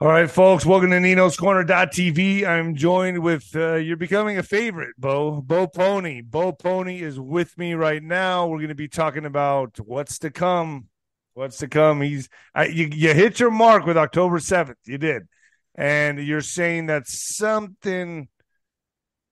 All 0.00 0.06
right, 0.06 0.30
folks, 0.30 0.64
welcome 0.64 0.92
to 0.92 1.00
Nino's 1.00 1.36
Corner.tv. 1.36 2.46
I'm 2.46 2.76
joined 2.76 3.18
with, 3.18 3.48
uh, 3.56 3.74
you're 3.74 3.96
becoming 3.96 4.38
a 4.38 4.44
favorite, 4.44 4.94
Bo. 4.96 5.40
Bo 5.40 5.66
Polny. 5.66 6.22
Bo 6.24 6.52
Polny 6.52 7.00
is 7.00 7.18
with 7.18 7.58
me 7.58 7.74
right 7.74 8.00
now. 8.00 8.46
We're 8.46 8.58
going 8.58 8.68
to 8.68 8.76
be 8.76 8.86
talking 8.86 9.24
about 9.24 9.76
what's 9.80 10.20
to 10.20 10.30
come. 10.30 10.86
What's 11.34 11.56
to 11.58 11.66
come. 11.66 12.00
He's, 12.00 12.28
I, 12.54 12.66
you, 12.66 12.88
you 12.92 13.12
hit 13.12 13.40
your 13.40 13.50
mark 13.50 13.86
with 13.86 13.96
October 13.96 14.38
7th. 14.38 14.76
You 14.84 14.98
did. 14.98 15.26
And 15.74 16.20
you're 16.20 16.42
saying 16.42 16.86
that 16.86 17.08
something 17.08 18.28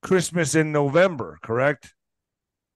Christmas 0.02 0.56
in 0.56 0.72
November, 0.72 1.38
correct? 1.44 1.94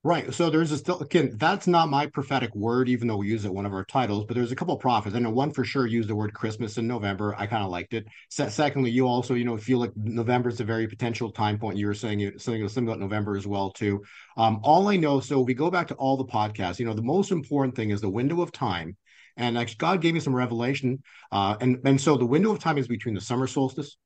Right. 0.03 0.33
So 0.33 0.49
there's 0.49 0.73
a 0.73 0.79
still 0.79 0.99
again, 1.01 1.33
that's 1.37 1.67
not 1.67 1.91
my 1.91 2.07
prophetic 2.07 2.55
word, 2.55 2.89
even 2.89 3.07
though 3.07 3.19
we 3.19 3.29
use 3.29 3.45
it 3.45 3.53
one 3.53 3.67
of 3.67 3.75
our 3.75 3.85
titles, 3.85 4.25
but 4.25 4.35
there's 4.35 4.51
a 4.51 4.57
couple 4.57 4.75
of 4.75 4.81
prophets. 4.81 5.15
I 5.15 5.19
know 5.19 5.29
one 5.29 5.51
for 5.51 5.63
sure 5.63 5.87
used 5.87 6.09
the 6.09 6.17
word 6.17 6.33
Christmas 6.33 6.79
in 6.79 6.87
November. 6.87 7.35
I 7.37 7.47
kind 7.47 7.63
of 7.63 7.71
liked 7.71 7.93
it. 7.93 8.07
Se- 8.31 8.49
secondly, 8.49 8.91
you 8.91 9.07
also, 9.07 9.35
you 9.35 9.45
know, 9.45 9.59
feel 9.59 9.79
like 9.79 9.95
November 9.97 10.49
is 10.49 10.59
a 10.59 10.65
very 10.65 10.89
potential 10.89 11.31
time 11.31 11.59
point. 11.59 11.77
You 11.77 11.87
were 11.87 11.93
saying 11.93 12.21
it, 12.21 12.41
something, 12.41 12.67
something 12.67 12.89
about 12.89 12.99
November 12.99 13.37
as 13.37 13.47
well, 13.47 13.71
too. 13.71 14.03
Um, 14.39 14.61
all 14.63 14.89
I 14.89 14.97
know, 14.97 15.21
so 15.21 15.39
we 15.43 15.53
go 15.53 15.71
back 15.71 15.89
to 15.89 15.95
all 15.97 16.17
the 16.17 16.25
podcasts, 16.25 16.79
you 16.79 16.87
know, 16.87 16.95
the 16.95 17.03
most 17.03 17.31
important 17.31 17.77
thing 17.77 17.91
is 17.91 18.01
the 18.01 18.09
window 18.09 18.41
of 18.41 18.53
time. 18.53 18.97
And 19.37 19.59
actually, 19.59 19.77
God 19.77 20.01
gave 20.01 20.15
me 20.15 20.21
some 20.21 20.35
revelation. 20.35 21.03
Uh, 21.31 21.57
and, 21.61 21.77
and 21.85 22.01
so 22.01 22.17
the 22.17 22.25
window 22.25 22.53
of 22.53 22.59
time 22.59 22.79
is 22.79 22.89
between 22.89 23.15
the 23.15 23.21
summer 23.21 23.47
solstice 23.47 23.99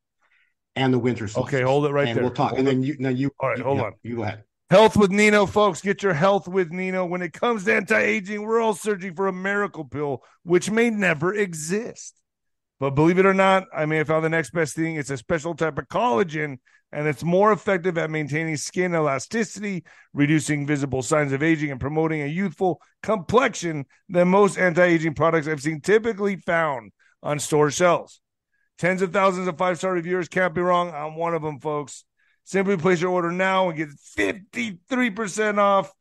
and 0.74 0.92
the 0.92 0.98
winter 0.98 1.28
solstice. 1.28 1.54
Okay, 1.54 1.62
hold 1.62 1.86
it 1.86 1.92
right 1.92 2.08
and 2.08 2.16
there. 2.16 2.24
We'll 2.24 2.32
talk. 2.32 2.50
Hold 2.50 2.58
and 2.58 2.68
it. 2.68 2.70
then 2.72 2.82
you, 2.82 2.96
now 2.98 3.10
you, 3.10 3.30
All 3.38 3.48
right, 3.48 3.58
you, 3.58 3.64
hold 3.64 3.78
you, 3.78 3.84
on. 3.84 3.92
You 4.02 4.16
go 4.16 4.22
ahead. 4.24 4.42
Health 4.74 4.96
with 4.96 5.12
Nino, 5.12 5.46
folks. 5.46 5.80
Get 5.80 6.02
your 6.02 6.14
health 6.14 6.48
with 6.48 6.72
Nino. 6.72 7.06
When 7.06 7.22
it 7.22 7.32
comes 7.32 7.62
to 7.62 7.76
anti 7.76 7.96
aging, 7.96 8.42
we're 8.42 8.60
all 8.60 8.74
searching 8.74 9.14
for 9.14 9.28
a 9.28 9.32
miracle 9.32 9.84
pill, 9.84 10.24
which 10.42 10.68
may 10.68 10.90
never 10.90 11.32
exist. 11.32 12.20
But 12.80 12.96
believe 12.96 13.20
it 13.20 13.24
or 13.24 13.32
not, 13.32 13.68
I 13.72 13.86
may 13.86 13.98
have 13.98 14.08
found 14.08 14.24
the 14.24 14.30
next 14.30 14.50
best 14.50 14.74
thing. 14.74 14.96
It's 14.96 15.10
a 15.10 15.16
special 15.16 15.54
type 15.54 15.78
of 15.78 15.86
collagen, 15.86 16.58
and 16.90 17.06
it's 17.06 17.22
more 17.22 17.52
effective 17.52 17.96
at 17.98 18.10
maintaining 18.10 18.56
skin 18.56 18.96
elasticity, 18.96 19.84
reducing 20.12 20.66
visible 20.66 21.02
signs 21.02 21.32
of 21.32 21.40
aging, 21.40 21.70
and 21.70 21.78
promoting 21.78 22.22
a 22.22 22.26
youthful 22.26 22.80
complexion 23.00 23.86
than 24.08 24.26
most 24.26 24.58
anti 24.58 24.82
aging 24.82 25.14
products 25.14 25.46
I've 25.46 25.62
seen 25.62 25.82
typically 25.82 26.34
found 26.34 26.90
on 27.22 27.38
store 27.38 27.70
shelves. 27.70 28.20
Tens 28.78 29.02
of 29.02 29.12
thousands 29.12 29.46
of 29.46 29.56
five 29.56 29.78
star 29.78 29.92
reviewers 29.92 30.26
can't 30.26 30.52
be 30.52 30.62
wrong. 30.62 30.90
I'm 30.92 31.14
one 31.14 31.32
of 31.32 31.42
them, 31.42 31.60
folks. 31.60 32.04
Simply 32.44 32.76
place 32.76 33.00
your 33.00 33.10
order 33.10 33.32
now 33.32 33.70
and 33.70 33.78
get 33.78 33.88
53% 34.16 35.58
off, 35.58 35.92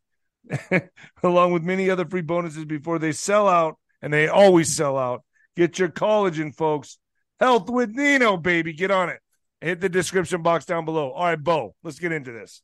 along 1.24 1.54
with 1.54 1.64
many 1.64 1.90
other 1.90 2.06
free 2.06 2.22
bonuses 2.22 2.66
before 2.66 3.00
they 3.00 3.14
sell 3.14 3.48
out, 3.48 3.78
and 4.02 4.14
they 4.14 4.28
always 4.28 4.76
sell 4.76 4.98
out. 4.98 5.24
Get 5.56 5.80
your 5.80 5.90
collagen, 5.90 6.54
folks. 6.54 6.98
Health 7.40 7.70
with 7.70 7.92
Nino, 7.92 8.38
baby. 8.38 8.74
Get 8.74 8.92
on 8.92 9.10
it. 9.10 9.20
Hit 9.62 9.80
the 9.80 9.90
description 9.90 10.42
box 10.42 10.66
down 10.66 10.84
below. 10.84 11.12
All 11.12 11.26
right, 11.26 11.42
Bo, 11.42 11.76
let's 11.84 12.00
get 12.00 12.12
into 12.12 12.34
this. 12.34 12.62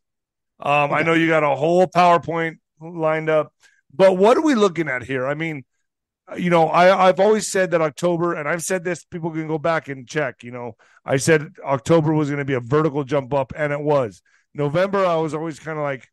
Um, 0.59 0.91
I 0.91 1.03
know 1.03 1.13
you 1.13 1.27
got 1.27 1.43
a 1.43 1.55
whole 1.55 1.87
PowerPoint 1.87 2.57
lined 2.81 3.29
up, 3.29 3.53
but 3.93 4.17
what 4.17 4.37
are 4.37 4.43
we 4.43 4.55
looking 4.55 4.89
at 4.89 5.03
here? 5.03 5.25
I 5.25 5.33
mean, 5.33 5.63
you 6.37 6.49
know, 6.49 6.67
I, 6.67 7.07
I've 7.07 7.19
always 7.19 7.47
said 7.47 7.71
that 7.71 7.81
October, 7.81 8.33
and 8.33 8.47
I've 8.47 8.63
said 8.63 8.83
this, 8.83 9.03
people 9.03 9.31
can 9.31 9.47
go 9.47 9.57
back 9.57 9.87
and 9.87 10.07
check. 10.07 10.43
You 10.43 10.51
know, 10.51 10.75
I 11.05 11.17
said 11.17 11.53
October 11.63 12.13
was 12.13 12.29
going 12.29 12.39
to 12.39 12.45
be 12.45 12.53
a 12.53 12.59
vertical 12.59 13.03
jump 13.03 13.33
up, 13.33 13.53
and 13.55 13.73
it 13.73 13.81
was. 13.81 14.21
November, 14.53 15.05
I 15.05 15.15
was 15.17 15.33
always 15.33 15.59
kind 15.59 15.77
of 15.77 15.83
like, 15.83 16.07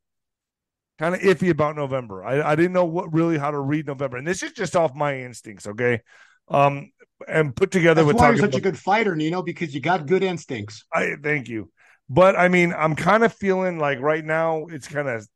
kind 0.99 1.15
of 1.15 1.21
iffy 1.21 1.51
about 1.51 1.77
November. 1.77 2.25
I, 2.25 2.53
I 2.53 2.57
didn't 2.57 2.73
know 2.73 2.87
what 2.87 3.13
really 3.13 3.39
how 3.39 3.51
to 3.51 3.61
read 3.61 3.87
November, 3.87 4.17
and 4.17 4.27
this 4.27 4.43
is 4.43 4.53
just 4.53 4.77
off 4.77 4.95
my 4.95 5.21
instincts, 5.21 5.67
okay? 5.67 6.01
Um, 6.49 6.93
and 7.27 7.55
put 7.55 7.71
together 7.71 8.03
That's 8.03 8.15
with 8.15 8.17
why 8.17 8.31
you're 8.31 8.39
such 8.39 8.55
a 8.55 8.61
good 8.61 8.79
fighter, 8.79 9.17
Nino, 9.17 9.43
because 9.43 9.75
you 9.75 9.81
got 9.81 10.07
good 10.07 10.23
instincts. 10.23 10.85
I 10.93 11.17
thank 11.23 11.49
you. 11.49 11.71
But 12.09 12.37
I 12.37 12.49
mean, 12.49 12.73
I'm 12.73 12.95
kind 12.95 13.25
of 13.25 13.33
feeling 13.33 13.79
like 13.79 14.01
right 14.01 14.25
now 14.25 14.67
it's 14.71 14.87
kind 14.87 15.09
of 15.09 15.27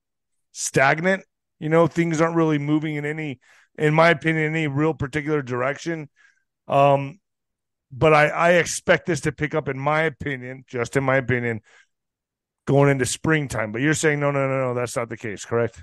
stagnant. 0.53 1.25
You 1.59 1.69
know, 1.69 1.87
things 1.87 2.21
aren't 2.21 2.37
really 2.37 2.59
moving 2.59 2.95
in 2.95 3.05
any, 3.05 3.41
in 3.81 3.95
my 3.95 4.11
opinion, 4.11 4.55
any 4.55 4.69
real 4.69 4.95
particular 4.95 5.43
direction. 5.43 6.09
Um, 6.69 7.19
but 7.91 8.15
I, 8.15 8.29
I 8.29 8.51
expect 8.53 9.07
this 9.07 9.23
to 9.23 9.33
pick 9.33 9.55
up, 9.55 9.69
in 9.69 9.79
my 9.79 10.03
opinion, 10.03 10.65
just 10.69 10.97
in 10.97 11.03
my 11.03 11.17
opinion, 11.17 11.61
going 12.67 12.91
into 12.91 13.07
springtime. 13.07 13.73
But 13.73 13.81
you're 13.81 13.95
saying 13.95 14.21
no, 14.21 14.31
no, 14.31 14.47
no, 14.47 14.69
no, 14.69 14.75
that's 14.75 14.95
not 14.95 15.09
the 15.09 15.17
case, 15.17 15.45
correct? 15.45 15.83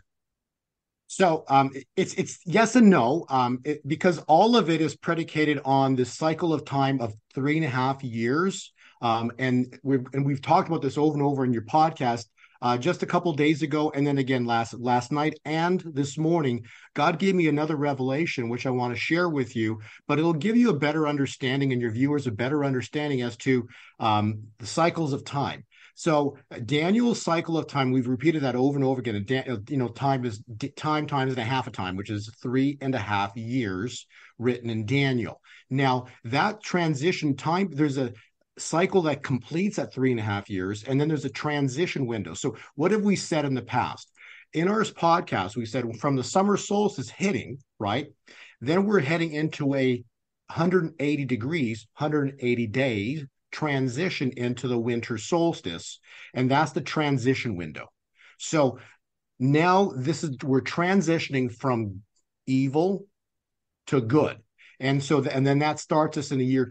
So 1.07 1.45
um, 1.47 1.71
it's 1.95 2.13
it's 2.15 2.39
yes 2.45 2.75
and 2.75 2.89
no 2.89 3.25
um, 3.29 3.59
it, 3.63 3.85
because 3.87 4.19
all 4.27 4.57
of 4.57 4.69
it 4.69 4.81
is 4.81 4.95
predicated 4.95 5.61
on 5.63 5.95
the 5.95 6.05
cycle 6.05 6.53
of 6.53 6.65
time 6.65 6.99
of 7.01 7.13
three 7.33 7.55
and 7.55 7.65
a 7.65 7.69
half 7.69 8.03
years. 8.03 8.73
Um, 9.01 9.31
and 9.39 9.79
we've 9.83 10.05
and 10.13 10.25
we've 10.25 10.41
talked 10.41 10.67
about 10.67 10.81
this 10.81 10.97
over 10.97 11.13
and 11.13 11.23
over 11.23 11.45
in 11.45 11.53
your 11.53 11.63
podcast. 11.63 12.25
Uh, 12.61 12.77
just 12.77 13.03
a 13.03 13.05
couple 13.05 13.33
days 13.33 13.61
ago, 13.61 13.91
and 13.93 14.05
then 14.05 14.17
again 14.17 14.45
last 14.45 14.73
last 14.79 15.11
night 15.11 15.39
and 15.45 15.83
this 15.85 16.17
morning, 16.17 16.65
God 16.93 17.19
gave 17.19 17.35
me 17.35 17.47
another 17.47 17.75
revelation, 17.75 18.49
which 18.49 18.65
I 18.65 18.71
want 18.71 18.93
to 18.93 18.99
share 18.99 19.29
with 19.29 19.55
you. 19.55 19.79
But 20.07 20.19
it'll 20.19 20.33
give 20.33 20.57
you 20.57 20.69
a 20.69 20.79
better 20.79 21.07
understanding, 21.07 21.71
and 21.71 21.81
your 21.81 21.91
viewers 21.91 22.27
a 22.27 22.31
better 22.31 22.65
understanding 22.65 23.21
as 23.21 23.37
to 23.37 23.67
um, 23.99 24.43
the 24.59 24.67
cycles 24.67 25.13
of 25.13 25.23
time. 25.23 25.65
So 25.99 26.37
Daniel's 26.63 27.23
cycle 27.23 27.57
of 27.57 27.65
time, 27.65 27.91
we've 27.91 28.07
repeated 28.07 28.43
that 28.43 28.55
over 28.55 28.77
and 28.77 28.85
over 28.85 28.99
again. 28.99 29.23
Dan, 29.25 29.65
you 29.67 29.77
know, 29.77 29.87
time 29.87 30.25
is 30.25 30.43
time 30.75 31.07
times 31.07 31.31
and 31.31 31.41
a 31.41 31.43
half 31.43 31.65
a 31.65 31.71
time, 31.71 31.95
which 31.95 32.11
is 32.11 32.31
three 32.39 32.77
and 32.81 32.93
a 32.93 32.99
half 32.99 33.35
years 33.35 34.05
written 34.37 34.69
in 34.69 34.85
Daniel. 34.85 35.41
Now 35.71 36.05
that 36.23 36.61
transition 36.61 37.35
time, 37.35 37.69
there's 37.71 37.97
a 37.97 38.13
cycle 38.57 39.03
that 39.03 39.23
completes 39.23 39.79
at 39.79 39.93
three 39.93 40.11
and 40.11 40.19
a 40.19 40.23
half 40.23 40.49
years, 40.49 40.83
and 40.83 40.99
then 40.99 41.07
there's 41.07 41.25
a 41.25 41.29
transition 41.29 42.05
window. 42.05 42.33
So 42.33 42.55
what 42.75 42.91
have 42.91 43.03
we 43.03 43.15
said 43.15 43.45
in 43.45 43.53
the 43.53 43.61
past? 43.61 44.11
In 44.53 44.67
our 44.67 44.81
podcast, 44.81 45.55
we 45.55 45.65
said 45.65 45.85
from 45.99 46.15
the 46.15 46.23
summer 46.23 46.57
solstice 46.57 47.09
hitting, 47.09 47.59
right? 47.79 48.07
Then 48.61 48.85
we're 48.85 48.99
heading 48.99 49.33
into 49.33 49.75
a 49.75 50.03
180 50.47 51.25
degrees, 51.25 51.87
180 51.97 52.67
days 52.67 53.25
transition 53.51 54.31
into 54.37 54.67
the 54.67 54.77
winter 54.77 55.17
solstice 55.17 55.99
and 56.33 56.51
that's 56.51 56.73
the 56.73 56.81
transition 56.81 57.55
window 57.55 57.87
so 58.37 58.77
now 59.39 59.91
this 59.95 60.23
is 60.23 60.35
we're 60.43 60.61
transitioning 60.61 61.51
from 61.51 62.01
evil 62.45 63.05
to 63.87 64.01
good 64.01 64.37
and 64.79 65.01
so 65.01 65.21
the, 65.21 65.33
and 65.33 65.47
then 65.47 65.59
that 65.59 65.79
starts 65.79 66.17
us 66.17 66.31
in 66.31 66.39
the 66.39 66.45
year 66.45 66.65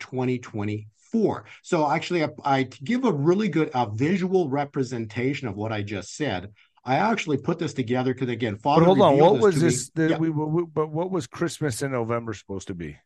2024 1.16 1.44
so 1.62 1.90
actually 1.90 2.24
i, 2.24 2.28
I 2.44 2.62
give 2.62 3.04
a 3.04 3.12
really 3.12 3.48
good 3.48 3.70
a 3.74 3.88
visual 3.88 4.48
representation 4.48 5.48
of 5.48 5.56
what 5.56 5.72
i 5.72 5.82
just 5.82 6.14
said 6.16 6.52
I 6.88 6.98
actually 6.98 7.38
put 7.38 7.58
this 7.58 7.74
together 7.74 8.14
because 8.14 8.28
again, 8.28 8.58
Father. 8.58 8.82
But 8.82 8.86
hold 8.86 9.00
on, 9.00 9.18
what 9.18 9.32
this 9.34 9.42
was 9.42 9.60
this? 9.60 9.90
The, 9.96 10.10
Yeah. 10.10 10.18
we, 10.18 10.30
we, 10.30 10.64
but 10.72 10.88
what 10.88 11.10
was 11.10 11.26
Christmas 11.26 11.82
in 11.82 11.90
November 11.90 12.32
supposed 12.32 12.68
to 12.68 12.74
be? 12.74 12.96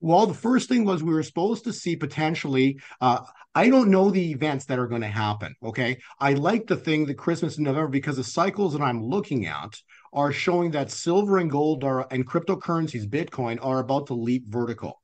Well, 0.00 0.26
the 0.26 0.34
first 0.34 0.68
thing 0.68 0.84
was 0.84 1.02
we 1.02 1.14
were 1.14 1.22
supposed 1.22 1.64
to 1.64 1.72
see 1.72 1.96
potentially. 1.96 2.78
Uh, 3.00 3.20
I 3.54 3.70
don't 3.70 3.90
know 3.90 4.10
the 4.10 4.32
events 4.32 4.66
that 4.66 4.78
are 4.78 4.86
going 4.86 5.00
to 5.00 5.06
happen. 5.08 5.54
Okay, 5.62 5.96
I 6.20 6.34
like 6.34 6.66
the 6.66 6.76
thing 6.76 7.06
that 7.06 7.14
Christmas 7.14 7.56
in 7.56 7.64
November 7.64 7.88
because 7.88 8.16
the 8.16 8.24
cycles 8.24 8.74
that 8.74 8.82
I'm 8.82 9.02
looking 9.02 9.46
at 9.46 9.80
are 10.12 10.30
showing 10.30 10.72
that 10.72 10.90
silver 10.90 11.38
and 11.38 11.50
gold 11.50 11.82
are 11.82 12.06
and 12.10 12.28
cryptocurrencies, 12.28 13.08
Bitcoin, 13.08 13.58
are 13.64 13.78
about 13.78 14.08
to 14.08 14.14
leap 14.14 14.44
vertical. 14.46 15.00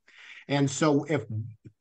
And 0.49 0.71
so, 0.71 1.05
if 1.05 1.25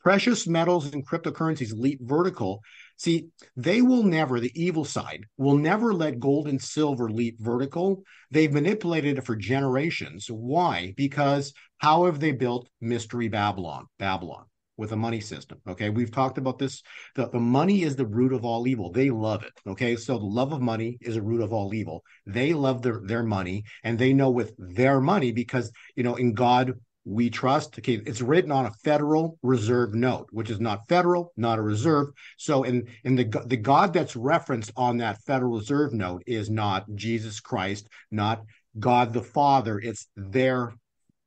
precious 0.02 0.48
metals 0.48 0.94
and 0.94 1.08
cryptocurrencies 1.08 1.74
leap 1.74 2.00
vertical, 2.02 2.62
see, 2.98 3.28
they 3.56 3.82
will 3.82 4.04
never, 4.04 4.40
the 4.40 4.52
evil 4.56 4.86
side 4.86 5.26
will 5.38 5.58
never 5.58 5.94
let 5.94 6.20
gold 6.20 6.48
and 6.48 6.62
silver 6.62 7.10
leap 7.10 7.38
vertical. 7.40 8.04
They've 8.32 8.52
manipulated 8.52 9.18
it 9.18 9.26
for 9.26 9.36
generations. 9.36 10.28
Why? 10.30 10.94
Because 10.96 11.54
how 11.78 12.06
have 12.06 12.20
they 12.20 12.32
built 12.32 12.70
Mystery 12.82 13.28
Babylon? 13.28 13.86
Babylon 13.98 14.46
with 14.80 14.94
a 14.94 14.96
money 14.96 15.20
system. 15.20 15.60
Okay. 15.68 15.90
We've 15.90 16.12
talked 16.12 16.38
about 16.38 16.58
this. 16.58 16.82
The, 17.16 17.28
the 17.28 17.40
money 17.40 17.84
is 17.84 17.98
the 17.98 18.06
root 18.06 18.32
of 18.32 18.46
all 18.46 18.66
evil. 18.66 18.92
They 18.92 19.10
love 19.10 19.44
it. 19.44 19.52
Okay. 19.68 19.98
So 19.98 20.18
the 20.18 20.26
love 20.26 20.54
of 20.54 20.62
money 20.62 20.98
is 21.02 21.18
a 21.18 21.22
root 21.22 21.42
of 21.42 21.52
all 21.52 21.74
evil. 21.74 22.02
They 22.26 22.54
love 22.54 22.82
their, 22.82 23.02
their 23.04 23.24
money 23.24 23.66
and 23.84 24.00
they 24.00 24.14
know 24.14 24.30
with 24.30 24.54
their 24.58 25.02
money 25.02 25.34
because, 25.34 25.72
you 25.96 26.04
know, 26.04 26.16
in 26.16 26.34
God, 26.34 26.74
we 27.06 27.30
trust. 27.30 27.78
Okay, 27.80 28.02
it's 28.06 28.22
written 28.22 28.52
on 28.52 28.66
a 28.66 28.72
Federal 28.84 29.38
Reserve 29.42 29.94
note, 29.94 30.28
which 30.32 30.50
is 30.50 30.60
not 30.60 30.88
federal, 30.88 31.34
not 31.38 31.60
a 31.60 31.62
reserve. 31.62 32.08
So, 32.38 32.64
in 32.64 32.88
in 33.04 33.16
the 33.16 33.26
the 33.46 33.58
God 33.58 33.94
that's 33.94 34.16
referenced 34.16 34.72
on 34.76 34.98
that 34.98 35.22
Federal 35.24 35.58
Reserve 35.58 35.94
note 35.94 36.24
is 36.28 36.50
not 36.50 36.86
Jesus 36.96 37.40
Christ, 37.40 37.88
not 38.12 38.44
God 38.80 39.14
the 39.14 39.24
Father. 39.24 39.80
It's 39.80 40.08
their 40.16 40.74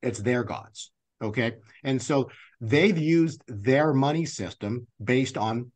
it's 0.02 0.20
their 0.20 0.44
gods. 0.44 0.90
Okay, 1.22 1.54
and 1.84 2.00
so 2.00 2.30
they've 2.60 2.98
used 2.98 3.42
their 3.46 3.92
money 3.92 4.24
system 4.24 4.86
based 5.02 5.36
on 5.36 5.70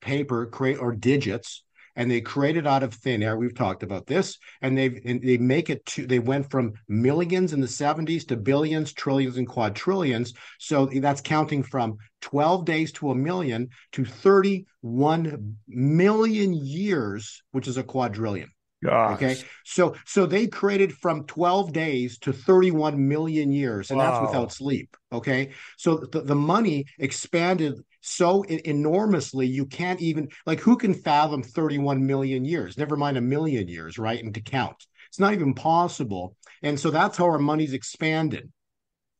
paper 0.00 0.46
create 0.46 0.78
or 0.78 0.92
digits 0.92 1.62
and 1.96 2.10
they 2.10 2.20
created 2.20 2.66
out 2.66 2.82
of 2.82 2.94
thin 2.94 3.22
air. 3.22 3.36
We've 3.36 3.54
talked 3.54 3.82
about 3.82 4.06
this, 4.06 4.38
and 4.60 4.76
they've 4.76 5.00
and 5.04 5.22
they 5.22 5.38
make 5.38 5.70
it 5.70 5.84
to 5.86 6.06
they 6.06 6.18
went 6.18 6.50
from 6.50 6.72
millions 6.88 7.52
in 7.52 7.60
the 7.60 7.66
70s 7.66 8.26
to 8.28 8.36
billions, 8.36 8.92
trillions, 8.92 9.36
and 9.36 9.48
quadrillions. 9.48 10.32
So 10.58 10.86
that's 10.86 11.20
counting 11.20 11.62
from 11.62 11.96
12 12.22 12.64
days 12.64 12.92
to 12.92 13.10
a 13.10 13.14
million 13.14 13.68
to 13.92 14.04
31 14.04 15.56
million 15.68 16.54
years, 16.54 17.42
which 17.52 17.68
is 17.68 17.76
a 17.76 17.82
quadrillion. 17.82 18.50
Gosh. 18.84 19.14
Okay. 19.14 19.36
So 19.64 19.94
so 20.06 20.26
they 20.26 20.48
created 20.48 20.92
from 20.92 21.24
12 21.26 21.72
days 21.72 22.18
to 22.18 22.32
31 22.32 23.08
million 23.08 23.52
years, 23.52 23.90
and 23.90 23.98
wow. 23.98 24.10
that's 24.10 24.32
without 24.32 24.52
sleep. 24.52 24.96
Okay. 25.12 25.50
So 25.76 25.98
the, 25.98 26.22
the 26.22 26.34
money 26.34 26.86
expanded 26.98 27.74
so 28.02 28.42
enormously 28.42 29.46
you 29.46 29.64
can't 29.64 30.00
even 30.00 30.28
like 30.44 30.60
who 30.60 30.76
can 30.76 30.92
fathom 30.92 31.42
31 31.42 32.06
million 32.06 32.44
years, 32.44 32.76
never 32.76 32.96
mind 32.96 33.16
a 33.16 33.22
million 33.22 33.68
years, 33.68 33.98
right? 33.98 34.22
And 34.22 34.34
to 34.34 34.40
count. 34.40 34.76
It's 35.08 35.20
not 35.20 35.34
even 35.34 35.54
possible. 35.54 36.36
And 36.62 36.78
so 36.78 36.90
that's 36.90 37.16
how 37.16 37.26
our 37.26 37.38
money's 37.38 37.74
expanded 37.74 38.50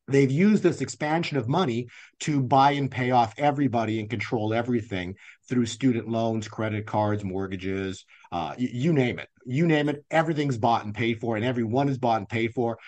they've 0.08 0.31
used 0.31 0.62
this 0.62 0.81
expansion 0.81 1.37
of 1.37 1.49
money 1.49 1.88
to 2.20 2.43
buy 2.43 2.73
and 2.73 2.90
pay 2.90 3.11
off 3.11 3.34
everybody 3.38 4.00
and 4.00 4.11
control 4.11 4.52
everything 4.52 5.14
through 5.49 5.67
student 5.67 6.08
loans 6.08 6.49
credit 6.49 6.87
cards 6.87 7.25
mortgages 7.25 8.05
uh, 8.32 8.55
you, 8.58 8.69
you, 8.73 8.93
name 8.93 9.19
it 9.19 9.29
you 9.44 9.67
name 9.67 9.88
it 9.88 10.05
everything's 10.11 10.58
bought 10.58 10.84
and 10.84 10.94
paid 10.94 11.20
for 11.20 11.37
and 11.37 11.44
everyone 11.44 11.88
is 11.88 11.99
bought 11.99 12.19
and 12.19 12.29
paid 12.29 12.52
for 12.52 12.79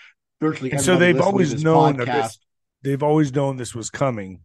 virtually 0.41 0.71
and 0.71 0.81
so 0.81 0.97
they've 0.97 1.21
always 1.21 1.63
known 1.63 1.95
podcast, 1.95 2.05
that 2.05 2.23
this, 2.23 2.39
they've 2.83 3.03
always 3.03 3.33
known 3.33 3.57
this 3.57 3.75
was 3.75 3.91
coming 3.91 4.41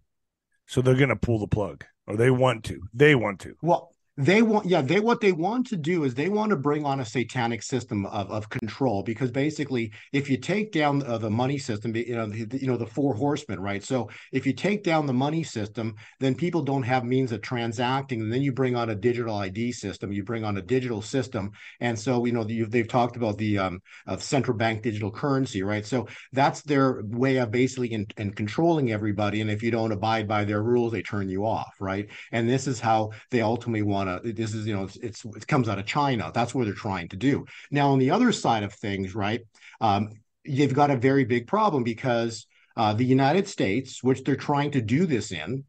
so 0.70 0.82
they're 0.82 0.94
going 0.96 1.10
to 1.10 1.16
pull 1.16 1.40
the 1.40 1.48
plug 1.48 1.84
or 2.06 2.16
they 2.16 2.30
want 2.30 2.64
to 2.66 2.82
they 2.94 3.16
want 3.16 3.40
to. 3.42 3.56
Well 3.62 3.92
they 4.20 4.42
want 4.42 4.66
yeah 4.66 4.82
they 4.82 5.00
what 5.00 5.22
they 5.22 5.32
want 5.32 5.66
to 5.66 5.78
do 5.78 6.04
is 6.04 6.14
they 6.14 6.28
want 6.28 6.50
to 6.50 6.58
bring 6.58 6.86
on 6.86 7.00
a 7.00 7.06
satanic 7.06 7.64
system 7.64 8.06
of, 8.08 8.30
of 8.30 8.50
control 8.50 9.02
because 9.02 9.32
basically 9.32 9.94
if 10.12 10.30
you 10.30 10.36
take 10.36 10.74
down 10.74 11.02
uh, 11.04 11.18
the 11.18 11.30
money 11.30 11.58
system 11.58 11.96
you 11.96 12.14
know 12.14 12.28
the, 12.28 12.60
you 12.60 12.68
know 12.68 12.76
the 12.76 12.86
four 12.86 13.14
horsemen 13.14 13.62
right? 13.62 13.82
So 13.82 14.10
if 14.34 14.46
you 14.46 14.52
take 14.52 14.84
down 14.84 15.06
the 15.06 15.14
money 15.14 15.42
system 15.42 15.96
then 16.20 16.36
people 16.36 16.62
don't 16.62 16.84
have 16.84 17.06
means 17.06 17.32
of 17.32 17.42
transacting. 17.42 18.20
And 18.20 18.34
then 18.34 18.42
you 18.42 18.52
bring 18.52 18.76
on 18.76 18.90
a 18.90 18.96
digital 18.96 19.38
id 19.38 19.72
system 19.72 20.12
you 20.12 20.26
bring 20.26 20.44
on 20.44 20.58
a 20.58 20.62
digital 20.62 21.02
system. 21.02 21.52
And 21.80 21.98
so 21.98 22.26
you 22.26 22.34
know 22.34 22.44
they've 22.44 22.90
talked 22.90 23.16
about 23.16 23.38
the 23.38 23.58
um, 23.58 23.82
central 24.18 24.58
bank 24.58 24.82
digital 24.82 25.12
currency 25.12 25.64
right? 25.64 25.86
So 25.86 26.10
that's 26.34 26.62
their 26.64 27.04
way 27.06 27.38
of 27.38 27.52
basically 27.52 27.94
in, 27.94 28.06
in 28.18 28.34
controlling 28.34 28.92
everybody. 28.92 29.40
And 29.40 29.50
if 29.50 29.64
you 29.64 29.72
don't 29.72 29.94
abide 29.94 30.28
by 30.28 30.44
their 30.44 30.62
rules 30.62 30.92
they 30.92 31.04
turn 31.04 31.30
you 31.30 31.46
off 31.46 31.74
right? 31.80 32.10
And 32.34 32.50
this 32.50 32.68
is 32.68 32.82
how 32.82 33.12
they 33.32 33.40
ultimately 33.40 33.84
want 33.84 34.09
to 34.18 34.34
this 34.34 34.54
is 34.54 34.66
you 34.66 34.76
know 34.76 34.84
it's, 34.84 34.98
it's, 34.98 35.26
it 35.26 35.48
comes 35.48 35.70
out 35.70 35.80
of 35.80 35.86
china. 35.86 36.32
That's 36.34 36.56
what 36.56 36.66
they're 36.66 36.74
trying 36.74 37.10
to 37.10 37.18
do. 37.18 37.46
Now 37.72 37.92
on 37.92 38.00
the 38.00 38.12
other 38.12 38.32
side 38.32 38.64
of 38.64 38.74
things 38.74 39.16
right 39.16 39.42
um, 39.82 40.10
you've 40.44 40.74
got 40.74 40.92
a 40.92 40.98
very 40.98 41.26
big 41.26 41.48
problem 41.48 41.84
because 41.84 42.48
uh, 42.78 42.94
the 42.94 43.06
united 43.06 43.48
states 43.48 44.04
which 44.04 44.24
they're 44.24 44.36
trying 44.36 44.72
to 44.72 44.82
do 44.82 45.06
this 45.06 45.32
in 45.32 45.64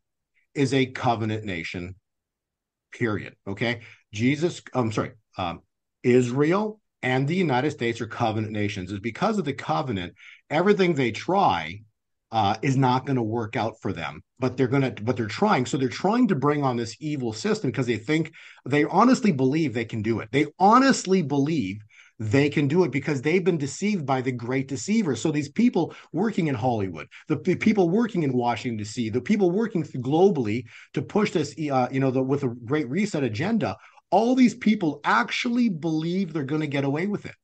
is 0.55 0.75
a 0.75 0.87
covenant 0.87 1.45
nation 1.45 1.95
period 2.93 3.35
okay? 3.47 3.81
Jesus 4.13 4.63
i'm 4.75 4.93
sorry 4.93 5.13
um, 5.39 5.61
israel 6.03 6.81
and 7.03 7.27
the 7.27 7.37
united 7.37 7.71
states 7.71 8.01
are 8.01 8.07
covenant 8.07 8.53
nations. 8.53 8.93
Is 8.93 9.01
because 9.01 9.39
of 9.39 9.45
the 9.45 9.53
covenant 9.53 10.15
everything 10.49 10.95
they 10.95 11.13
try 11.13 11.83
uh, 12.33 12.57
is 12.63 12.77
not 12.77 13.07
going 13.07 13.17
to 13.17 13.23
work 13.23 13.57
out 13.57 13.75
for 13.81 13.93
them. 13.93 14.23
But 14.39 14.57
they're 14.57 14.69
going 14.69 14.95
to, 14.95 15.03
but 15.03 15.17
they're 15.17 15.27
trying. 15.27 15.67
So 15.67 15.77
they're 15.77 15.89
trying 15.89 16.29
to 16.29 16.35
bring 16.35 16.63
on 16.63 16.77
this 16.77 16.97
evil 17.01 17.33
system 17.33 17.71
because 17.71 17.87
they 17.87 17.97
think 17.97 18.33
they 18.67 18.85
honestly 18.85 19.33
believe 19.33 19.75
they 19.75 19.85
can 19.85 20.03
do 20.03 20.21
it. 20.21 20.29
They 20.33 20.47
honestly 20.59 21.23
believe 21.23 21.83
they 22.21 22.51
can 22.51 22.69
do 22.69 22.85
it 22.85 22.93
because 22.93 23.23
they've 23.23 23.43
been 23.43 23.57
deceived 23.57 24.05
by 24.05 24.21
the 24.21 24.31
great 24.31 24.69
deceiver. 24.69 25.17
So 25.17 25.33
these 25.33 25.49
people 25.49 25.95
working 26.13 26.49
in 26.49 26.55
Hollywood, 26.55 27.09
the, 27.29 27.37
the 27.37 27.57
people 27.57 27.89
working 27.89 28.23
in 28.23 28.33
Washington 28.33 28.77
D.C., 28.77 29.09
the 29.09 29.23
people 29.23 29.51
working 29.51 29.83
globally 29.83 30.65
to 30.93 31.01
push 31.01 31.31
this, 31.31 31.55
uh, 31.73 31.89
you 31.91 31.99
know, 31.99 32.11
the, 32.11 32.23
with 32.23 32.45
a 32.45 32.49
great 32.49 32.89
reset 32.91 33.25
agenda, 33.25 33.75
all 34.11 34.35
these 34.35 34.55
people 34.55 35.01
actually 35.03 35.71
believe 35.71 36.33
they're 36.33 36.45
going 36.45 36.61
to 36.61 36.67
get 36.67 36.85
away 36.85 37.07
with 37.07 37.25
it. 37.25 37.35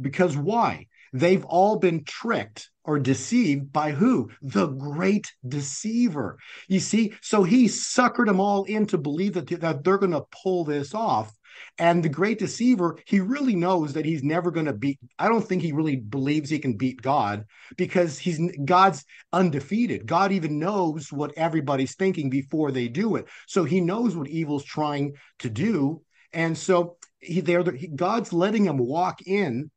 Because 0.00 0.36
why? 0.36 0.86
They've 1.12 1.44
all 1.44 1.78
been 1.78 2.04
tricked 2.04 2.70
or 2.84 2.98
deceived 2.98 3.72
by 3.72 3.92
who? 3.92 4.30
The 4.40 4.66
great 4.66 5.32
deceiver. 5.46 6.38
You 6.68 6.80
see, 6.80 7.14
so 7.20 7.44
he 7.44 7.66
suckered 7.66 8.26
them 8.26 8.40
all 8.40 8.64
in 8.64 8.86
to 8.86 8.98
believe 8.98 9.34
that, 9.34 9.48
that 9.60 9.84
they're 9.84 9.98
going 9.98 10.12
to 10.12 10.24
pull 10.42 10.64
this 10.64 10.94
off. 10.94 11.32
And 11.78 12.02
the 12.02 12.08
great 12.08 12.38
deceiver, 12.38 12.98
he 13.06 13.20
really 13.20 13.54
knows 13.54 13.92
that 13.92 14.06
he's 14.06 14.22
never 14.22 14.50
going 14.50 14.66
to 14.66 14.72
beat. 14.72 14.98
I 15.18 15.28
don't 15.28 15.46
think 15.46 15.62
he 15.62 15.72
really 15.72 15.96
believes 15.96 16.50
he 16.50 16.58
can 16.58 16.76
beat 16.76 17.02
God 17.02 17.44
because 17.76 18.18
he's 18.18 18.40
God's 18.64 19.04
undefeated. 19.32 20.06
God 20.06 20.32
even 20.32 20.58
knows 20.58 21.12
what 21.12 21.32
everybody's 21.36 21.94
thinking 21.94 22.30
before 22.30 22.72
they 22.72 22.88
do 22.88 23.16
it. 23.16 23.26
So 23.46 23.64
he 23.64 23.80
knows 23.80 24.16
what 24.16 24.28
evil's 24.28 24.64
trying 24.64 25.14
to 25.40 25.50
do. 25.50 26.02
And 26.32 26.56
so 26.56 26.96
he, 27.20 27.40
they're, 27.40 27.62
God's 27.62 28.32
letting 28.32 28.64
him 28.64 28.78
walk 28.78 29.22
in 29.26 29.70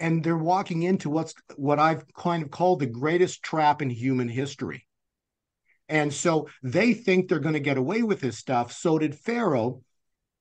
and 0.00 0.22
they're 0.22 0.36
walking 0.36 0.82
into 0.82 1.10
what's 1.10 1.34
what 1.56 1.78
I've 1.78 2.04
kind 2.14 2.42
of 2.42 2.50
called 2.50 2.80
the 2.80 2.86
greatest 2.86 3.42
trap 3.42 3.82
in 3.82 3.90
human 3.90 4.28
history. 4.28 4.86
And 5.88 6.12
so 6.12 6.48
they 6.62 6.92
think 6.92 7.28
they're 7.28 7.38
going 7.38 7.54
to 7.54 7.60
get 7.60 7.78
away 7.78 8.02
with 8.02 8.20
this 8.20 8.36
stuff. 8.36 8.72
So 8.72 8.98
did 8.98 9.14
Pharaoh. 9.14 9.82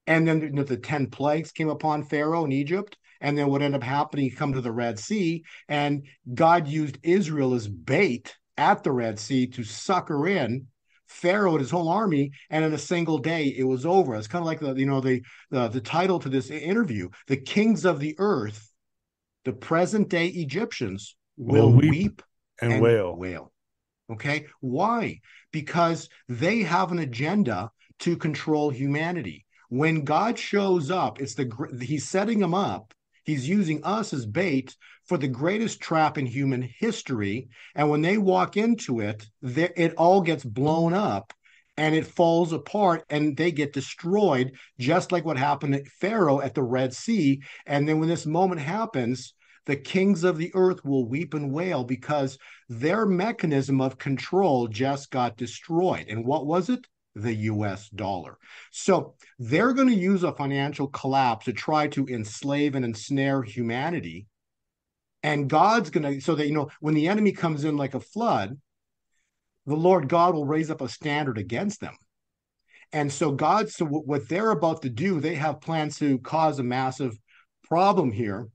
And 0.06 0.28
then 0.28 0.54
know, 0.54 0.64
the 0.64 0.78
10 0.78 1.08
plagues 1.08 1.52
came 1.52 1.70
upon 1.70 2.04
Pharaoh 2.04 2.46
in 2.46 2.52
Egypt. 2.52 2.98
And 3.20 3.38
then 3.38 3.48
what 3.48 3.62
ended 3.62 3.82
up 3.82 3.88
happening, 3.88 4.26
he 4.26 4.32
come 4.32 4.54
to 4.54 4.62
the 4.62 4.72
Red 4.72 5.00
Sea, 5.00 5.44
and 5.68 6.06
God 6.36 6.68
used 6.68 7.00
Israel 7.02 7.56
as 7.56 7.68
bait 7.68 8.36
at 8.58 8.84
the 8.84 8.92
Red 8.92 9.18
Sea 9.18 9.48
to 9.48 9.64
sucker 9.64 10.28
in 10.28 10.68
Pharaoh 11.08 11.54
and 11.54 11.62
his 11.62 11.72
whole 11.72 11.90
army, 11.90 12.32
and 12.50 12.64
in 12.64 12.74
a 12.74 12.78
single 12.78 13.18
day 13.18 13.48
it 13.58 13.64
was 13.64 13.86
over. 13.86 14.16
It's 14.16 14.28
kind 14.28 14.42
of 14.42 14.46
like 14.46 14.60
the 14.60 14.74
you 14.74 14.86
know 14.86 15.02
the 15.02 15.24
the, 15.50 15.68
the 15.70 15.82
title 15.82 16.20
to 16.20 16.30
this 16.30 16.50
interview: 16.50 17.10
"The 17.28 17.38
Kings 17.38 17.86
of 17.86 18.00
the 18.00 18.16
Earth 18.18 18.67
the 19.48 19.54
present 19.54 20.10
day 20.10 20.28
Egyptians 20.28 21.16
will, 21.38 21.72
will 21.72 21.78
weep, 21.78 21.92
weep, 21.92 22.22
and, 22.62 22.74
and 22.74 22.82
wail. 22.82 23.16
wail. 23.16 23.54
Okay. 24.12 24.46
Why? 24.60 25.22
Because 25.54 26.10
they 26.28 26.64
have 26.64 26.92
an 26.92 27.00
agenda 27.00 27.72
to 28.00 28.18
control 28.18 28.70
humanity. 28.70 29.46
When 29.70 30.04
God 30.04 30.38
shows 30.38 30.92
up, 30.92 31.22
it's 31.22 31.36
the 31.36 31.50
he's 31.80 32.10
setting 32.10 32.40
them 32.40 32.54
up. 32.54 32.94
He's 33.24 33.48
using 33.48 33.82
us 33.86 34.12
as 34.12 34.26
bait 34.26 34.76
for 35.06 35.18
the 35.18 35.30
greatest 35.30 35.80
trap 35.80 36.18
in 36.18 36.26
human 36.26 36.62
history. 36.62 37.48
And 37.74 37.90
when 37.90 38.02
they 38.02 38.18
walk 38.18 38.58
into 38.58 39.00
it, 39.00 39.26
it 39.42 39.94
all 39.96 40.20
gets 40.20 40.44
blown 40.44 40.94
up 40.94 41.32
and 41.78 41.96
it 41.96 42.06
falls 42.06 42.52
apart 42.52 43.06
and 43.10 43.38
they 43.38 43.54
get 43.54 43.72
destroyed, 43.72 44.52
just 44.78 45.14
like 45.14 45.24
what 45.24 45.38
happened 45.38 45.76
at 45.76 45.88
Pharaoh 45.88 46.42
at 46.42 46.54
the 46.54 46.64
Red 46.64 46.94
Sea. 46.94 47.42
And 47.66 47.88
then 47.88 48.00
when 48.00 48.10
this 48.10 48.26
moment 48.26 48.60
happens, 48.60 49.34
the 49.68 49.76
kings 49.76 50.24
of 50.24 50.38
the 50.38 50.52
earth 50.56 50.84
will 50.84 51.08
weep 51.08 51.34
and 51.34 51.52
wail 51.52 51.84
because 51.84 52.40
their 52.70 53.06
mechanism 53.06 53.82
of 53.82 53.98
control 53.98 54.68
just 54.68 55.12
got 55.12 55.38
destroyed. 55.38 56.08
And 56.08 56.26
what 56.26 56.48
was 56.48 56.70
it? 56.70 56.88
The 57.16 57.34
US 57.34 57.90
dollar. 57.90 58.38
So 58.72 59.16
they're 59.38 59.74
going 59.74 59.90
to 59.90 59.94
use 59.94 60.24
a 60.24 60.32
financial 60.32 60.88
collapse 60.88 61.46
to 61.46 61.54
try 61.54 61.88
to 61.90 62.08
enslave 62.08 62.76
and 62.76 62.86
ensnare 62.86 63.44
humanity. 63.44 64.28
And 65.22 65.50
God's 65.50 65.90
going 65.90 66.14
to, 66.14 66.22
so 66.22 66.36
that, 66.36 66.48
you 66.48 66.54
know, 66.54 66.70
when 66.80 66.94
the 66.94 67.10
enemy 67.10 67.34
comes 67.34 67.66
in 67.66 67.76
like 67.76 67.94
a 67.94 68.00
flood, 68.00 68.58
the 69.66 69.76
Lord 69.76 70.08
God 70.08 70.34
will 70.34 70.46
raise 70.46 70.72
up 70.72 70.80
a 70.80 70.88
standard 70.88 71.38
against 71.38 71.82
them. 71.82 71.96
And 72.94 73.12
so 73.12 73.34
God, 73.34 73.70
so 73.70 73.84
what 73.84 74.30
they're 74.30 74.52
about 74.52 74.84
to 74.84 74.90
do, 74.90 75.20
they 75.20 75.36
have 75.36 75.60
plans 75.60 75.98
to 76.00 76.20
cause 76.20 76.60
a 76.60 76.64
massive 76.64 77.20
problem 77.64 78.14
here 78.14 78.48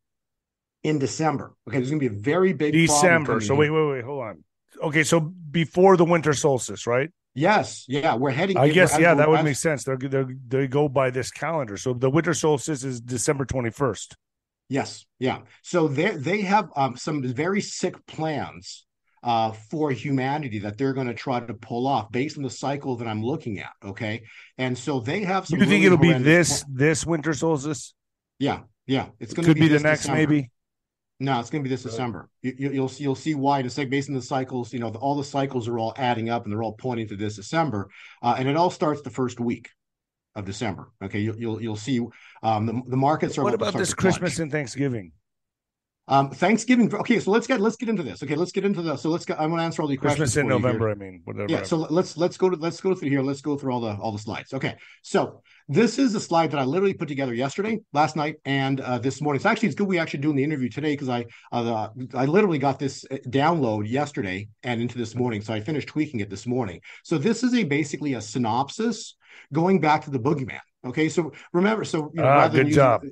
in 0.82 0.98
December. 0.98 1.54
Okay, 1.68 1.78
there's 1.78 1.90
going 1.90 2.00
to 2.00 2.08
be 2.08 2.14
a 2.14 2.20
very 2.20 2.52
big 2.52 2.72
December. 2.72 3.40
So 3.40 3.54
wait, 3.54 3.70
wait, 3.70 3.88
wait, 3.88 4.04
hold 4.04 4.22
on. 4.22 4.44
Okay, 4.82 5.04
so 5.04 5.20
before 5.20 5.96
the 5.96 6.04
winter 6.04 6.32
solstice, 6.32 6.86
right? 6.86 7.10
Yes, 7.34 7.86
yeah, 7.88 8.14
we're 8.14 8.30
heading. 8.30 8.58
I 8.58 8.68
guess 8.68 8.98
yeah, 8.98 9.14
that 9.14 9.28
would 9.28 9.42
make 9.42 9.56
sense. 9.56 9.84
They 9.84 9.96
they 9.96 10.24
they 10.48 10.66
go 10.66 10.88
by 10.88 11.10
this 11.10 11.30
calendar. 11.30 11.78
So 11.78 11.94
the 11.94 12.10
winter 12.10 12.34
solstice 12.34 12.84
is 12.84 13.00
December 13.00 13.46
twenty 13.46 13.70
first. 13.70 14.16
Yes, 14.68 15.06
yeah. 15.18 15.38
So 15.62 15.88
they 15.88 16.10
they 16.10 16.42
have 16.42 16.68
um, 16.76 16.96
some 16.96 17.22
very 17.22 17.62
sick 17.62 18.06
plans 18.06 18.86
uh, 19.22 19.52
for 19.52 19.90
humanity 19.90 20.58
that 20.60 20.76
they're 20.76 20.92
going 20.92 21.06
to 21.06 21.14
try 21.14 21.40
to 21.40 21.54
pull 21.54 21.86
off 21.86 22.12
based 22.12 22.36
on 22.36 22.42
the 22.42 22.50
cycle 22.50 22.96
that 22.96 23.08
I'm 23.08 23.22
looking 23.22 23.60
at. 23.60 23.72
Okay, 23.82 24.24
and 24.58 24.76
so 24.76 25.00
they 25.00 25.20
have 25.22 25.46
some. 25.46 25.58
You 25.58 25.64
think 25.64 25.84
really 25.84 25.86
it'll 25.86 25.98
be 25.98 26.12
this 26.12 26.64
this 26.68 27.06
winter 27.06 27.32
solstice? 27.32 27.94
Yeah, 28.38 28.60
yeah. 28.86 29.06
It's 29.20 29.32
going 29.32 29.48
to 29.48 29.54
be, 29.54 29.60
be 29.60 29.68
the 29.68 29.80
next 29.80 30.02
December. 30.02 30.18
maybe. 30.20 30.50
No, 31.22 31.40
it's 31.40 31.50
going 31.50 31.62
to 31.62 31.68
be 31.68 31.74
this 31.74 31.84
December. 31.84 32.28
You, 32.42 32.54
will 32.58 32.74
you'll, 32.74 32.90
you'll 32.98 33.14
see 33.14 33.34
why. 33.34 33.60
It's 33.60 33.78
like 33.78 33.90
based 33.90 34.08
on 34.08 34.14
the 34.14 34.22
cycles. 34.22 34.72
You 34.72 34.80
know, 34.80 34.90
the, 34.90 34.98
all 34.98 35.14
the 35.16 35.24
cycles 35.24 35.68
are 35.68 35.78
all 35.78 35.94
adding 35.96 36.28
up, 36.30 36.44
and 36.44 36.52
they're 36.52 36.62
all 36.62 36.74
pointing 36.74 37.08
to 37.08 37.16
this 37.16 37.36
December. 37.36 37.88
Uh, 38.22 38.34
and 38.38 38.48
it 38.48 38.56
all 38.56 38.70
starts 38.70 39.02
the 39.02 39.10
first 39.10 39.38
week. 39.40 39.68
of 40.34 40.44
December. 40.44 40.90
Okay, 41.04 41.20
you'll 41.20 41.36
you'll, 41.36 41.62
you'll 41.62 41.76
see 41.76 42.00
um, 42.42 42.66
the 42.66 42.80
the 42.88 42.96
markets 42.96 43.38
are. 43.38 43.44
What 43.44 43.54
about 43.54 43.74
this 43.74 43.94
Christmas 43.94 44.38
and 44.38 44.50
Thanksgiving? 44.50 45.12
Um, 46.08 46.30
Thanksgiving. 46.30 46.92
Okay, 46.92 47.20
so 47.20 47.30
let's 47.30 47.46
get 47.46 47.60
let's 47.60 47.76
get 47.76 47.88
into 47.88 48.02
this. 48.02 48.24
Okay, 48.24 48.34
let's 48.34 48.50
get 48.50 48.64
into 48.64 48.82
the. 48.82 48.96
So 48.96 49.08
let's. 49.08 49.24
go. 49.24 49.34
I'm 49.38 49.50
gonna 49.50 49.62
answer 49.62 49.82
all 49.82 49.88
the 49.88 49.96
questions. 49.96 50.18
Christmas 50.18 50.36
in 50.36 50.48
November. 50.48 50.90
I 50.90 50.94
mean, 50.94 51.20
whatever. 51.24 51.46
Yeah. 51.48 51.62
So 51.62 51.76
let's 51.76 52.16
let's 52.16 52.36
go 52.36 52.50
to 52.50 52.56
let's 52.56 52.80
go 52.80 52.92
through 52.92 53.08
here. 53.08 53.22
Let's 53.22 53.40
go 53.40 53.56
through 53.56 53.72
all 53.72 53.80
the 53.80 53.94
all 53.94 54.10
the 54.10 54.18
slides. 54.18 54.52
Okay. 54.52 54.74
So 55.02 55.42
this 55.68 56.00
is 56.00 56.16
a 56.16 56.20
slide 56.20 56.50
that 56.50 56.58
I 56.58 56.64
literally 56.64 56.94
put 56.94 57.06
together 57.06 57.32
yesterday, 57.32 57.78
last 57.92 58.16
night, 58.16 58.36
and 58.44 58.80
uh, 58.80 58.98
this 58.98 59.20
morning. 59.20 59.40
So 59.40 59.48
actually, 59.48 59.68
it's 59.68 59.76
good 59.76 59.86
we 59.86 60.00
actually 60.00 60.20
doing 60.20 60.34
the 60.34 60.42
interview 60.42 60.68
today 60.68 60.94
because 60.94 61.08
I 61.08 61.24
uh, 61.52 61.88
I 62.14 62.24
literally 62.24 62.58
got 62.58 62.80
this 62.80 63.04
uh, 63.08 63.18
download 63.28 63.88
yesterday 63.88 64.48
and 64.64 64.82
into 64.82 64.98
this 64.98 65.14
morning. 65.14 65.40
So 65.40 65.54
I 65.54 65.60
finished 65.60 65.86
tweaking 65.86 66.18
it 66.18 66.28
this 66.28 66.48
morning. 66.48 66.80
So 67.04 67.16
this 67.16 67.44
is 67.44 67.54
a 67.54 67.62
basically 67.62 68.14
a 68.14 68.20
synopsis 68.20 69.14
going 69.52 69.80
back 69.80 70.04
to 70.06 70.10
the 70.10 70.18
boogeyman. 70.18 70.60
Okay. 70.84 71.08
So 71.08 71.32
remember, 71.52 71.84
so 71.84 72.10
you 72.12 72.22
know, 72.22 72.28
ah, 72.28 72.48
good 72.48 72.66
using, 72.66 72.74
job. 72.74 73.02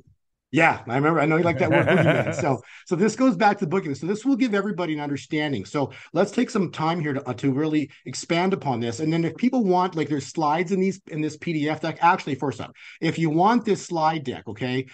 Yeah, 0.52 0.82
I 0.88 0.96
remember. 0.96 1.20
I 1.20 1.26
know 1.26 1.36
you 1.36 1.44
like 1.44 1.58
that 1.58 1.70
word 1.70 1.86
boogeyman. 1.86 2.34
so, 2.40 2.60
so 2.86 2.96
this 2.96 3.14
goes 3.14 3.36
back 3.36 3.58
to 3.58 3.66
the 3.66 3.70
boogeyman. 3.70 3.96
So 3.96 4.06
this 4.06 4.24
will 4.24 4.34
give 4.34 4.52
everybody 4.52 4.94
an 4.94 5.00
understanding. 5.00 5.64
So 5.64 5.92
let's 6.12 6.32
take 6.32 6.50
some 6.50 6.72
time 6.72 7.00
here 7.00 7.12
to, 7.12 7.28
uh, 7.28 7.34
to 7.34 7.52
really 7.52 7.90
expand 8.04 8.52
upon 8.52 8.80
this. 8.80 8.98
And 8.98 9.12
then 9.12 9.24
if 9.24 9.36
people 9.36 9.62
want, 9.62 9.94
like, 9.94 10.08
there's 10.08 10.26
slides 10.26 10.72
in 10.72 10.80
these 10.80 11.00
in 11.06 11.20
this 11.20 11.36
PDF 11.36 11.80
deck. 11.80 11.98
Actually, 12.00 12.34
first 12.34 12.60
up, 12.60 12.72
if 13.00 13.16
you 13.16 13.30
want 13.30 13.64
this 13.64 13.86
slide 13.86 14.24
deck, 14.24 14.42
okay, 14.48 14.86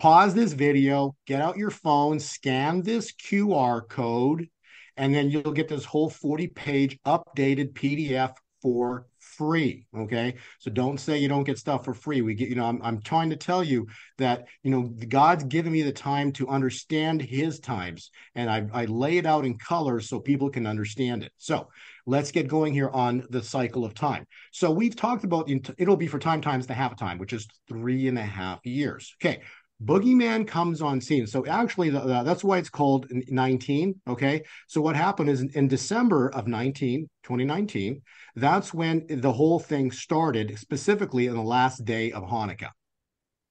pause 0.00 0.34
this 0.34 0.52
video, 0.52 1.14
get 1.26 1.40
out 1.40 1.56
your 1.56 1.70
phone, 1.70 2.18
scan 2.18 2.82
this 2.82 3.12
QR 3.12 3.88
code, 3.88 4.48
and 4.96 5.14
then 5.14 5.30
you'll 5.30 5.52
get 5.52 5.68
this 5.68 5.84
whole 5.84 6.10
40 6.10 6.48
page 6.48 6.98
updated 7.06 7.74
PDF 7.74 8.34
for 8.60 9.06
free. 9.36 9.86
Okay. 9.96 10.34
So 10.58 10.70
don't 10.70 10.98
say 10.98 11.18
you 11.18 11.28
don't 11.28 11.44
get 11.44 11.58
stuff 11.58 11.84
for 11.84 11.94
free. 11.94 12.20
We 12.22 12.34
get, 12.34 12.48
you 12.48 12.54
know, 12.54 12.64
I'm, 12.64 12.80
I'm 12.82 13.00
trying 13.00 13.30
to 13.30 13.36
tell 13.36 13.64
you 13.64 13.86
that, 14.18 14.46
you 14.62 14.70
know, 14.70 14.82
God's 15.08 15.44
given 15.44 15.72
me 15.72 15.82
the 15.82 15.92
time 15.92 16.32
to 16.32 16.48
understand 16.48 17.22
his 17.22 17.58
times 17.60 18.10
and 18.34 18.50
I, 18.50 18.66
I 18.72 18.84
lay 18.86 19.18
it 19.18 19.26
out 19.26 19.44
in 19.44 19.58
colors 19.58 20.08
so 20.08 20.20
people 20.20 20.50
can 20.50 20.66
understand 20.66 21.22
it. 21.22 21.32
So 21.38 21.68
let's 22.06 22.30
get 22.30 22.48
going 22.48 22.72
here 22.72 22.90
on 22.90 23.24
the 23.30 23.42
cycle 23.42 23.84
of 23.84 23.94
time. 23.94 24.26
So 24.52 24.70
we've 24.70 24.96
talked 24.96 25.24
about 25.24 25.50
it'll 25.78 25.96
be 25.96 26.06
for 26.06 26.18
time 26.18 26.40
times 26.40 26.66
the 26.66 26.74
half 26.74 26.96
time, 26.96 27.18
which 27.18 27.32
is 27.32 27.46
three 27.68 28.08
and 28.08 28.18
a 28.18 28.22
half 28.22 28.64
years. 28.64 29.14
Okay. 29.22 29.42
Boogeyman 29.84 30.46
comes 30.46 30.80
on 30.80 31.00
scene. 31.00 31.26
So 31.26 31.46
actually, 31.46 31.90
the, 31.90 32.00
the, 32.00 32.22
that's 32.22 32.44
why 32.44 32.58
it's 32.58 32.70
called 32.70 33.06
19. 33.10 34.00
Okay. 34.08 34.42
So 34.68 34.80
what 34.80 34.96
happened 34.96 35.30
is 35.30 35.40
in, 35.40 35.50
in, 35.54 35.68
December 35.68 36.30
of 36.34 36.46
19, 36.46 37.08
2019, 37.22 38.02
that's 38.36 38.72
when 38.72 39.06
the 39.08 39.32
whole 39.32 39.58
thing 39.58 39.90
started, 39.90 40.58
specifically 40.58 41.26
in 41.26 41.34
the 41.34 41.42
last 41.42 41.84
day 41.84 42.12
of 42.12 42.24
Hanukkah. 42.24 42.70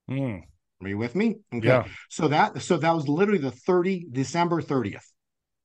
Mm. 0.09 0.43
Are 0.81 0.88
you 0.88 0.97
with 0.97 1.15
me? 1.15 1.38
Okay. 1.53 1.67
Yeah. 1.67 1.85
So 2.09 2.27
that 2.29 2.61
so 2.61 2.77
that 2.77 2.93
was 2.95 3.07
literally 3.07 3.39
the 3.39 3.51
30 3.51 4.07
December 4.11 4.61
30th. 4.61 5.03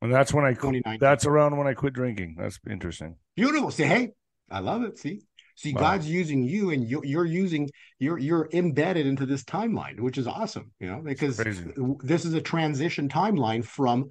And 0.03 0.13
that's 0.13 0.33
when 0.33 0.45
I 0.45 0.55
quit. 0.55 0.85
That's 1.01 1.25
around 1.25 1.57
when 1.57 1.67
I 1.67 1.75
quit 1.75 1.95
drinking. 1.95 2.37
That's 2.39 2.59
interesting. 2.69 3.17
Beautiful. 3.35 3.71
See, 3.71 3.85
hey, 3.85 4.11
I 4.51 4.61
love 4.61 4.83
it. 4.83 4.99
See, 4.99 5.23
See, 5.57 5.73
wow. 5.73 5.81
God's 5.81 6.09
using 6.09 6.43
you, 6.43 6.71
and 6.71 6.87
you're, 6.87 7.05
you're, 7.05 7.25
using 7.25 7.71
you're 7.99 8.19
you're 8.19 8.49
embedded 8.53 9.07
into 9.07 9.25
this 9.25 9.43
timeline, 9.43 9.99
which 10.01 10.19
is 10.19 10.27
awesome. 10.27 10.71
You 10.79 10.89
know, 10.89 11.01
because 11.03 11.39
this 11.39 12.25
is 12.25 12.35
a 12.35 12.43
transition 12.43 13.09
timeline 13.09 13.65
from 13.65 14.11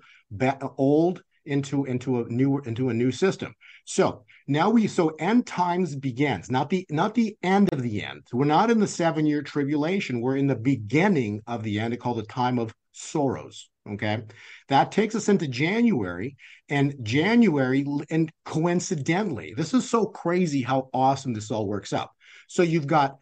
old 0.77 1.21
into 1.45 1.85
into 1.85 2.21
a 2.21 2.29
new 2.29 2.59
into 2.59 2.89
a 2.89 2.93
new 2.93 3.11
system. 3.11 3.53
So 3.85 4.25
now 4.47 4.69
we 4.71 4.87
so 4.87 5.09
end 5.19 5.45
times 5.45 5.95
begins, 5.95 6.49
not 6.49 6.69
the 6.69 6.85
not 6.89 7.13
the 7.13 7.37
end 7.43 7.71
of 7.71 7.83
the 7.83 8.03
end. 8.03 8.23
We're 8.33 8.45
not 8.45 8.71
in 8.71 8.79
the 8.79 8.87
seven 8.87 9.27
year 9.27 9.43
tribulation. 9.43 10.21
We're 10.21 10.37
in 10.37 10.47
the 10.47 10.55
beginning 10.55 11.41
of 11.45 11.61
the 11.61 11.79
end. 11.79 11.93
It's 11.93 12.01
called 12.01 12.17
the 12.17 12.23
time 12.23 12.57
of 12.57 12.73
sorrows. 12.95 13.69
Okay. 13.87 14.23
That 14.69 14.91
takes 14.91 15.15
us 15.15 15.29
into 15.29 15.47
January. 15.47 16.37
And 16.69 16.95
January, 17.03 17.85
and 18.09 18.31
coincidentally, 18.45 19.53
this 19.55 19.73
is 19.73 19.87
so 19.87 20.05
crazy 20.05 20.63
how 20.63 20.89
awesome 20.93 21.33
this 21.33 21.51
all 21.51 21.67
works 21.67 21.93
out. 21.93 22.09
So 22.47 22.63
you've 22.63 22.87
got 22.87 23.17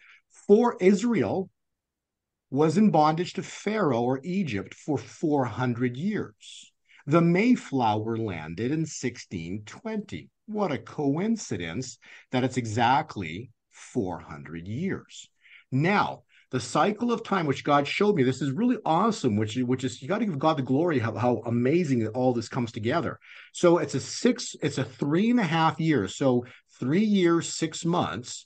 for 0.48 0.78
Israel 0.80 1.50
was 2.50 2.78
in 2.78 2.92
bondage 2.92 3.34
to 3.34 3.44
Pharaoh 3.44 4.04
or 4.04 4.20
Egypt 4.24 4.76
for 4.76 4.98
400 4.98 5.98
years. 5.98 6.72
The 7.08 7.22
Mayflower 7.22 8.16
landed 8.16 8.72
in 8.72 8.82
1620. 8.82 10.30
What 10.46 10.72
a 10.72 10.78
coincidence 10.78 11.98
that 12.32 12.44
it's 12.44 12.58
exactly 12.58 13.50
400 13.72 14.68
years. 14.68 15.28
Now, 15.72 16.24
the 16.54 16.60
cycle 16.60 17.12
of 17.12 17.24
time 17.24 17.48
which 17.48 17.64
god 17.64 17.88
showed 17.88 18.16
me 18.16 18.22
this 18.22 18.40
is 18.40 18.52
really 18.52 18.78
awesome 18.86 19.36
which 19.36 19.58
which 19.58 19.84
is 19.84 20.00
you 20.04 20.08
got 20.08 20.20
to 20.20 20.26
give 20.26 20.38
god 20.38 20.56
the 20.56 20.62
glory 20.62 21.00
how, 21.00 21.14
how 21.16 21.42
amazing 21.48 22.08
all 22.10 22.32
this 22.32 22.48
comes 22.48 22.72
together. 22.72 23.20
So 23.54 23.80
it's 23.80 23.96
a 23.96 24.00
six 24.00 24.56
it's 24.62 24.78
a 24.78 24.84
three 24.84 25.32
and 25.32 25.40
a 25.40 25.44
half 25.44 25.80
years 25.80 26.16
so 26.16 26.46
three 26.80 27.04
years 27.04 27.50
six 27.50 27.84
months 27.84 28.46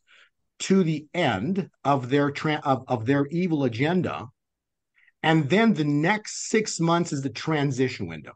to 0.59 0.83
the 0.83 1.05
end 1.13 1.69
of 1.83 2.09
their 2.09 2.31
tra- 2.31 2.61
of, 2.63 2.85
of 2.87 3.05
their 3.05 3.27
evil 3.27 3.65
agenda. 3.65 4.27
And 5.21 5.49
then 5.49 5.73
the 5.73 5.83
next 5.83 6.49
six 6.49 6.79
months 6.79 7.11
is 7.11 7.21
the 7.21 7.29
transition 7.29 8.07
window 8.07 8.33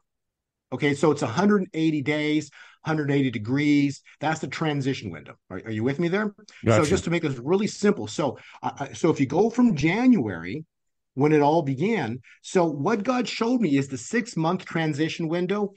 okay 0.72 0.94
so 0.94 1.12
it's 1.12 1.22
180 1.22 2.02
days 2.02 2.52
180 2.84 3.30
degrees. 3.30 4.02
That's 4.20 4.40
the 4.40 4.48
transition 4.48 5.12
window. 5.12 5.36
Are, 5.50 5.62
are 5.66 5.72
you 5.72 5.84
with 5.84 6.00
me 6.00 6.08
there? 6.08 6.34
Gotcha. 6.66 6.84
So 6.84 6.90
just 6.90 7.04
to 7.04 7.10
make 7.10 7.22
this 7.22 7.38
really 7.38 7.68
simple. 7.68 8.08
So, 8.08 8.40
uh, 8.64 8.88
so 8.94 9.12
if 9.12 9.20
you 9.20 9.28
go 9.28 9.50
from 9.50 9.76
January 9.76 10.66
when 11.14 11.32
it 11.32 11.42
all 11.42 11.62
began, 11.62 12.20
so 12.42 12.66
what 12.66 13.04
God 13.04 13.28
showed 13.28 13.62
me 13.62 13.78
is 13.78 13.88
the 13.88 13.98
six 13.98 14.36
month 14.36 14.66
transition 14.66 15.28
window 15.28 15.74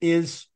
is 0.00 0.46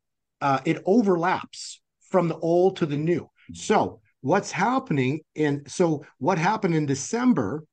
uh, 0.40 0.60
it 0.64 0.82
overlaps 0.86 1.80
from 2.10 2.28
the 2.28 2.38
old 2.38 2.76
to 2.76 2.86
the 2.86 2.96
new. 2.96 3.28
So 3.54 4.00
what's 4.22 4.50
happening 4.50 5.20
and 5.36 5.70
so 5.70 6.04
what 6.18 6.38
happened 6.38 6.74
in 6.74 6.86
December 6.86 7.64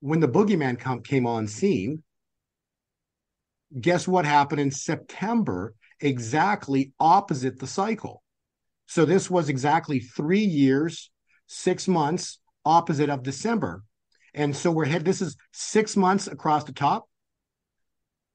when 0.00 0.20
the 0.20 0.28
boogeyman 0.28 0.78
come, 0.78 1.02
came 1.02 1.26
on 1.26 1.48
scene? 1.48 2.02
Guess 3.80 4.06
what 4.06 4.24
happened 4.24 4.60
in 4.60 4.70
September 4.70 5.74
exactly 6.02 6.92
opposite 7.00 7.58
the 7.58 7.66
cycle. 7.66 8.22
So 8.86 9.04
this 9.04 9.30
was 9.30 9.48
exactly 9.48 10.00
three 10.00 10.44
years, 10.44 11.10
six 11.46 11.88
months 11.88 12.38
opposite 12.64 13.08
of 13.08 13.22
December. 13.22 13.82
And 14.34 14.54
so 14.54 14.70
we're 14.70 14.86
head. 14.86 15.04
This 15.04 15.22
is 15.22 15.36
six 15.52 15.96
months 15.96 16.26
across 16.26 16.64
the 16.64 16.72
top, 16.72 17.08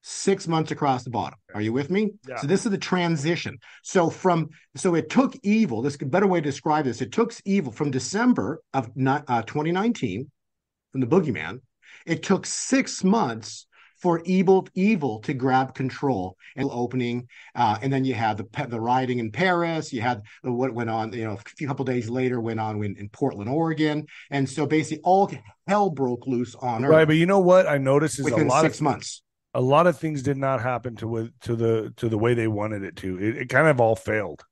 six 0.02 0.48
months 0.48 0.72
across 0.72 1.04
the 1.04 1.10
bottom. 1.10 1.38
Are 1.54 1.62
you 1.62 1.74
with 1.74 1.90
me? 1.90 2.12
Yeah. 2.28 2.38
So 2.38 2.48
this 2.48 2.66
is 2.66 2.72
the 2.72 2.78
transition. 2.78 3.58
So 3.84 4.10
from 4.10 4.50
so 4.76 4.96
it 4.96 5.10
took 5.10 5.36
evil. 5.44 5.82
This 5.82 5.98
better 5.98 6.28
way 6.28 6.40
to 6.40 6.50
describe 6.50 6.86
this. 6.86 7.02
It 7.02 7.12
took 7.12 7.34
evil 7.46 7.72
from 7.72 7.92
December 7.92 8.62
of 8.74 8.90
uh, 9.06 9.42
2019 9.44 10.32
from 10.92 11.02
the 11.02 11.08
boogeyman. 11.08 11.60
It 12.06 12.24
took 12.24 12.46
six 12.46 13.04
months 13.04 13.67
for 14.00 14.22
evil 14.26 14.68
evil 14.76 15.20
to 15.22 15.34
grab 15.34 15.74
control. 15.74 16.38
And 16.56 16.70
opening 16.72 17.28
uh, 17.56 17.78
and 17.82 17.94
then 17.94 18.04
you 18.04 18.14
had 18.14 18.38
the 18.38 18.68
the 18.68 18.80
rioting 18.80 19.20
in 19.20 19.32
paris. 19.32 19.94
You 19.94 20.02
had 20.02 20.24
what 20.42 20.74
went 20.74 20.90
on 20.90 21.14
you 21.14 21.24
know 21.24 21.34
a 21.34 21.38
few 21.38 21.68
couple 21.68 21.86
days 21.86 22.10
later 22.10 22.42
went 22.42 22.60
on 22.60 22.84
in, 22.84 22.96
in 22.98 23.10
portland 23.10 23.50
oregon. 23.50 24.08
And 24.32 24.50
so 24.50 24.66
basically 24.66 25.02
all 25.04 25.32
hell 25.68 25.90
broke 25.90 26.26
loose 26.26 26.56
on 26.56 26.84
earth 26.84 26.92
right 26.92 27.06
but 27.06 27.18
you 27.18 27.26
know 27.26 27.40
what 27.40 27.68
i 27.68 27.78
noticed 27.78 28.20
is 28.20 28.26
within 28.26 28.48
a 28.48 28.50
lot 28.50 28.62
six 28.62 28.78
of 28.78 28.84
months. 28.84 29.22
a 29.54 29.62
lot 29.62 29.86
of 29.86 29.98
things 29.98 30.24
did 30.24 30.38
not 30.38 30.62
happen 30.62 30.96
to 30.96 31.30
to 31.42 31.56
the 31.56 31.94
to 31.98 32.10
the 32.10 32.18
way 32.18 32.34
they 32.34 32.48
wanted 32.48 32.84
it 32.84 32.96
to. 32.98 33.18
It, 33.20 33.38
it 33.38 33.50
kind 33.50 33.68
of 33.68 33.80
all 33.80 33.96
failed 33.96 34.44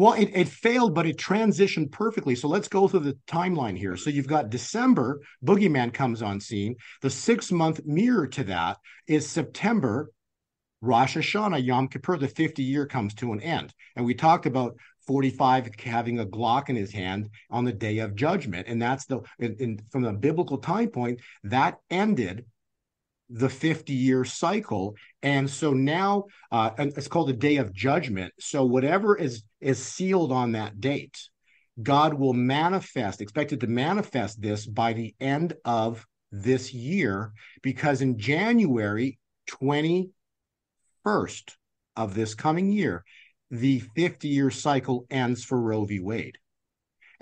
well, 0.00 0.14
it, 0.14 0.30
it 0.32 0.48
failed, 0.48 0.94
but 0.94 1.04
it 1.04 1.18
transitioned 1.18 1.92
perfectly. 1.92 2.34
So 2.34 2.48
let's 2.48 2.68
go 2.68 2.88
through 2.88 3.00
the 3.00 3.18
timeline 3.26 3.76
here. 3.76 3.98
So 3.98 4.08
you've 4.08 4.26
got 4.26 4.48
December, 4.48 5.20
Boogeyman 5.44 5.92
comes 5.92 6.22
on 6.22 6.40
scene. 6.40 6.76
The 7.02 7.10
six 7.10 7.52
month 7.52 7.84
mirror 7.84 8.26
to 8.28 8.44
that 8.44 8.78
is 9.06 9.28
September, 9.28 10.10
Rosh 10.80 11.18
Hashanah, 11.18 11.62
Yom 11.62 11.88
Kippur, 11.88 12.16
the 12.16 12.28
50 12.28 12.62
year 12.62 12.86
comes 12.86 13.12
to 13.16 13.34
an 13.34 13.42
end. 13.42 13.74
And 13.94 14.06
we 14.06 14.14
talked 14.14 14.46
about 14.46 14.74
45 15.06 15.68
having 15.84 16.18
a 16.18 16.24
Glock 16.24 16.70
in 16.70 16.76
his 16.76 16.92
hand 16.92 17.28
on 17.50 17.66
the 17.66 17.72
day 17.72 17.98
of 17.98 18.14
judgment. 18.14 18.68
And 18.68 18.80
that's 18.80 19.04
the, 19.04 19.20
in, 19.38 19.54
in, 19.58 19.80
from 19.90 20.00
the 20.00 20.14
biblical 20.14 20.56
time 20.56 20.88
point, 20.88 21.20
that 21.44 21.76
ended 21.90 22.46
the 23.30 23.48
50 23.48 23.92
year 23.92 24.24
cycle. 24.24 24.94
And 25.22 25.48
so 25.48 25.72
now 25.72 26.24
uh, 26.50 26.70
it's 26.78 27.08
called 27.08 27.30
a 27.30 27.34
day 27.34 27.56
of 27.56 27.72
judgment. 27.72 28.32
So 28.38 28.64
whatever 28.64 29.16
is 29.16 29.42
is 29.60 29.82
sealed 29.82 30.32
on 30.32 30.52
that 30.52 30.80
date 30.80 31.18
god 31.82 32.14
will 32.14 32.32
manifest 32.32 33.20
expected 33.20 33.60
to 33.60 33.66
manifest 33.66 34.40
this 34.40 34.66
by 34.66 34.92
the 34.92 35.14
end 35.20 35.54
of 35.64 36.06
this 36.32 36.72
year 36.74 37.32
because 37.62 38.02
in 38.02 38.18
january 38.18 39.18
21st 39.48 40.10
of 41.96 42.14
this 42.14 42.34
coming 42.34 42.70
year 42.72 43.04
the 43.50 43.80
50 43.96 44.28
year 44.28 44.50
cycle 44.50 45.06
ends 45.10 45.42
for 45.44 45.60
roe 45.60 45.84
v. 45.84 46.00
Wade. 46.00 46.38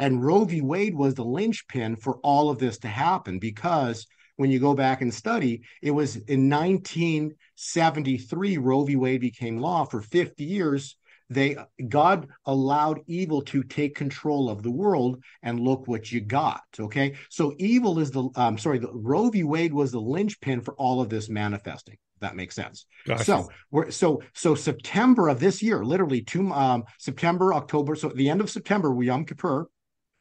And 0.00 0.25
Roe 0.25 0.45
v. 0.45 0.61
Wade 0.61 0.95
was 0.95 1.15
the 1.15 1.25
linchpin 1.25 1.97
for 1.97 2.19
all 2.19 2.50
of 2.50 2.59
this 2.59 2.79
to 2.81 2.88
happen 2.88 3.38
because 3.38 4.07
when 4.38 4.50
you 4.52 4.61
go 4.61 4.73
back 4.73 5.02
and 5.02 5.12
study, 5.12 5.62
it 5.83 5.90
was 5.90 6.16
in 6.16 6.49
1973 6.49 8.59
Roe 8.59 8.85
v. 8.85 8.97
Wade 8.97 9.21
became 9.21 9.59
law. 9.59 9.85
For 9.85 10.00
50 10.00 10.45
years, 10.45 10.97
they 11.28 11.57
God 11.88 12.28
allowed 12.47 13.00
evil 13.07 13.42
to 13.42 13.64
take 13.64 13.97
control 13.97 14.49
of 14.49 14.62
the 14.62 14.71
world, 14.71 15.23
and 15.42 15.61
look 15.61 15.87
what 15.87 16.11
you 16.11 16.21
got. 16.21 16.62
Okay, 16.78 17.16
so 17.28 17.52
evil 17.59 17.99
is 17.99 18.12
the 18.12 18.30
um 18.37 18.57
sorry, 18.57 18.78
the 18.78 18.92
Roe 18.92 19.28
v. 19.28 19.42
Wade 19.42 19.75
was 19.75 19.92
the 19.92 20.00
linchpin 20.00 20.61
for 20.61 20.75
all 20.75 21.02
of 21.02 21.11
this 21.11 21.28
manifesting. 21.28 21.99
That 22.21 22.37
makes 22.37 22.54
sense. 22.54 22.87
Gotcha. 23.07 23.25
So 23.25 23.49
we're 23.73 23.90
so 23.90 24.23
so 24.35 24.54
September 24.54 25.28
of 25.28 25.40
this 25.40 25.62
year, 25.62 25.85
literally 25.85 26.23
two 26.23 26.50
um 26.52 26.85
September, 26.99 27.52
October. 27.52 27.97
So 27.97 28.09
at 28.09 28.16
the 28.16 28.30
end 28.30 28.40
of 28.40 28.50
September, 28.50 28.95
we 28.95 29.09
Yom 29.09 29.26
Kippur. 29.26 29.68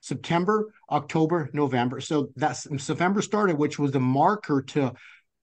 September, 0.01 0.73
October, 0.91 1.49
November. 1.53 1.99
So 1.99 2.29
that's 2.35 2.67
September 2.83 3.21
started, 3.21 3.57
which 3.57 3.79
was 3.79 3.91
the 3.91 3.99
marker 3.99 4.61
to 4.61 4.93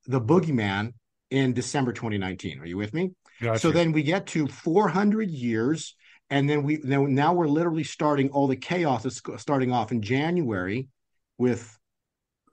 the 0.06 0.20
boogeyman 0.20 0.92
in 1.30 1.52
December 1.52 1.92
2019. 1.92 2.60
Are 2.60 2.66
you 2.66 2.76
with 2.76 2.94
me? 2.94 3.12
Gotcha. 3.42 3.58
So 3.58 3.70
then 3.72 3.92
we 3.92 4.02
get 4.02 4.26
to 4.28 4.46
400 4.46 5.28
years, 5.30 5.96
and 6.30 6.48
then 6.48 6.62
we 6.62 6.78
now 6.84 7.34
we're 7.34 7.48
literally 7.48 7.84
starting 7.84 8.30
all 8.30 8.46
the 8.46 8.56
chaos 8.56 9.04
is 9.04 9.20
starting 9.36 9.72
off 9.72 9.92
in 9.92 10.02
January 10.02 10.88
with 11.36 11.76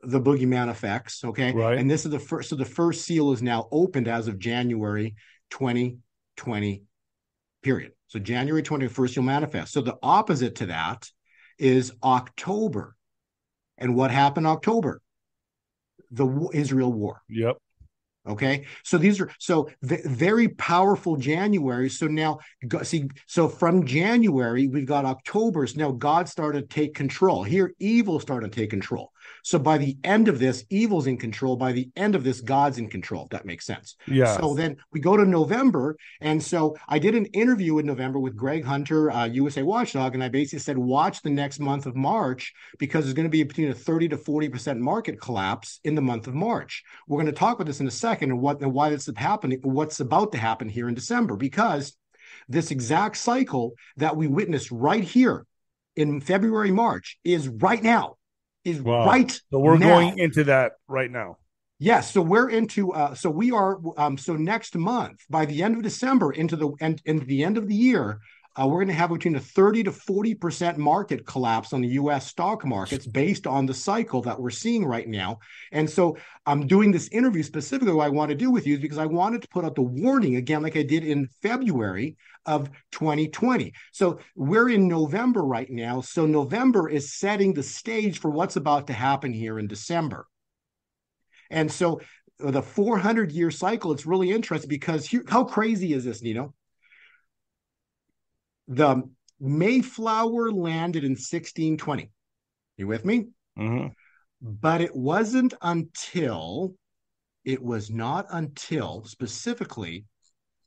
the 0.01 0.19
boogeyman 0.19 0.69
effects. 0.69 1.23
Okay, 1.23 1.53
right. 1.53 1.77
And 1.77 1.89
this 1.89 2.05
is 2.05 2.11
the 2.11 2.19
first. 2.19 2.49
So 2.49 2.55
the 2.55 2.65
first 2.65 3.03
seal 3.03 3.31
is 3.31 3.41
now 3.41 3.67
opened 3.71 4.07
as 4.07 4.27
of 4.27 4.39
January 4.39 5.15
2020. 5.51 6.81
Period. 7.63 7.91
So 8.07 8.17
January 8.17 8.63
21st, 8.63 9.15
you'll 9.15 9.25
manifest. 9.25 9.71
So 9.71 9.81
the 9.81 9.97
opposite 10.01 10.55
to 10.55 10.65
that 10.65 11.07
is 11.61 11.93
October. 12.03 12.95
And 13.77 13.95
what 13.95 14.11
happened 14.11 14.47
October? 14.47 15.01
The 16.11 16.49
Israel 16.53 16.91
war. 16.91 17.21
Yep. 17.29 17.57
Okay, 18.27 18.65
so 18.83 18.99
these 18.99 19.19
are 19.19 19.31
so 19.39 19.67
very 19.81 20.49
powerful 20.49 21.15
January. 21.15 21.89
So 21.89 22.05
now, 22.05 22.37
see, 22.83 23.09
so 23.25 23.47
from 23.47 23.83
January 23.83 24.67
we've 24.67 24.85
got 24.85 25.05
October's. 25.05 25.75
Now 25.75 25.89
God 25.91 26.29
started 26.29 26.69
to 26.69 26.75
take 26.75 26.93
control. 26.93 27.41
Here, 27.41 27.73
evil 27.79 28.19
started 28.19 28.51
to 28.51 28.59
take 28.59 28.69
control. 28.69 29.11
So 29.43 29.59
by 29.59 29.77
the 29.77 29.97
end 30.03 30.27
of 30.27 30.39
this, 30.39 30.65
evil's 30.69 31.07
in 31.07 31.17
control. 31.17 31.55
By 31.55 31.71
the 31.71 31.89
end 31.95 32.15
of 32.15 32.23
this, 32.23 32.41
God's 32.41 32.77
in 32.77 32.89
control. 32.89 33.23
If 33.23 33.29
that 33.29 33.45
makes 33.45 33.65
sense. 33.65 33.95
Yeah. 34.07 34.37
So 34.37 34.53
then 34.53 34.77
we 34.91 34.99
go 34.99 35.17
to 35.17 35.25
November, 35.25 35.97
and 36.21 36.41
so 36.41 36.75
I 36.87 36.99
did 36.99 37.15
an 37.15 37.25
interview 37.27 37.79
in 37.79 37.85
November 37.85 38.19
with 38.19 38.35
Greg 38.35 38.63
Hunter, 38.63 39.11
uh, 39.11 39.25
USA 39.25 39.63
Watchdog, 39.63 40.13
and 40.13 40.23
I 40.23 40.29
basically 40.29 40.59
said, 40.59 40.77
watch 40.77 41.21
the 41.21 41.29
next 41.29 41.59
month 41.59 41.85
of 41.85 41.95
March 41.95 42.53
because 42.79 43.05
there's 43.05 43.13
going 43.13 43.25
to 43.25 43.29
be 43.29 43.43
between 43.43 43.69
a 43.69 43.73
30 43.73 44.09
to 44.09 44.17
40 44.17 44.49
percent 44.49 44.79
market 44.79 45.19
collapse 45.19 45.79
in 45.83 45.95
the 45.95 46.01
month 46.01 46.27
of 46.27 46.33
March. 46.33 46.83
We're 47.07 47.21
going 47.21 47.33
to 47.33 47.39
talk 47.39 47.55
about 47.55 47.67
this 47.67 47.79
in 47.79 47.87
a 47.87 47.91
second 47.91 48.31
and 48.31 48.41
what 48.41 48.61
and 48.61 48.73
why 48.73 48.89
this 48.89 49.07
is 49.07 49.13
happening, 49.17 49.59
what's 49.63 49.99
about 49.99 50.31
to 50.33 50.37
happen 50.37 50.69
here 50.69 50.87
in 50.87 50.93
December, 50.93 51.35
because 51.35 51.95
this 52.47 52.71
exact 52.71 53.17
cycle 53.17 53.73
that 53.97 54.15
we 54.15 54.27
witnessed 54.27 54.71
right 54.71 55.03
here 55.03 55.45
in 55.95 56.21
February, 56.21 56.71
March 56.71 57.17
is 57.23 57.47
right 57.47 57.83
now 57.83 58.17
is 58.63 58.81
wow. 58.81 59.05
right. 59.05 59.31
So 59.51 59.59
we're 59.59 59.77
now. 59.77 59.87
going 59.87 60.17
into 60.17 60.43
that 60.45 60.73
right 60.87 61.09
now. 61.09 61.37
Yes, 61.79 62.13
so 62.13 62.21
we're 62.21 62.49
into 62.49 62.93
uh, 62.93 63.15
so 63.15 63.31
we 63.31 63.51
are 63.51 63.79
um, 63.97 64.15
so 64.15 64.35
next 64.35 64.75
month 64.75 65.23
by 65.31 65.45
the 65.45 65.63
end 65.63 65.75
of 65.75 65.81
December 65.81 66.31
into 66.31 66.55
the 66.55 66.71
end 66.79 67.01
into 67.05 67.25
the 67.25 67.43
end 67.43 67.57
of 67.57 67.67
the 67.67 67.73
year, 67.73 68.19
uh, 68.59 68.67
we're 68.67 68.79
going 68.79 68.87
to 68.87 68.93
have 68.93 69.09
between 69.09 69.35
a 69.35 69.39
30 69.39 69.83
to 69.83 69.91
40 69.91 70.35
percent 70.35 70.77
market 70.77 71.25
collapse 71.25 71.71
on 71.71 71.81
the 71.81 71.87
U.S. 71.89 72.27
stock 72.27 72.65
markets 72.65 73.07
based 73.07 73.47
on 73.47 73.65
the 73.65 73.73
cycle 73.73 74.21
that 74.23 74.39
we're 74.39 74.49
seeing 74.49 74.85
right 74.85 75.07
now. 75.07 75.39
And 75.71 75.89
so 75.89 76.17
I'm 76.45 76.67
doing 76.67 76.91
this 76.91 77.07
interview 77.09 77.43
specifically. 77.43 77.93
What 77.93 78.07
I 78.07 78.09
want 78.09 78.29
to 78.29 78.35
do 78.35 78.51
with 78.51 78.67
you 78.67 78.75
is 78.75 78.81
because 78.81 78.97
I 78.97 79.05
wanted 79.05 79.41
to 79.43 79.47
put 79.47 79.63
out 79.63 79.75
the 79.75 79.81
warning 79.81 80.35
again, 80.35 80.61
like 80.61 80.75
I 80.75 80.83
did 80.83 81.05
in 81.05 81.27
February 81.41 82.17
of 82.45 82.69
2020. 82.91 83.73
So 83.93 84.19
we're 84.35 84.69
in 84.69 84.87
November 84.87 85.43
right 85.43 85.69
now. 85.69 86.01
So 86.01 86.25
November 86.25 86.89
is 86.89 87.13
setting 87.13 87.53
the 87.53 87.63
stage 87.63 88.19
for 88.19 88.31
what's 88.31 88.57
about 88.57 88.87
to 88.87 88.93
happen 88.93 89.31
here 89.31 89.59
in 89.59 89.67
December. 89.67 90.27
And 91.49 91.71
so 91.71 92.01
the 92.39 92.61
400 92.61 93.31
year 93.31 93.51
cycle, 93.51 93.91
it's 93.91 94.05
really 94.05 94.31
interesting 94.31 94.69
because 94.69 95.05
here, 95.05 95.23
how 95.27 95.43
crazy 95.43 95.93
is 95.93 96.03
this, 96.03 96.21
Nino? 96.21 96.53
The 98.67 99.03
Mayflower 99.39 100.51
landed 100.51 101.03
in 101.03 101.11
1620. 101.11 102.11
You 102.77 102.87
with 102.87 103.05
me? 103.05 103.27
Mm-hmm. 103.57 103.87
But 104.41 104.81
it 104.81 104.95
wasn't 104.95 105.53
until, 105.61 106.73
it 107.43 107.61
was 107.61 107.89
not 107.89 108.25
until 108.29 109.03
specifically 109.05 110.05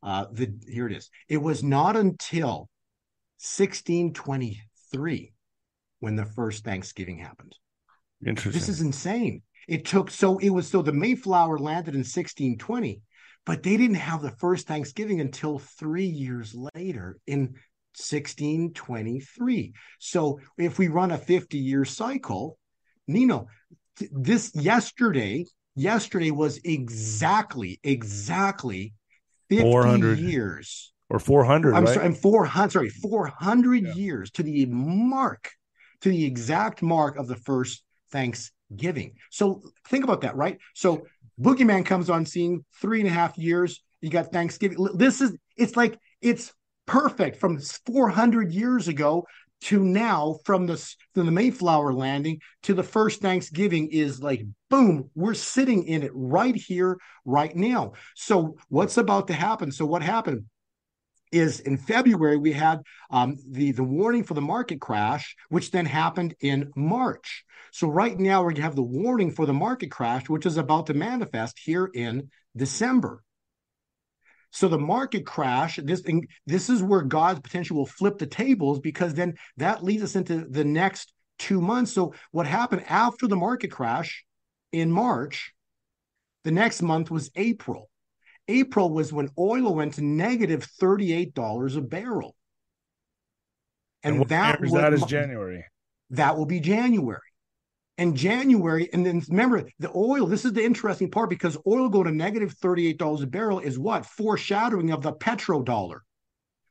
uh, 0.03 0.27
the 0.31 0.55
here 0.69 0.87
it 0.87 0.97
is. 0.97 1.11
It 1.29 1.39
was 1.39 1.63
not 1.65 1.97
until 1.97 2.69
1623 3.39 5.33
when 6.01 6.17
the 6.17 6.27
first 6.27 6.63
Thanksgiving 6.63 7.19
happened. 7.19 7.55
Interesting. 8.25 8.53
This 8.53 8.69
is 8.69 8.83
insane. 8.83 9.43
It 9.67 9.87
took 9.87 10.11
so 10.11 10.39
it 10.39 10.51
was 10.51 10.69
so 10.69 10.83
the 10.83 10.93
Mayflower 10.93 11.59
landed 11.59 11.95
in 11.95 12.01
1620, 12.01 13.01
but 13.47 13.63
they 13.63 13.79
didn't 13.79 13.97
have 13.97 14.21
the 14.21 14.37
first 14.39 14.67
Thanksgiving 14.67 15.21
until 15.21 15.59
three 15.59 16.05
years 16.05 16.55
later 16.75 17.17
in 17.27 17.55
1623. 17.97 19.73
So 19.99 20.41
if 20.59 20.79
we 20.79 20.89
run 20.89 21.11
a 21.11 21.19
50 21.19 21.59
year 21.59 21.85
cycle, 21.85 22.59
Nino, 23.07 23.47
this 24.11 24.53
yesterday, 24.55 25.47
yesterday 25.77 26.31
was 26.31 26.59
exactly, 26.65 27.81
exactly 27.83 28.95
50 29.51 30.23
years 30.23 30.93
or 31.11 31.19
400 31.19 31.75
i'm 31.75 31.85
right? 31.85 31.95
sorry 31.95 32.07
i'm 32.07 32.15
400 32.15 32.71
sorry 32.71 32.89
400 32.89 33.85
yeah. 33.85 33.93
years 33.93 34.31
to 34.33 34.43
the 34.43 34.67
mark 34.67 35.51
to 36.01 36.09
the 36.09 36.25
exact 36.25 36.83
mark 36.83 37.17
of 37.17 37.29
the 37.29 37.37
first 37.37 37.83
thanksgiving 38.11 39.15
so 39.31 39.63
think 39.89 40.05
about 40.05 40.23
that 40.23 40.37
right 40.37 40.59
so 40.75 41.07
boogeyman 41.41 41.85
comes 41.85 42.11
on 42.11 42.25
scene 42.27 42.65
three 42.81 43.01
and 43.01 43.09
a 43.09 43.13
half 43.13 43.37
years 43.37 43.83
you 44.01 44.11
got 44.11 44.33
thanksgiving 44.33 44.89
this 44.95 45.21
is 45.21 45.37
it's 45.57 45.77
like 45.77 45.99
it's 46.21 46.53
perfect 46.87 47.37
from 47.39 47.59
400 47.87 48.53
years 48.53 48.89
ago 48.89 49.27
to 49.65 49.83
now 49.83 50.39
from 50.45 50.67
the 50.67 50.77
from 51.15 51.27
the 51.27 51.33
Mayflower 51.33 51.95
landing 51.95 52.41
to 52.65 52.75
the 52.75 52.83
first 52.83 53.23
Thanksgiving 53.23 53.89
is 53.91 54.23
like 54.23 54.45
boom, 54.69 55.11
we're 55.15 55.35
sitting 55.35 55.85
in 55.85 56.03
it 56.03 56.11
right 56.15 56.55
here, 56.55 56.99
right 57.25 57.55
now. 57.55 57.93
So 58.15 58.57
what's 58.69 58.99
about 58.99 59.29
to 59.29 59.35
happen? 59.35 59.73
So 59.73 59.87
what 59.87 60.03
happened? 60.03 60.45
Is 61.33 61.61
in 61.61 61.79
February 61.79 62.37
we 62.37 62.53
had 62.53 62.83
um, 63.11 63.37
the 63.51 63.73
the 63.73 63.83
warning 63.83 64.23
for 64.23 64.35
the 64.35 64.41
market 64.41 64.81
crash, 64.81 65.35
which 65.49 65.71
then 65.71 65.87
happened 65.87 66.35
in 66.41 66.71
March. 66.77 67.45
So 67.73 67.89
right 67.89 68.17
now 68.17 68.49
to 68.49 68.63
have 68.63 68.77
the 68.77 68.83
warning 68.83 69.33
for 69.33 69.47
the 69.47 69.53
market 69.53 69.91
crash, 69.91 70.29
which 70.29 70.47
is 70.47 70.59
about 70.59 70.87
to 70.87 70.95
manifest 70.95 71.59
here 71.59 71.91
in 71.93 72.31
December. 72.55 73.25
So 74.55 74.69
the 74.69 74.79
market 74.79 75.27
crash, 75.27 75.81
this 75.83 76.05
this 76.47 76.71
is 76.71 76.81
where 76.81 77.03
God's 77.03 77.41
potential 77.41 77.77
will 77.77 77.87
flip 77.87 78.19
the 78.19 78.27
tables 78.27 78.79
because 78.79 79.13
then 79.13 79.35
that 79.57 79.83
leads 79.83 80.05
us 80.05 80.15
into 80.15 80.47
the 80.49 80.63
next 80.63 81.13
two 81.41 81.61
months. 81.61 81.91
So 81.91 82.15
what 82.31 82.47
happened 82.47 82.85
after 82.89 83.27
the 83.27 83.35
market 83.35 83.73
crash 83.73 84.25
in 84.71 84.93
March? 84.93 85.53
The 86.45 86.53
next 86.53 86.83
month 86.83 87.11
was 87.11 87.33
April. 87.35 87.91
April 88.47 88.91
was 88.91 89.13
when 89.13 89.29
oil 89.37 89.75
went 89.75 89.95
to 89.95 90.05
negative 90.05 90.69
$38 90.81 91.77
a 91.77 91.81
barrel. 91.81 92.37
And, 94.05 94.19
and 94.19 94.29
that 94.29 94.61
was 94.61 94.71
that 94.71 94.93
is 94.93 95.03
January. 95.03 95.65
That 96.11 96.37
will 96.37 96.47
be 96.47 96.61
January 96.61 97.19
and 97.97 98.17
January, 98.17 98.89
and 98.93 99.07
then 99.07 99.23
remember 99.29 99.69
the 99.79 99.91
oil. 99.95 100.27
This 100.27 100.45
is 100.45 100.53
the 100.53 100.65
interesting 100.65 101.11
part 101.11 101.31
because 101.31 101.57
oil 101.67 101.89
go 101.89 102.03
to 102.03 102.11
negative 102.11 102.35
negative 102.35 102.59
thirty-eight 102.59 102.99
dollars 102.99 103.23
a 103.23 103.27
barrel 103.27 103.61
is 103.61 103.79
what 103.79 104.07
foreshadowing 104.07 104.91
of 104.91 105.03
the 105.03 105.13
petrodollar. 105.13 106.01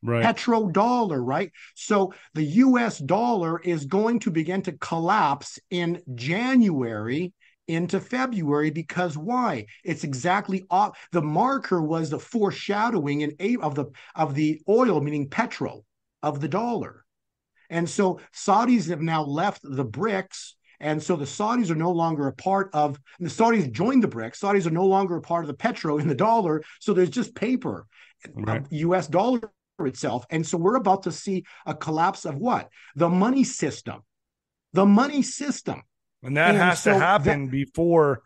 Right. 0.02 0.26
Petrodollar, 0.26 1.26
right? 1.26 1.52
So 1.76 2.14
the 2.34 2.44
US 2.44 2.98
dollar 2.98 3.60
is 3.60 3.86
going 3.86 4.20
to 4.20 4.32
begin 4.32 4.62
to 4.64 4.74
collapse 4.74 5.60
in 5.70 6.02
January 6.14 7.34
into 7.70 8.02
February 8.02 8.70
because 8.70 9.18
why? 9.18 9.68
It's 9.86 10.04
exactly 10.04 10.66
off. 10.70 10.98
The 11.14 11.22
marker 11.22 11.82
was 11.82 12.10
the 12.10 12.20
foreshadowing 12.20 13.22
in 13.22 13.36
a, 13.40 13.56
of 13.58 13.76
the 13.76 13.86
of 14.16 14.36
the 14.36 14.62
oil, 14.68 15.00
meaning 15.00 15.30
petrol, 15.30 15.86
of 16.22 16.42
the 16.42 16.50
dollar. 16.50 17.06
And 17.70 17.90
so 17.90 18.20
Saudis 18.36 18.90
have 18.90 19.02
now 19.02 19.24
left 19.24 19.62
the 19.64 19.86
BRICS 19.86 20.54
and 20.84 21.02
so 21.02 21.16
the 21.16 21.26
Saudis 21.26 21.72
are 21.72 21.76
no 21.76 21.92
longer 21.92 22.28
a 22.28 22.34
part 22.34 22.70
of 22.74 23.00
the 23.20 23.30
Saudis 23.30 23.72
joined 23.72 24.04
the 24.04 24.08
BRICS. 24.08 24.40
Saudis 24.40 24.68
are 24.68 24.72
no 24.72 24.86
longer 24.86 25.18
a 25.18 25.22
part 25.22 25.44
of 25.44 25.48
the 25.48 25.56
petro 25.56 25.98
in 25.98 26.08
the 26.08 26.16
dollar. 26.16 26.64
So 26.80 26.94
there's 26.94 27.10
just 27.10 27.36
paper, 27.36 27.88
right. 28.36 28.64
US 28.72 29.08
dollar 29.08 29.42
itself. 29.80 30.26
And 30.30 30.46
so 30.46 30.58
we're 30.58 30.76
about 30.78 31.04
to 31.04 31.12
see 31.12 31.46
a 31.66 31.74
collapse 31.76 32.26
of 32.26 32.36
what? 32.38 32.70
The 32.96 33.10
money 33.10 33.44
system. 33.44 34.04
the 34.74 34.86
money 34.86 35.22
system. 35.24 35.84
And 36.24 36.38
that 36.38 36.56
And 36.56 36.58
has 36.58 36.82
so 36.82 36.94
to 36.94 36.96
happen 36.96 37.50
before 37.50 38.22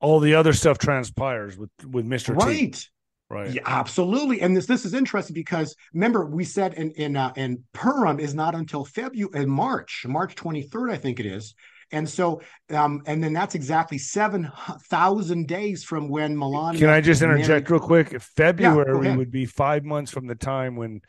all 0.00 0.20
the 0.20 0.34
other 0.34 0.52
stuff 0.52 0.78
transpires 0.78 1.56
with 1.58 1.70
with 1.86 2.06
Mr. 2.06 2.38
T. 2.38 2.46
Right. 2.46 2.88
Right. 3.30 3.52
Yeah, 3.52 3.62
absolutely. 3.64 4.40
And 4.40 4.56
this 4.56 4.66
this 4.66 4.84
is 4.84 4.94
interesting 4.94 5.34
because 5.34 5.76
remember 5.94 6.26
we 6.26 6.44
said 6.44 6.74
in 6.74 6.90
in 6.92 7.16
uh, 7.16 7.32
in 7.36 7.62
Purim 7.72 8.18
is 8.18 8.34
not 8.34 8.54
until 8.56 8.84
February 8.84 9.30
and 9.34 9.48
March, 9.50 10.04
March 10.08 10.34
23rd, 10.34 10.92
I 10.92 10.96
think 10.96 11.20
it 11.20 11.26
is. 11.26 11.54
And 11.92 12.08
so 12.08 12.40
um 12.70 13.02
and 13.06 13.22
then 13.22 13.32
that's 13.32 13.54
exactly 13.54 13.98
7,000 13.98 15.46
days 15.48 15.84
from 15.84 16.08
when 16.08 16.36
Melania 16.38 16.78
Can 16.80 16.88
I 16.88 17.00
just 17.00 17.20
married- 17.20 17.40
interject 17.40 17.70
real 17.70 17.80
quick? 17.80 18.20
February 18.20 19.06
ahead. 19.06 19.18
would 19.18 19.30
be 19.30 19.46
five 19.46 19.84
months 19.84 20.10
from 20.12 20.26
the 20.26 20.34
time 20.34 20.76
when 20.76 21.00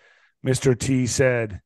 Mr. 0.46 0.78
T 0.78 1.06
said, 1.08 1.62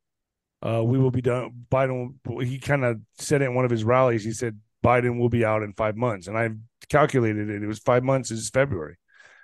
uh, 0.62 0.84
we 0.84 0.98
will 0.98 1.12
be 1.12 1.22
done. 1.22 1.52
Biden, 1.72 2.16
he 2.44 2.60
kind 2.60 2.84
of 2.84 3.00
said 3.20 3.42
it 3.42 3.46
in 3.46 3.56
one 3.56 3.66
of 3.66 3.72
his 3.72 3.84
rallies. 3.84 4.24
He 4.26 4.32
said, 4.34 4.60
Biden 4.84 5.18
will 5.20 5.30
be 5.30 5.46
out 5.46 5.64
in 5.64 5.74
five 5.74 5.96
months. 5.96 6.28
And 6.28 6.38
I 6.38 6.50
calculated 6.90 7.50
it. 7.50 7.64
It 7.64 7.68
was 7.68 7.80
five 7.80 8.04
months 8.04 8.32
is 8.32 8.50
February. 8.50 8.98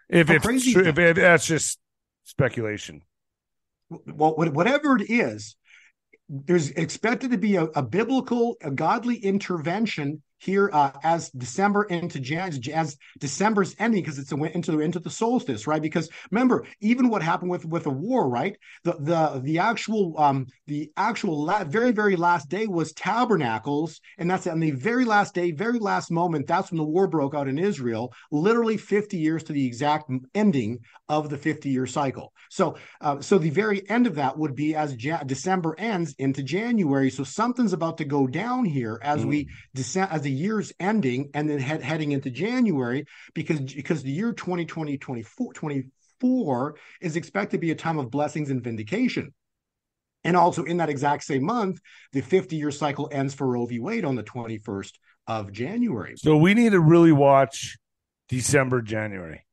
If 0.10 0.28
How 0.28 0.34
it's 0.36 0.46
crazy 0.46 0.74
true, 0.74 0.84
if, 0.86 0.98
if 1.00 1.16
that's 1.16 1.46
just 1.46 1.80
speculation. 2.24 3.04
well, 3.90 4.36
whatever 4.36 4.98
it 4.98 5.10
is, 5.10 5.56
there's 6.32 6.70
expected 6.72 7.32
to 7.32 7.38
be 7.38 7.58
a, 7.58 7.66
a 7.66 7.84
biblical, 7.84 8.56
a 8.62 8.72
godly 8.72 9.18
intervention 9.18 10.22
here 10.42 10.72
uh, 10.74 10.92
as 11.04 11.30
December 11.30 11.84
into 11.84 12.20
Jan, 12.20 12.52
as 12.74 12.98
December's 13.20 13.76
ending 13.78 14.02
because 14.02 14.18
it's 14.18 14.32
a, 14.32 14.36
into 14.36 14.80
into 14.80 15.00
the 15.00 15.10
solstice, 15.10 15.68
right? 15.68 15.82
Because 15.82 16.10
remember, 16.32 16.66
even 16.80 17.10
what 17.10 17.22
happened 17.22 17.52
with 17.52 17.64
with 17.64 17.86
a 17.86 17.92
war, 17.92 18.28
right? 18.28 18.58
The 18.84 18.94
the 18.94 19.42
the 19.44 19.60
actual 19.60 20.16
um 20.18 20.48
the 20.66 20.92
actual 20.98 21.46
la- 21.46 21.64
very 21.64 21.92
very 21.92 22.16
last 22.16 22.50
day 22.50 22.66
was 22.66 22.92
tabernacles, 22.94 24.02
and 24.18 24.30
that's 24.30 24.48
on 24.48 24.60
the 24.60 24.72
very 24.72 25.06
last 25.06 25.36
day, 25.36 25.52
very 25.52 25.78
last 25.78 26.10
moment. 26.10 26.48
That's 26.48 26.72
when 26.72 26.80
the 26.80 26.84
war 26.84 27.08
broke 27.08 27.36
out 27.36 27.48
in 27.48 27.60
Israel. 27.60 28.12
Literally 28.32 28.78
50 28.78 29.18
years 29.18 29.44
to 29.44 29.54
the 29.54 29.66
exact 29.66 30.10
ending 30.34 30.80
of 31.08 31.30
the 31.30 31.38
50 31.38 31.70
year 31.70 31.86
cycle. 31.86 32.34
So 32.50 32.78
uh, 33.02 33.22
so 33.22 33.38
the 33.38 33.50
very 33.52 33.88
end 33.90 34.08
of 34.08 34.16
that 34.16 34.38
would 34.38 34.56
be 34.56 34.76
as 34.76 35.02
Ja- 35.04 35.24
December 35.24 35.76
ends 35.78 36.16
into 36.18 36.42
January. 36.42 37.12
So 37.12 37.24
something's 37.24 37.74
about 37.74 38.00
to 38.00 38.06
go 38.06 38.26
down 38.26 38.66
here 38.66 39.00
as 39.04 39.24
we 39.24 39.50
descend 39.76 40.10
as 40.12 40.22
the 40.24 40.31
year's 40.32 40.74
ending 40.80 41.30
and 41.34 41.50
then 41.50 41.60
head, 41.60 41.82
heading 41.82 42.12
into 42.12 42.30
January 42.30 43.06
because 43.34 43.60
because 43.60 44.04
the 44.04 44.12
year 44.12 44.34
2020 44.34 44.98
24 44.98 45.54
24 45.54 46.76
is 47.02 47.16
expected 47.16 47.58
to 47.58 47.62
be 47.62 47.72
a 47.72 47.76
time 47.76 47.98
of 47.98 48.10
blessings 48.12 48.50
and 48.50 48.64
vindication. 48.64 49.34
And 50.24 50.38
also 50.38 50.64
in 50.64 50.78
that 50.78 50.90
exact 50.90 51.24
same 51.24 51.44
month, 51.44 51.80
the 52.14 52.22
50 52.22 52.56
year 52.56 52.72
cycle 52.72 53.10
ends 53.12 53.34
for 53.34 53.48
Roe 53.48 53.66
v. 53.66 53.80
Wade 53.80 54.06
on 54.06 54.16
the 54.16 54.24
21st 54.24 54.94
of 55.28 55.52
January. 55.52 56.14
So 56.18 56.38
we 56.38 56.54
need 56.54 56.74
to 56.74 56.80
really 56.80 57.12
watch 57.12 57.78
December, 58.30 58.82
January. 58.82 59.44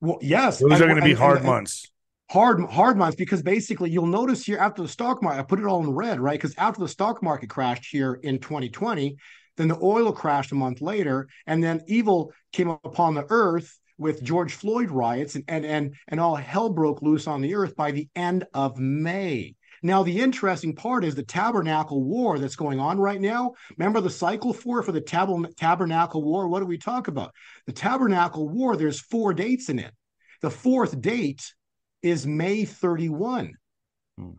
Well, 0.00 0.18
yes, 0.22 0.58
Those 0.60 0.72
and- 0.72 0.82
are 0.82 0.86
going 0.86 0.96
to 0.96 1.04
be 1.04 1.10
and- 1.10 1.18
hard 1.18 1.38
and- 1.38 1.46
months. 1.46 1.86
hard 2.30 2.64
hard 2.70 2.96
months 2.96 3.16
because 3.16 3.42
basically 3.42 3.90
you'll 3.90 4.06
notice 4.06 4.44
here 4.46 4.56
after 4.58 4.80
the 4.82 4.88
stock 4.88 5.22
market, 5.22 5.40
I 5.40 5.42
put 5.42 5.58
it 5.58 5.66
all 5.66 5.82
in 5.84 5.90
red, 5.90 6.18
right? 6.20 6.40
Because 6.40 6.54
after 6.56 6.80
the 6.80 6.88
stock 6.88 7.22
market 7.22 7.50
crashed 7.50 7.86
here 7.90 8.14
in 8.14 8.38
2020, 8.38 9.16
then 9.60 9.68
the 9.68 9.84
oil 9.84 10.12
crashed 10.12 10.52
a 10.52 10.56
month 10.56 10.80
later, 10.80 11.28
and 11.46 11.62
then 11.62 11.82
evil 11.86 12.32
came 12.52 12.70
upon 12.70 13.14
the 13.14 13.26
earth 13.28 13.78
with 13.98 14.22
George 14.22 14.54
Floyd 14.54 14.90
riots, 14.90 15.34
and 15.34 15.44
and 15.48 15.64
and, 15.66 15.94
and 16.08 16.18
all 16.18 16.34
hell 16.36 16.70
broke 16.70 17.02
loose 17.02 17.26
on 17.26 17.42
the 17.42 17.54
earth 17.54 17.76
by 17.76 17.90
the 17.90 18.08
end 18.16 18.46
of 18.54 18.78
May. 18.78 19.54
Now, 19.82 20.02
the 20.02 20.20
interesting 20.20 20.74
part 20.74 21.04
is 21.04 21.14
the 21.14 21.22
tabernacle 21.22 22.02
war 22.02 22.38
that's 22.38 22.56
going 22.56 22.78
on 22.80 22.98
right 22.98 23.20
now. 23.20 23.52
Remember 23.78 24.00
the 24.00 24.10
cycle 24.10 24.52
for 24.52 24.82
for 24.82 24.92
the 24.92 25.00
tab- 25.00 25.54
tabernacle 25.56 26.22
war? 26.22 26.48
What 26.48 26.60
do 26.60 26.66
we 26.66 26.78
talk 26.78 27.08
about? 27.08 27.32
The 27.66 27.72
tabernacle 27.72 28.48
war, 28.48 28.76
there's 28.76 29.00
four 29.00 29.32
dates 29.32 29.68
in 29.68 29.78
it. 29.78 29.92
The 30.42 30.50
fourth 30.50 31.00
date 31.00 31.54
is 32.02 32.26
May 32.26 32.64
31, 32.64 33.54
Hmm. 34.16 34.30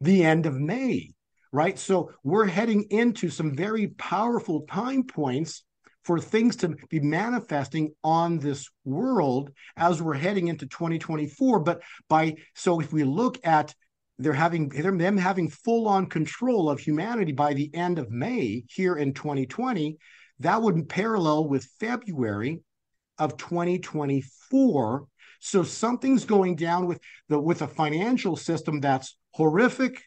the 0.00 0.24
end 0.24 0.46
of 0.46 0.60
May, 0.60 1.12
right? 1.52 1.78
So 1.78 2.12
we're 2.22 2.46
heading 2.46 2.86
into 2.90 3.30
some 3.30 3.54
very 3.54 3.88
powerful 3.88 4.62
time 4.62 5.04
points 5.04 5.64
for 6.04 6.18
things 6.18 6.56
to 6.56 6.76
be 6.88 7.00
manifesting 7.00 7.92
on 8.02 8.38
this 8.38 8.68
world 8.84 9.50
as 9.76 10.00
we're 10.00 10.14
heading 10.14 10.48
into 10.48 10.66
2024. 10.66 11.60
But 11.60 11.82
by 12.08 12.36
so 12.54 12.80
if 12.80 12.92
we 12.92 13.04
look 13.04 13.38
at 13.44 13.74
they're 14.18 14.32
having 14.34 14.68
they're, 14.68 14.96
them 14.96 15.16
having 15.16 15.48
full 15.48 15.88
on 15.88 16.06
control 16.06 16.68
of 16.68 16.78
humanity 16.78 17.32
by 17.32 17.54
the 17.54 17.70
end 17.74 17.98
of 17.98 18.10
May 18.10 18.64
here 18.68 18.96
in 18.96 19.14
2020, 19.14 19.96
that 20.40 20.60
would 20.60 20.88
parallel 20.88 21.48
with 21.48 21.70
February 21.78 22.60
of 23.18 23.36
2024 23.36 25.06
so 25.40 25.62
something's 25.62 26.24
going 26.26 26.54
down 26.54 26.86
with 26.86 27.00
the 27.28 27.40
with 27.40 27.62
a 27.62 27.66
financial 27.66 28.36
system 28.36 28.80
that's 28.80 29.16
horrific 29.32 30.02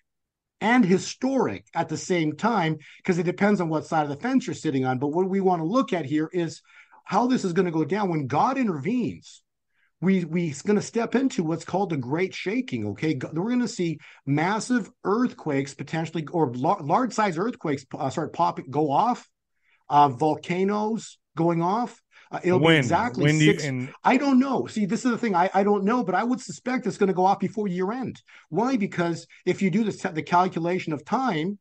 and 0.63 0.85
historic 0.85 1.65
at 1.75 1.89
the 1.89 1.97
same 1.97 2.37
time 2.37 2.77
because 2.97 3.19
it 3.19 3.23
depends 3.23 3.59
on 3.59 3.67
what 3.67 3.85
side 3.85 4.03
of 4.03 4.09
the 4.09 4.15
fence 4.15 4.47
you're 4.47 4.53
sitting 4.55 4.85
on. 4.85 4.97
But 4.97 5.09
what 5.09 5.29
we 5.29 5.41
want 5.41 5.59
to 5.59 5.67
look 5.67 5.91
at 5.91 6.05
here 6.05 6.29
is 6.31 6.61
how 7.03 7.27
this 7.27 7.43
is 7.43 7.51
going 7.51 7.65
to 7.65 7.71
go 7.71 7.83
down 7.83 8.09
when 8.09 8.27
God 8.27 8.57
intervenes. 8.57 9.43
We 9.99 10.23
we're 10.25 10.53
going 10.65 10.77
to 10.77 10.81
step 10.81 11.15
into 11.15 11.43
what's 11.43 11.65
called 11.65 11.89
the 11.89 11.97
Great 11.97 12.33
Shaking. 12.33 12.87
Okay, 12.87 13.17
we're 13.33 13.49
going 13.49 13.59
to 13.59 13.67
see 13.67 13.99
massive 14.25 14.89
earthquakes 15.03 15.73
potentially, 15.73 16.25
or 16.31 16.53
large 16.53 17.13
size 17.13 17.37
earthquakes 17.37 17.85
uh, 17.97 18.09
start 18.09 18.33
popping, 18.33 18.65
go 18.69 18.89
off, 18.89 19.29
uh, 19.89 20.09
volcanoes 20.09 21.17
going 21.37 21.61
off. 21.61 22.01
Uh, 22.33 22.39
it'll 22.43 22.59
when? 22.59 22.73
be 22.73 22.77
exactly 22.77 23.23
when 23.23 23.37
do 23.37 23.45
you, 23.45 23.51
six, 23.51 23.63
and 23.63 23.93
I 24.03 24.17
don't 24.17 24.39
know. 24.39 24.65
See, 24.65 24.85
this 24.85 25.05
is 25.05 25.11
the 25.11 25.17
thing. 25.17 25.35
I, 25.35 25.51
I 25.53 25.63
don't 25.63 25.83
know, 25.83 26.03
but 26.03 26.15
I 26.15 26.23
would 26.23 26.41
suspect 26.41 26.87
it's 26.87 26.97
going 26.97 27.07
to 27.07 27.13
go 27.13 27.25
off 27.25 27.39
before 27.39 27.67
year 27.67 27.91
end. 27.91 28.21
Why? 28.49 28.75
Because 28.75 29.27
if 29.45 29.61
you 29.61 29.69
do 29.69 29.83
the, 29.83 30.09
the 30.09 30.23
calculation 30.23 30.93
of 30.93 31.05
time 31.05 31.59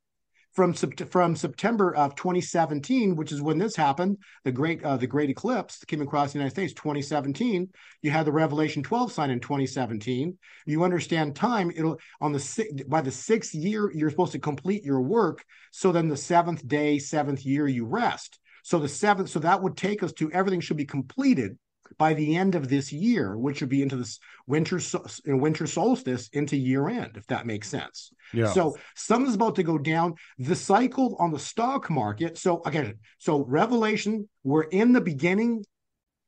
from 0.52 0.74
from 0.74 1.34
September 1.34 1.94
of 1.94 2.14
2017, 2.14 3.16
which 3.16 3.32
is 3.32 3.40
when 3.40 3.58
this 3.58 3.74
happened, 3.76 4.18
the 4.44 4.52
great 4.52 4.82
uh, 4.82 4.96
the 4.96 5.06
great 5.06 5.30
eclipse 5.30 5.78
that 5.78 5.86
came 5.86 6.02
across 6.02 6.32
the 6.32 6.38
United 6.38 6.52
States, 6.52 6.72
2017. 6.74 7.68
You 8.02 8.10
had 8.10 8.26
the 8.26 8.32
Revelation 8.32 8.82
12 8.82 9.12
sign 9.12 9.30
in 9.30 9.40
2017. 9.40 10.38
You 10.66 10.84
understand 10.84 11.36
time. 11.36 11.70
It'll 11.74 11.98
on 12.20 12.32
the 12.32 12.84
by 12.88 13.00
the 13.00 13.10
sixth 13.10 13.54
year 13.54 13.90
you're 13.94 14.10
supposed 14.10 14.32
to 14.32 14.38
complete 14.38 14.84
your 14.84 15.00
work. 15.00 15.44
So 15.70 15.92
then 15.92 16.08
the 16.08 16.16
seventh 16.16 16.66
day, 16.66 16.98
seventh 16.98 17.44
year 17.44 17.66
you 17.66 17.86
rest. 17.86 18.38
So 18.62 18.78
the 18.78 18.88
seventh, 18.88 19.28
so 19.28 19.40
that 19.40 19.62
would 19.62 19.76
take 19.76 20.02
us 20.02 20.12
to 20.14 20.30
everything 20.32 20.60
should 20.60 20.76
be 20.76 20.84
completed 20.84 21.58
by 21.98 22.14
the 22.14 22.36
end 22.36 22.54
of 22.54 22.68
this 22.68 22.92
year, 22.92 23.36
which 23.36 23.60
would 23.60 23.68
be 23.68 23.82
into 23.82 23.96
this 23.96 24.18
winter 24.46 24.80
uh, 24.94 25.36
winter 25.36 25.66
solstice 25.66 26.28
into 26.32 26.56
year 26.56 26.88
end, 26.88 27.16
if 27.16 27.26
that 27.26 27.46
makes 27.46 27.68
sense. 27.68 28.12
yeah. 28.32 28.46
So 28.46 28.76
something's 28.94 29.34
about 29.34 29.56
to 29.56 29.62
go 29.62 29.78
down. 29.78 30.14
The 30.38 30.56
cycle 30.56 31.16
on 31.18 31.32
the 31.32 31.38
stock 31.38 31.90
market. 31.90 32.38
So 32.38 32.62
again, 32.64 32.98
so 33.18 33.44
Revelation, 33.44 34.28
we're 34.42 34.62
in 34.62 34.92
the 34.92 35.00
beginning 35.00 35.64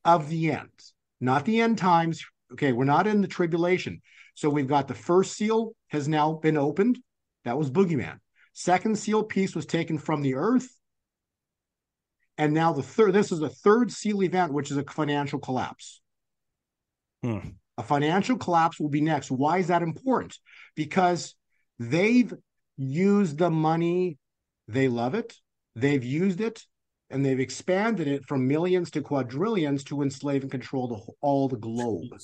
of 0.05 0.29
the 0.29 0.53
end, 0.53 0.71
not 1.21 1.45
the 1.45 1.61
end 1.61 1.79
times. 1.79 2.25
Okay, 2.53 2.73
we're 2.73 2.85
not 2.85 3.07
in 3.07 3.21
the 3.21 3.29
tribulation. 3.29 4.03
So 4.35 4.51
we've 4.51 4.69
got 4.69 4.89
the 4.89 4.95
first 4.95 5.37
seal 5.37 5.75
has 5.89 6.09
now 6.09 6.35
been 6.35 6.57
opened. 6.57 6.99
That 7.45 7.59
was 7.59 7.71
Boogeyman. 7.71 8.19
Second 8.53 8.99
seal 8.99 9.23
piece 9.25 9.55
was 9.55 9.67
taken 9.67 9.99
from 9.99 10.23
the 10.23 10.35
earth. 10.35 10.69
And 12.37 12.53
now 12.53 12.73
the 12.73 12.83
third, 12.83 13.13
this 13.13 13.31
is 13.31 13.39
the 13.39 13.49
third 13.49 13.93
seal 13.93 14.23
event, 14.23 14.53
which 14.53 14.71
is 14.71 14.77
a 14.77 14.85
financial 14.85 15.39
collapse. 15.39 16.01
Hmm. 17.23 17.51
A 17.79 17.83
financial 17.83 18.37
collapse 18.37 18.79
will 18.79 18.89
be 18.89 19.01
next. 19.01 19.31
Why 19.31 19.59
is 19.59 19.69
that 19.69 19.83
important? 19.83 20.37
Because 20.75 21.35
they've 21.79 22.33
used 22.77 23.39
the 23.39 23.51
money, 23.51 24.19
they 24.69 24.89
love 24.89 25.15
it, 25.15 25.35
they've 25.75 26.05
used 26.05 26.41
it, 26.41 26.63
and 27.11 27.25
they've 27.25 27.41
expanded 27.41 28.09
it 28.09 28.25
from 28.27 28.49
millions 28.49 28.91
to 28.93 29.01
quadrillions 29.01 29.85
to 29.85 30.03
enslave 30.03 30.43
and 30.43 30.51
control 30.51 30.89
the, 30.89 31.13
all 31.21 31.49
the 31.49 31.57
globe. 31.57 32.17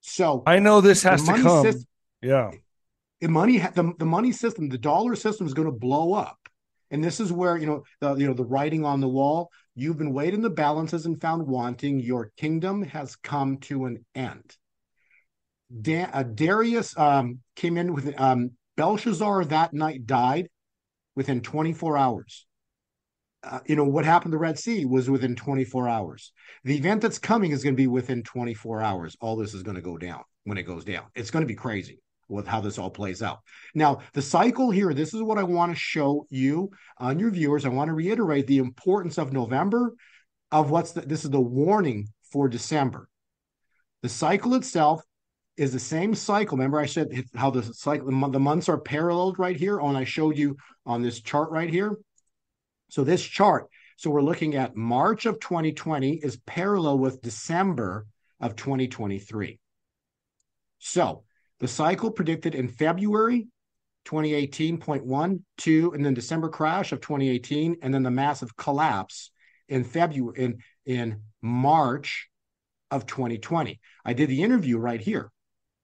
So 0.00 0.42
I 0.46 0.58
know 0.58 0.80
this 0.80 1.02
has 1.02 1.22
to 1.24 1.32
come. 1.32 1.64
system- 1.64 1.86
yeah. 2.20 2.50
the 3.20 3.28
money 3.28 3.58
the, 3.58 3.92
the 3.98 4.06
money 4.06 4.32
system 4.32 4.68
the 4.68 4.78
dollar 4.78 5.16
system 5.16 5.46
is 5.46 5.54
going 5.54 5.66
to 5.66 5.76
blow 5.76 6.12
up 6.12 6.38
and 6.92 7.02
this 7.02 7.18
is 7.18 7.32
where 7.32 7.56
you 7.56 7.66
know 7.66 7.82
the 8.00 8.14
you 8.14 8.28
know 8.28 8.34
the 8.34 8.44
writing 8.44 8.84
on 8.84 9.00
the 9.00 9.08
wall 9.08 9.50
you've 9.74 9.98
been 9.98 10.12
weighed 10.12 10.34
in 10.34 10.42
the 10.42 10.50
balances 10.50 11.06
and 11.06 11.20
found 11.20 11.46
wanting. 11.46 11.98
Your 11.98 12.30
kingdom 12.36 12.82
has 12.82 13.16
come 13.16 13.56
to 13.60 13.86
an 13.86 14.04
end. 14.14 14.56
Da- 15.80 16.10
uh, 16.12 16.22
darius 16.22 16.96
um, 16.98 17.38
came 17.56 17.78
in 17.78 17.94
with 17.94 18.12
um, 18.20 18.50
belshazzar 18.76 19.46
that 19.46 19.72
night 19.72 20.06
died 20.06 20.48
within 21.16 21.40
24 21.40 21.96
hours. 21.96 22.46
Uh, 23.42 23.58
you 23.66 23.74
know 23.74 23.84
what 23.84 24.04
happened 24.04 24.30
to 24.30 24.36
the 24.36 24.40
red 24.40 24.58
sea 24.58 24.84
was 24.84 25.10
within 25.10 25.34
24 25.34 25.88
hours. 25.88 26.32
The 26.64 26.76
event 26.76 27.00
that's 27.00 27.18
coming 27.18 27.50
is 27.50 27.64
going 27.64 27.74
to 27.74 27.82
be 27.82 27.88
within 27.88 28.22
24 28.22 28.82
hours. 28.82 29.16
All 29.20 29.34
this 29.36 29.54
is 29.54 29.62
going 29.62 29.74
to 29.74 29.82
go 29.82 29.96
down 29.96 30.22
when 30.44 30.58
it 30.58 30.62
goes 30.64 30.84
down. 30.84 31.06
It's 31.14 31.30
going 31.30 31.42
to 31.42 31.48
be 31.48 31.56
crazy 31.56 32.00
with 32.32 32.46
how 32.46 32.60
this 32.60 32.78
all 32.78 32.90
plays 32.90 33.22
out. 33.22 33.40
Now, 33.74 34.00
the 34.12 34.22
cycle 34.22 34.70
here, 34.70 34.94
this 34.94 35.14
is 35.14 35.22
what 35.22 35.38
I 35.38 35.42
want 35.42 35.72
to 35.72 35.78
show 35.78 36.26
you 36.30 36.70
on 36.98 37.18
your 37.18 37.30
viewers. 37.30 37.64
I 37.64 37.70
want 37.70 37.88
to 37.88 37.94
reiterate 37.94 38.46
the 38.46 38.58
importance 38.58 39.18
of 39.18 39.32
November, 39.32 39.94
of 40.50 40.70
what's 40.70 40.92
the, 40.92 41.02
this 41.02 41.24
is 41.24 41.30
the 41.30 41.40
warning 41.40 42.08
for 42.30 42.48
December. 42.48 43.08
The 44.02 44.08
cycle 44.08 44.54
itself 44.54 45.02
is 45.56 45.72
the 45.72 45.78
same 45.78 46.14
cycle. 46.14 46.56
Remember, 46.56 46.80
I 46.80 46.86
said 46.86 47.24
how 47.34 47.50
the 47.50 47.62
cycle, 47.62 48.10
the 48.30 48.40
months 48.40 48.68
are 48.68 48.78
paralleled 48.78 49.38
right 49.38 49.56
here. 49.56 49.78
And 49.78 49.96
I 49.96 50.04
showed 50.04 50.36
you 50.36 50.56
on 50.86 51.02
this 51.02 51.20
chart 51.20 51.50
right 51.50 51.70
here. 51.70 51.96
So 52.88 53.04
this 53.04 53.22
chart, 53.22 53.68
so 53.96 54.10
we're 54.10 54.22
looking 54.22 54.56
at 54.56 54.76
March 54.76 55.26
of 55.26 55.40
2020 55.40 56.14
is 56.14 56.36
parallel 56.46 56.98
with 56.98 57.22
December 57.22 58.06
of 58.40 58.56
2023. 58.56 59.58
So 60.78 61.22
the 61.62 61.68
cycle 61.68 62.10
predicted 62.10 62.56
in 62.56 62.66
February 62.66 63.46
2018.1, 64.04 65.40
2, 65.58 65.92
and 65.92 66.04
then 66.04 66.12
December 66.12 66.48
crash 66.48 66.90
of 66.90 67.00
2018, 67.00 67.76
and 67.82 67.94
then 67.94 68.02
the 68.02 68.10
massive 68.10 68.56
collapse 68.56 69.30
in 69.68 69.84
February 69.84 70.42
in 70.42 70.58
in 70.84 71.20
March 71.40 72.28
of 72.90 73.06
2020. 73.06 73.78
I 74.04 74.12
did 74.12 74.28
the 74.28 74.42
interview 74.42 74.76
right 74.76 75.00
here. 75.00 75.30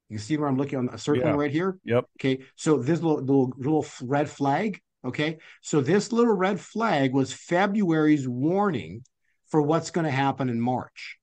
You 0.08 0.18
see 0.18 0.36
where 0.36 0.48
I'm 0.48 0.56
looking 0.56 0.80
on 0.80 0.88
a 0.92 0.98
circle 0.98 1.22
yeah. 1.22 1.36
right 1.36 1.52
here? 1.52 1.78
Yep. 1.84 2.06
Okay. 2.18 2.40
So 2.56 2.78
this 2.78 3.00
little, 3.00 3.20
little 3.20 3.52
little 3.56 3.86
red 4.02 4.28
flag. 4.28 4.80
Okay. 5.04 5.38
So 5.62 5.80
this 5.80 6.10
little 6.10 6.34
red 6.34 6.58
flag 6.58 7.12
was 7.12 7.32
February's 7.32 8.26
warning 8.26 9.04
for 9.46 9.62
what's 9.62 9.92
going 9.92 10.06
to 10.06 10.10
happen 10.10 10.48
in 10.48 10.60
March. 10.60 11.18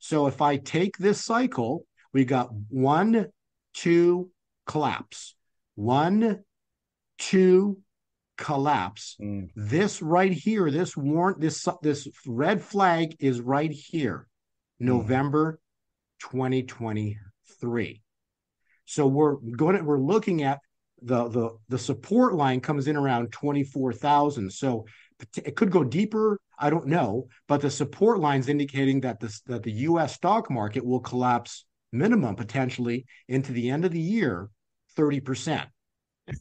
So 0.00 0.26
if 0.26 0.42
I 0.42 0.56
take 0.56 0.98
this 0.98 1.24
cycle, 1.24 1.86
we 2.12 2.24
got 2.24 2.52
one, 2.68 3.28
two, 3.74 4.30
collapse. 4.66 5.34
One, 5.74 6.44
two, 7.18 7.78
collapse. 8.36 9.16
Mm. 9.20 9.50
This 9.54 10.02
right 10.02 10.32
here, 10.32 10.70
this 10.70 10.96
warrant, 10.96 11.40
this 11.40 11.66
this 11.82 12.08
red 12.26 12.62
flag 12.62 13.16
is 13.20 13.40
right 13.40 13.70
here, 13.70 14.26
mm. 14.80 14.86
November 14.86 15.60
2023. 16.20 18.02
So 18.84 19.06
we're 19.06 19.36
going 19.36 19.76
to, 19.76 19.82
we're 19.82 19.98
looking 19.98 20.42
at 20.42 20.58
the 21.00 21.28
the 21.28 21.50
the 21.68 21.78
support 21.78 22.34
line 22.34 22.60
comes 22.60 22.88
in 22.88 22.96
around 22.96 23.32
24,000. 23.32 24.52
So 24.52 24.86
it 25.36 25.56
could 25.56 25.70
go 25.70 25.84
deeper, 25.84 26.40
I 26.58 26.70
don't 26.70 26.86
know, 26.86 27.28
but 27.48 27.60
the 27.60 27.70
support 27.70 28.18
line's 28.20 28.48
indicating 28.48 29.00
that 29.02 29.20
this 29.20 29.40
that 29.42 29.62
the 29.62 29.72
US 29.72 30.14
stock 30.14 30.50
market 30.50 30.84
will 30.84 31.00
collapse 31.00 31.64
minimum 31.92 32.36
potentially 32.36 33.06
into 33.28 33.52
the 33.52 33.70
end 33.70 33.84
of 33.84 33.92
the 33.92 34.00
year 34.00 34.48
30%. 34.96 35.66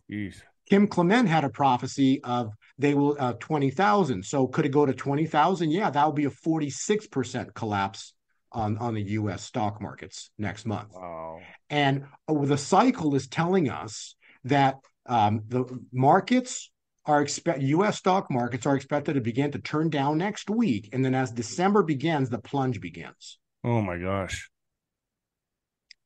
Jeez. 0.10 0.42
Kim 0.70 0.88
Clement 0.88 1.28
had 1.28 1.44
a 1.44 1.50
prophecy 1.50 2.22
of 2.24 2.54
they 2.78 2.94
will 2.94 3.18
uh, 3.20 3.34
20,000. 3.34 4.24
So 4.24 4.48
could 4.48 4.66
it 4.66 4.72
go 4.72 4.86
to 4.86 4.94
20,000? 4.94 5.70
Yeah, 5.70 5.90
that 5.90 6.06
would 6.06 6.16
be 6.16 6.26
a 6.26 6.30
46% 6.30 7.54
collapse 7.54 8.14
on, 8.52 8.78
on 8.78 8.94
the 8.94 9.02
US 9.02 9.44
stock 9.44 9.82
markets 9.82 10.30
next 10.38 10.66
month. 10.66 10.94
Wow. 10.94 11.40
And 11.70 12.06
uh, 12.28 12.46
the 12.46 12.58
cycle 12.58 13.16
is 13.16 13.28
telling 13.28 13.70
us 13.70 14.16
that 14.46 14.76
um, 15.06 15.42
the 15.48 15.66
markets 15.92 16.72
are 17.06 17.22
expect 17.22 17.62
US 17.62 17.98
stock 17.98 18.30
markets 18.30 18.66
are 18.66 18.76
expected 18.76 19.14
to 19.14 19.22
begin 19.22 19.52
to 19.52 19.60
turn 19.60 19.90
down 19.90 20.18
next 20.18 20.50
week. 20.50 20.90
And 20.94 21.04
then 21.04 21.16
as 21.16 21.32
December 21.32 21.84
begins, 21.84 22.30
the 22.30 22.40
plunge 22.40 22.80
begins. 22.80 23.40
Oh 23.64 23.82
my 23.82 23.98
gosh. 23.98 24.50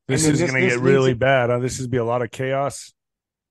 This 0.08 0.26
is 0.26 0.40
going 0.40 0.54
to 0.54 0.68
get 0.68 0.80
really 0.80 1.12
to, 1.12 1.18
bad. 1.18 1.50
Huh? 1.50 1.58
This 1.58 1.80
is 1.80 1.88
be 1.88 1.96
a 1.96 2.04
lot 2.04 2.22
of 2.22 2.30
chaos. 2.30 2.92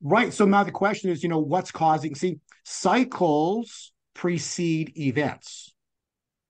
Right. 0.02 0.34
So 0.34 0.46
now 0.46 0.64
the 0.64 0.72
question 0.72 1.10
is, 1.10 1.24
you 1.24 1.30
know, 1.30 1.40
what's 1.40 1.72
causing? 1.72 2.16
See, 2.16 2.40
cycles 2.64 3.92
precede 4.14 4.98
events. 4.98 5.74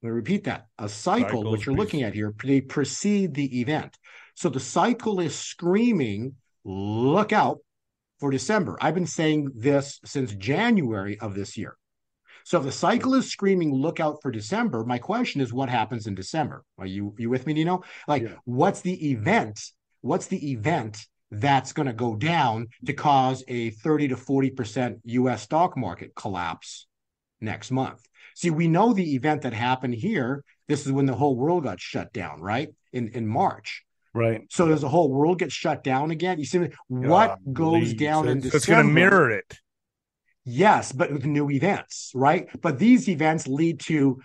Going 0.02 0.12
to 0.12 0.16
repeat 0.16 0.44
that. 0.44 0.68
A 0.78 0.88
cycle, 0.88 1.40
Cycles 1.40 1.52
which 1.52 1.66
you're 1.66 1.76
looking 1.76 2.04
at 2.04 2.14
here, 2.14 2.34
they 2.44 2.62
precede 2.62 3.34
the 3.34 3.62
event. 3.62 3.98
So 4.36 4.50
the 4.50 4.60
cycle 4.60 5.20
is 5.20 5.34
screaming, 5.34 6.36
look 6.64 7.34
out 7.34 7.60
for 8.20 8.30
December. 8.30 8.78
I've 8.82 8.94
been 8.94 9.08
saying 9.08 9.50
this 9.56 10.00
since 10.06 10.34
January 10.36 11.20
of 11.20 11.34
this 11.34 11.58
year. 11.58 11.78
So 12.44 12.60
if 12.60 12.66
the 12.66 12.72
cycle 12.72 13.16
is 13.16 13.32
screaming, 13.32 13.74
look 13.74 14.00
out 14.00 14.22
for 14.22 14.30
December, 14.30 14.86
my 14.86 15.00
question 15.00 15.42
is 15.42 15.52
what 15.52 15.68
happens 15.68 16.06
in 16.06 16.14
December? 16.14 16.64
Are 16.78 16.86
you 16.86 17.16
you 17.18 17.30
with 17.30 17.48
me, 17.48 17.54
Nino? 17.54 17.82
Like, 18.08 18.22
yeah. 18.24 18.36
what's 18.44 18.82
the 18.82 19.12
event 19.12 19.60
what's 20.06 20.28
the 20.28 20.52
event 20.52 21.06
that's 21.32 21.74
going 21.74 21.88
to 21.88 21.94
go 21.94 22.16
down 22.16 22.68
to 22.86 22.94
cause 22.94 23.44
a 23.48 23.72
30 23.72 24.10
to 24.10 24.16
40% 24.16 25.00
US 25.04 25.42
stock 25.42 25.76
market 25.76 26.14
collapse 26.16 26.86
next 27.42 27.72
month. 27.72 28.02
See, 28.36 28.52
we 28.52 28.68
know 28.68 28.94
the 28.94 29.16
event 29.16 29.42
that 29.42 29.54
happened 29.54 29.96
here. 29.96 30.44
This 30.68 30.86
is 30.86 30.92
when 30.92 31.08
the 31.08 31.16
whole 31.16 31.36
world 31.36 31.64
got 31.64 31.80
shut 31.80 32.14
down, 32.14 32.42
right? 32.42 32.70
In 32.94 33.10
in 33.10 33.28
March. 33.28 33.84
Right. 34.14 34.44
So 34.50 34.68
does 34.68 34.82
the 34.82 34.90
whole 34.90 35.12
world 35.12 35.40
get 35.40 35.52
shut 35.52 35.84
down 35.84 36.12
again? 36.12 36.40
You 36.40 36.46
see 36.46 36.70
what 36.88 37.38
goes 37.52 37.94
down 37.94 38.26
so 38.26 38.30
in 38.30 38.38
December? 38.40 38.58
It's 38.58 38.66
going 38.66 38.88
to 38.88 38.94
mirror 38.94 39.32
it. 39.32 39.58
Yes, 40.46 40.92
but 40.92 41.12
with 41.12 41.26
new 41.26 41.50
events, 41.50 42.12
right? 42.14 42.48
But 42.62 42.78
these 42.78 43.10
events 43.10 43.48
lead 43.48 43.80
to 43.82 44.22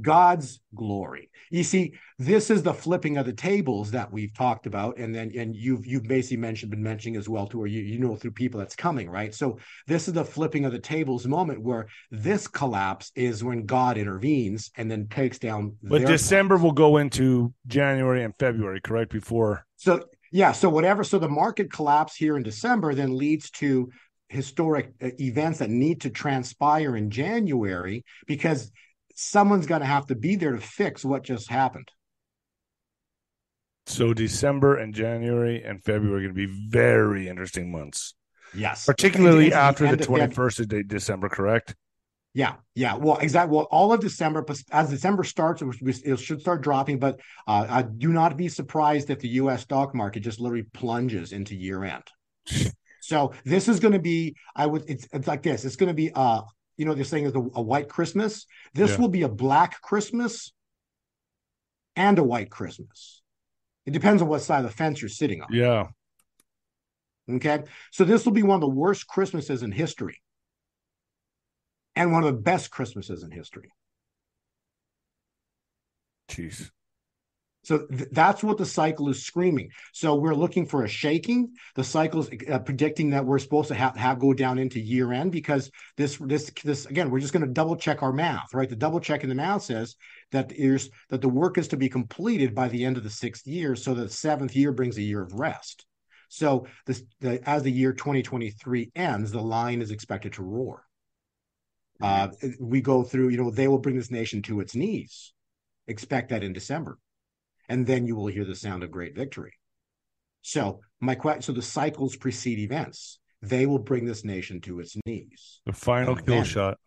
God's 0.00 0.60
glory. 0.74 1.30
You 1.50 1.64
see, 1.64 1.94
this 2.18 2.50
is 2.50 2.62
the 2.62 2.74
flipping 2.74 3.16
of 3.16 3.26
the 3.26 3.32
tables 3.32 3.90
that 3.92 4.12
we've 4.12 4.34
talked 4.34 4.66
about, 4.66 4.98
and 4.98 5.14
then 5.14 5.32
and 5.36 5.56
you've 5.56 5.86
you've 5.86 6.04
basically 6.04 6.36
mentioned 6.36 6.70
been 6.70 6.82
mentioning 6.82 7.16
as 7.16 7.28
well 7.28 7.46
to 7.46 7.62
or 7.62 7.66
you 7.66 7.80
you 7.80 7.98
know 7.98 8.16
through 8.16 8.32
people 8.32 8.60
that's 8.60 8.76
coming, 8.76 9.08
right? 9.08 9.34
So 9.34 9.58
this 9.86 10.08
is 10.08 10.14
the 10.14 10.24
flipping 10.24 10.64
of 10.64 10.72
the 10.72 10.78
tables 10.78 11.26
moment 11.26 11.62
where 11.62 11.86
this 12.10 12.46
collapse 12.46 13.12
is 13.14 13.42
when 13.42 13.64
God 13.66 13.96
intervenes 13.96 14.70
and 14.76 14.90
then 14.90 15.08
takes 15.08 15.38
down. 15.38 15.76
But 15.82 16.06
December 16.06 16.56
plans. 16.56 16.64
will 16.64 16.72
go 16.72 16.96
into 16.98 17.54
January 17.66 18.24
and 18.24 18.34
February, 18.38 18.80
correct? 18.80 19.12
Before 19.12 19.64
so 19.76 20.04
yeah, 20.30 20.52
so 20.52 20.68
whatever. 20.68 21.04
So 21.04 21.18
the 21.18 21.28
market 21.28 21.72
collapse 21.72 22.14
here 22.14 22.36
in 22.36 22.42
December 22.42 22.94
then 22.94 23.16
leads 23.16 23.50
to 23.52 23.90
historic 24.28 24.92
uh, 25.02 25.08
events 25.18 25.60
that 25.60 25.70
need 25.70 26.02
to 26.02 26.10
transpire 26.10 26.96
in 26.96 27.10
January 27.10 28.04
because 28.26 28.70
someone's 29.18 29.66
going 29.66 29.80
to 29.80 29.86
have 29.86 30.06
to 30.06 30.14
be 30.14 30.36
there 30.36 30.52
to 30.52 30.60
fix 30.60 31.04
what 31.04 31.24
just 31.24 31.50
happened. 31.50 31.90
So 33.86 34.14
December 34.14 34.76
and 34.76 34.94
January 34.94 35.62
and 35.64 35.82
February 35.82 36.26
are 36.26 36.28
going 36.28 36.46
to 36.46 36.46
be 36.46 36.68
very 36.70 37.28
interesting 37.28 37.72
months. 37.72 38.14
Yes, 38.54 38.86
particularly 38.86 39.52
after 39.52 39.94
the 39.94 40.02
twenty 40.02 40.32
first 40.32 40.60
of 40.60 40.88
December. 40.88 41.28
Correct. 41.28 41.74
Yeah, 42.32 42.54
yeah. 42.74 42.94
Well, 42.94 43.18
exactly. 43.18 43.56
Well, 43.56 43.66
all 43.70 43.92
of 43.92 44.00
December, 44.00 44.44
as 44.70 44.90
December 44.90 45.24
starts, 45.24 45.62
it 45.62 46.20
should 46.20 46.40
start 46.40 46.62
dropping. 46.62 46.98
But 46.98 47.20
uh, 47.46 47.66
I 47.68 47.82
do 47.82 48.10
not 48.12 48.36
be 48.36 48.48
surprised 48.48 49.10
if 49.10 49.18
the 49.18 49.28
U.S. 49.28 49.62
stock 49.62 49.94
market 49.94 50.20
just 50.20 50.38
literally 50.40 50.66
plunges 50.72 51.32
into 51.32 51.54
year 51.56 51.84
end. 51.84 52.04
so 53.00 53.34
this 53.44 53.68
is 53.68 53.80
going 53.80 53.92
to 53.92 53.98
be, 53.98 54.36
I 54.54 54.66
would, 54.66 54.84
it's, 54.88 55.08
it's 55.12 55.26
like 55.26 55.42
this. 55.42 55.64
It's 55.64 55.76
going 55.76 55.88
to 55.88 55.94
be 55.94 56.10
uh, 56.14 56.42
you 56.78 56.84
know, 56.84 56.94
they're 56.94 57.04
saying 57.04 57.26
is 57.26 57.34
a, 57.34 57.38
a 57.38 57.62
white 57.62 57.88
Christmas. 57.88 58.46
This 58.72 58.92
yeah. 58.92 58.96
will 58.98 59.08
be 59.08 59.22
a 59.22 59.28
black 59.28 59.82
Christmas 59.82 60.52
and 61.96 62.18
a 62.18 62.22
white 62.22 62.50
Christmas. 62.50 63.20
It 63.84 63.90
depends 63.90 64.22
on 64.22 64.28
what 64.28 64.40
side 64.40 64.64
of 64.64 64.70
the 64.70 64.76
fence 64.76 65.02
you're 65.02 65.08
sitting 65.08 65.42
on. 65.42 65.48
Yeah. 65.50 65.88
Okay. 67.28 67.64
So 67.90 68.04
this 68.04 68.24
will 68.24 68.32
be 68.32 68.44
one 68.44 68.54
of 68.54 68.60
the 68.60 68.68
worst 68.68 69.06
Christmases 69.06 69.62
in 69.62 69.72
history 69.72 70.20
and 71.96 72.12
one 72.12 72.22
of 72.22 72.32
the 72.32 72.40
best 72.40 72.70
Christmases 72.70 73.24
in 73.24 73.32
history. 73.32 73.70
Jeez. 76.30 76.70
So 77.68 77.84
th- 77.86 78.08
that's 78.12 78.42
what 78.42 78.56
the 78.56 78.64
cycle 78.64 79.10
is 79.10 79.26
screaming. 79.26 79.68
So 79.92 80.14
we're 80.14 80.34
looking 80.34 80.64
for 80.64 80.84
a 80.84 80.88
shaking. 80.88 81.52
The 81.74 81.84
cycle 81.84 82.20
is 82.20 82.30
uh, 82.50 82.60
predicting 82.60 83.10
that 83.10 83.26
we're 83.26 83.38
supposed 83.38 83.68
to 83.68 83.74
have, 83.74 83.94
have 83.94 84.18
go 84.18 84.32
down 84.32 84.58
into 84.58 84.80
year 84.80 85.12
end 85.12 85.32
because 85.32 85.70
this 85.98 86.16
this 86.16 86.50
this 86.64 86.86
again 86.86 87.10
we're 87.10 87.20
just 87.20 87.34
going 87.34 87.44
to 87.44 87.52
double 87.52 87.76
check 87.76 88.02
our 88.02 88.10
math, 88.10 88.54
right? 88.54 88.70
The 88.70 88.74
double 88.74 89.00
check 89.00 89.22
in 89.22 89.28
the 89.28 89.34
math 89.34 89.64
says 89.64 89.96
that 90.32 90.50
is 90.52 90.88
that 91.10 91.20
the 91.20 91.28
work 91.28 91.58
is 91.58 91.68
to 91.68 91.76
be 91.76 91.90
completed 91.90 92.54
by 92.54 92.68
the 92.68 92.86
end 92.86 92.96
of 92.96 93.02
the 93.02 93.10
sixth 93.10 93.46
year, 93.46 93.76
so 93.76 93.92
that 93.92 94.04
the 94.04 94.08
seventh 94.08 94.56
year 94.56 94.72
brings 94.72 94.96
a 94.96 95.02
year 95.02 95.20
of 95.20 95.34
rest. 95.34 95.84
So 96.30 96.66
this 96.86 97.02
the, 97.20 97.46
as 97.46 97.64
the 97.64 97.70
year 97.70 97.92
2023 97.92 98.92
ends, 98.96 99.30
the 99.30 99.42
line 99.42 99.82
is 99.82 99.90
expected 99.90 100.32
to 100.34 100.42
roar. 100.42 100.84
Uh, 102.00 102.28
we 102.60 102.80
go 102.80 103.02
through, 103.02 103.28
you 103.28 103.36
know, 103.36 103.50
they 103.50 103.68
will 103.68 103.78
bring 103.78 103.96
this 103.96 104.10
nation 104.10 104.40
to 104.40 104.60
its 104.60 104.74
knees. 104.74 105.34
Expect 105.86 106.30
that 106.30 106.42
in 106.42 106.54
December 106.54 106.96
and 107.68 107.86
then 107.86 108.06
you 108.06 108.16
will 108.16 108.26
hear 108.26 108.44
the 108.44 108.54
sound 108.54 108.82
of 108.82 108.90
great 108.90 109.14
victory. 109.14 109.52
So 110.42 110.80
my 111.00 111.14
question, 111.14 111.42
so 111.42 111.52
the 111.52 111.62
cycles 111.62 112.16
precede 112.16 112.58
events. 112.58 113.18
They 113.42 113.66
will 113.66 113.78
bring 113.78 114.04
this 114.04 114.24
nation 114.24 114.60
to 114.62 114.80
its 114.80 114.96
knees. 115.06 115.60
The 115.66 115.72
final 115.72 116.16
kill 116.16 116.42
shot. 116.44 116.78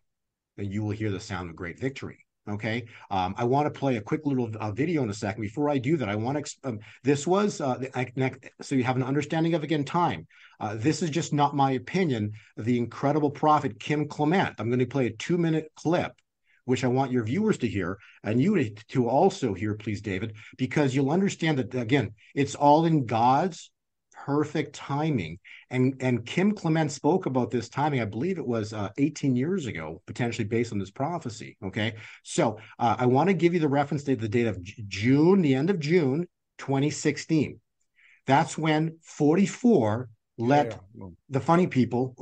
Then 0.57 0.71
you 0.71 0.83
will 0.83 0.91
hear 0.91 1.11
the 1.11 1.19
sound 1.19 1.49
of 1.49 1.55
great 1.55 1.79
victory. 1.79 2.25
Okay, 2.49 2.85
um, 3.11 3.35
I 3.37 3.43
want 3.43 3.71
to 3.71 3.79
play 3.79 3.97
a 3.97 4.01
quick 4.01 4.21
little 4.25 4.49
uh, 4.59 4.71
video 4.71 5.03
in 5.03 5.09
a 5.11 5.13
second. 5.13 5.41
Before 5.41 5.69
I 5.69 5.77
do 5.77 5.95
that, 5.97 6.09
I 6.09 6.15
want 6.15 6.43
to. 6.43 6.55
Um, 6.63 6.79
this 7.03 7.27
was 7.27 7.61
uh, 7.61 7.79
so 8.61 8.73
you 8.73 8.83
have 8.83 8.95
an 8.95 9.03
understanding 9.03 9.53
of 9.53 9.63
again 9.63 9.85
time. 9.85 10.27
Uh, 10.59 10.75
this 10.75 11.03
is 11.03 11.11
just 11.11 11.33
not 11.33 11.55
my 11.55 11.71
opinion. 11.71 12.31
The 12.57 12.79
incredible 12.79 13.29
prophet 13.29 13.79
Kim 13.79 14.07
Clement. 14.07 14.55
I'm 14.57 14.69
going 14.69 14.79
to 14.79 14.87
play 14.87 15.05
a 15.05 15.11
two 15.11 15.37
minute 15.37 15.71
clip, 15.75 16.13
which 16.65 16.83
I 16.83 16.87
want 16.87 17.11
your 17.11 17.23
viewers 17.23 17.57
to 17.59 17.67
hear 17.67 17.97
and 18.23 18.41
you 18.41 18.75
to 18.89 19.07
also 19.07 19.53
hear, 19.53 19.75
please, 19.75 20.01
David, 20.01 20.35
because 20.57 20.95
you'll 20.95 21.11
understand 21.11 21.57
that 21.57 21.73
again, 21.75 22.13
it's 22.35 22.55
all 22.55 22.85
in 22.85 23.05
God's 23.05 23.71
perfect 24.25 24.75
timing. 24.75 25.39
And 25.69 25.95
and 25.99 26.25
Kim 26.25 26.53
Clement 26.53 26.91
spoke 26.91 27.25
about 27.25 27.51
this 27.51 27.69
timing. 27.69 28.01
I 28.01 28.05
believe 28.05 28.37
it 28.37 28.45
was 28.45 28.73
uh, 28.73 28.89
18 28.97 29.35
years 29.35 29.65
ago, 29.65 30.01
potentially 30.05 30.47
based 30.47 30.71
on 30.71 30.79
this 30.79 30.91
prophecy. 30.91 31.57
Okay, 31.63 31.95
so 32.23 32.59
uh, 32.79 32.95
I 32.99 33.05
want 33.05 33.29
to 33.29 33.33
give 33.33 33.53
you 33.53 33.59
the 33.59 33.69
reference 33.69 34.03
date, 34.03 34.19
the 34.19 34.29
date 34.29 34.47
of 34.47 34.61
June, 34.63 35.41
the 35.41 35.55
end 35.55 35.69
of 35.69 35.79
June, 35.79 36.27
2016. 36.59 37.59
That's 38.27 38.57
when 38.57 38.97
44 39.01 40.09
let 40.37 40.79
yeah. 40.95 41.07
the 41.29 41.39
funny 41.39 41.67
people. 41.67 42.15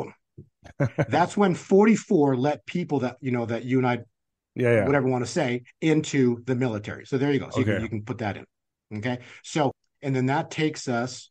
that's 1.08 1.36
when 1.36 1.56
44 1.56 2.38
let 2.38 2.66
people 2.66 3.00
that 3.00 3.18
you 3.22 3.32
know 3.32 3.46
that 3.46 3.66
you 3.66 3.78
and 3.78 3.88
I, 3.88 4.00
yeah, 4.60 4.76
yeah. 4.76 4.86
whatever 4.86 5.08
want 5.08 5.26
to 5.26 5.32
say, 5.32 5.64
into 5.82 6.44
the 6.46 6.56
military. 6.56 7.06
So 7.06 7.18
there 7.18 7.32
you 7.32 7.40
go. 7.40 7.50
So 7.50 7.62
okay. 7.62 7.72
you, 7.72 7.76
can, 7.76 7.84
you 7.84 7.90
can 7.90 8.04
put 8.04 8.18
that 8.20 8.38
in. 8.38 8.46
Okay, 8.98 9.20
so 9.44 9.72
and 10.02 10.16
then 10.16 10.28
that 10.28 10.52
takes 10.52 10.88
us 10.88 11.30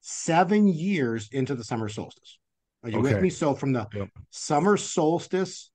seven 0.00 0.68
years 0.68 1.28
into 1.32 1.54
the 1.54 1.64
summer 1.64 1.88
solstice. 1.88 2.38
Are 2.82 2.90
you 2.90 2.98
okay. 2.98 3.14
with 3.14 3.22
me? 3.22 3.30
So 3.30 3.54
from 3.54 3.72
the 3.72 3.86
yep. 3.94 4.08
summer 4.30 4.76
solstice 4.76 5.70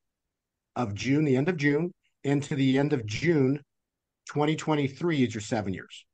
of 0.75 0.95
June, 0.95 1.25
the 1.25 1.35
end 1.35 1.49
of 1.49 1.57
June, 1.57 1.93
into 2.23 2.55
the 2.55 2.77
end 2.77 2.93
of 2.93 3.05
June 3.05 3.59
2023 4.29 5.23
is 5.23 5.33
your 5.33 5.41
seven 5.41 5.73
years. 5.73 6.05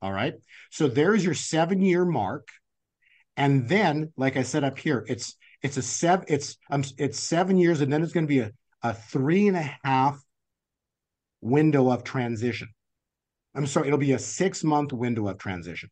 All 0.00 0.12
right. 0.12 0.34
So 0.70 0.88
there's 0.88 1.24
your 1.24 1.34
seven 1.34 1.80
year 1.80 2.04
mark. 2.04 2.48
And 3.36 3.68
then, 3.68 4.12
like 4.16 4.36
I 4.36 4.42
said 4.42 4.64
up 4.64 4.78
here, 4.78 5.04
it's 5.08 5.36
it's 5.62 5.76
a 5.76 5.82
seven, 5.82 6.26
it's 6.28 6.56
um 6.70 6.84
it's 6.98 7.18
seven 7.18 7.56
years, 7.56 7.80
and 7.80 7.92
then 7.92 8.02
it's 8.02 8.12
going 8.12 8.26
to 8.26 8.28
be 8.28 8.40
a, 8.40 8.52
a 8.82 8.94
three 8.94 9.48
and 9.48 9.56
a 9.56 9.78
half 9.84 10.22
window 11.40 11.90
of 11.90 12.04
transition. 12.04 12.68
I'm 13.54 13.66
sorry, 13.66 13.88
it'll 13.88 13.98
be 13.98 14.12
a 14.12 14.18
six 14.18 14.64
month 14.64 14.92
window 14.92 15.28
of 15.28 15.38
transition. 15.38 15.90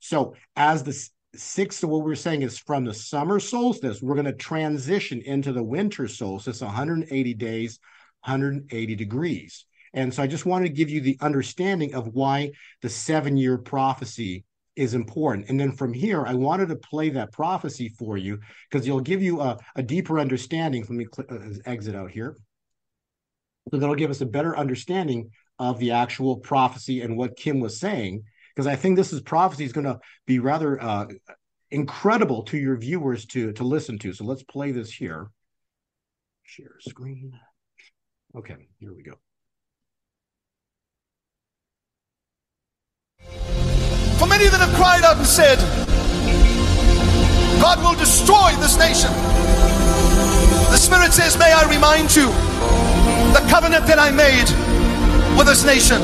So 0.00 0.34
as 0.54 0.82
the 0.82 1.08
six, 1.34 1.76
so 1.76 1.88
what 1.88 2.04
we're 2.04 2.14
saying 2.14 2.42
is 2.42 2.58
from 2.58 2.84
the 2.84 2.94
summer 2.94 3.40
solstice, 3.40 4.02
we're 4.02 4.14
going 4.14 4.26
to 4.26 4.32
transition 4.32 5.22
into 5.22 5.52
the 5.52 5.62
winter 5.62 6.06
solstice, 6.08 6.60
180 6.60 7.34
days, 7.34 7.78
180 8.24 8.94
degrees. 8.96 9.64
And 9.94 10.12
so 10.12 10.22
I 10.22 10.26
just 10.26 10.44
wanted 10.44 10.66
to 10.66 10.74
give 10.74 10.90
you 10.90 11.00
the 11.00 11.16
understanding 11.20 11.94
of 11.94 12.08
why 12.08 12.52
the 12.82 12.90
seven 12.90 13.36
year 13.36 13.56
prophecy 13.56 14.44
is 14.76 14.94
important. 14.94 15.48
And 15.48 15.58
then 15.58 15.72
from 15.72 15.92
here, 15.92 16.24
I 16.26 16.34
wanted 16.34 16.68
to 16.68 16.76
play 16.76 17.10
that 17.10 17.32
prophecy 17.32 17.88
for 17.88 18.16
you 18.16 18.40
because 18.70 18.86
it'll 18.86 19.00
give 19.00 19.22
you 19.22 19.40
a, 19.40 19.58
a 19.76 19.82
deeper 19.82 20.18
understanding. 20.18 20.82
Let 20.82 20.90
me 20.90 21.06
uh, 21.18 21.38
exit 21.64 21.94
out 21.94 22.10
here. 22.10 22.36
So 23.70 23.78
that'll 23.78 23.94
give 23.94 24.10
us 24.10 24.20
a 24.20 24.26
better 24.26 24.56
understanding 24.56 25.30
of 25.58 25.78
the 25.78 25.92
actual 25.92 26.36
prophecy 26.36 27.02
and 27.02 27.16
what 27.16 27.36
Kim 27.36 27.60
was 27.60 27.78
saying 27.78 28.24
because 28.54 28.66
I 28.66 28.76
think 28.76 28.96
this 28.96 29.12
is 29.12 29.20
prophecy 29.20 29.64
is 29.64 29.72
going 29.72 29.86
to 29.86 29.98
be 30.26 30.38
rather 30.38 30.80
uh, 30.80 31.06
incredible 31.70 32.42
to 32.44 32.56
your 32.56 32.76
viewers 32.76 33.26
to 33.26 33.52
to 33.54 33.64
listen 33.64 33.98
to. 34.00 34.12
So 34.12 34.24
let's 34.24 34.42
play 34.42 34.70
this 34.70 34.92
here. 34.92 35.30
Share 36.44 36.76
screen. 36.80 37.38
Okay, 38.36 38.68
here 38.78 38.94
we 38.94 39.02
go. 39.02 39.14
For 44.24 44.30
many 44.30 44.48
that 44.48 44.64
have 44.64 44.72
cried 44.72 45.04
out 45.04 45.20
and 45.20 45.28
said, 45.28 45.60
God 47.60 47.76
will 47.84 47.92
destroy 47.92 48.56
this 48.56 48.80
nation. 48.80 49.12
The 50.72 50.80
Spirit 50.80 51.12
says, 51.12 51.36
May 51.36 51.52
I 51.52 51.68
remind 51.68 52.16
you 52.16 52.32
the 53.36 53.44
covenant 53.52 53.84
that 53.84 54.00
I 54.00 54.08
made 54.08 54.48
with 55.36 55.44
this 55.44 55.60
nation 55.68 56.00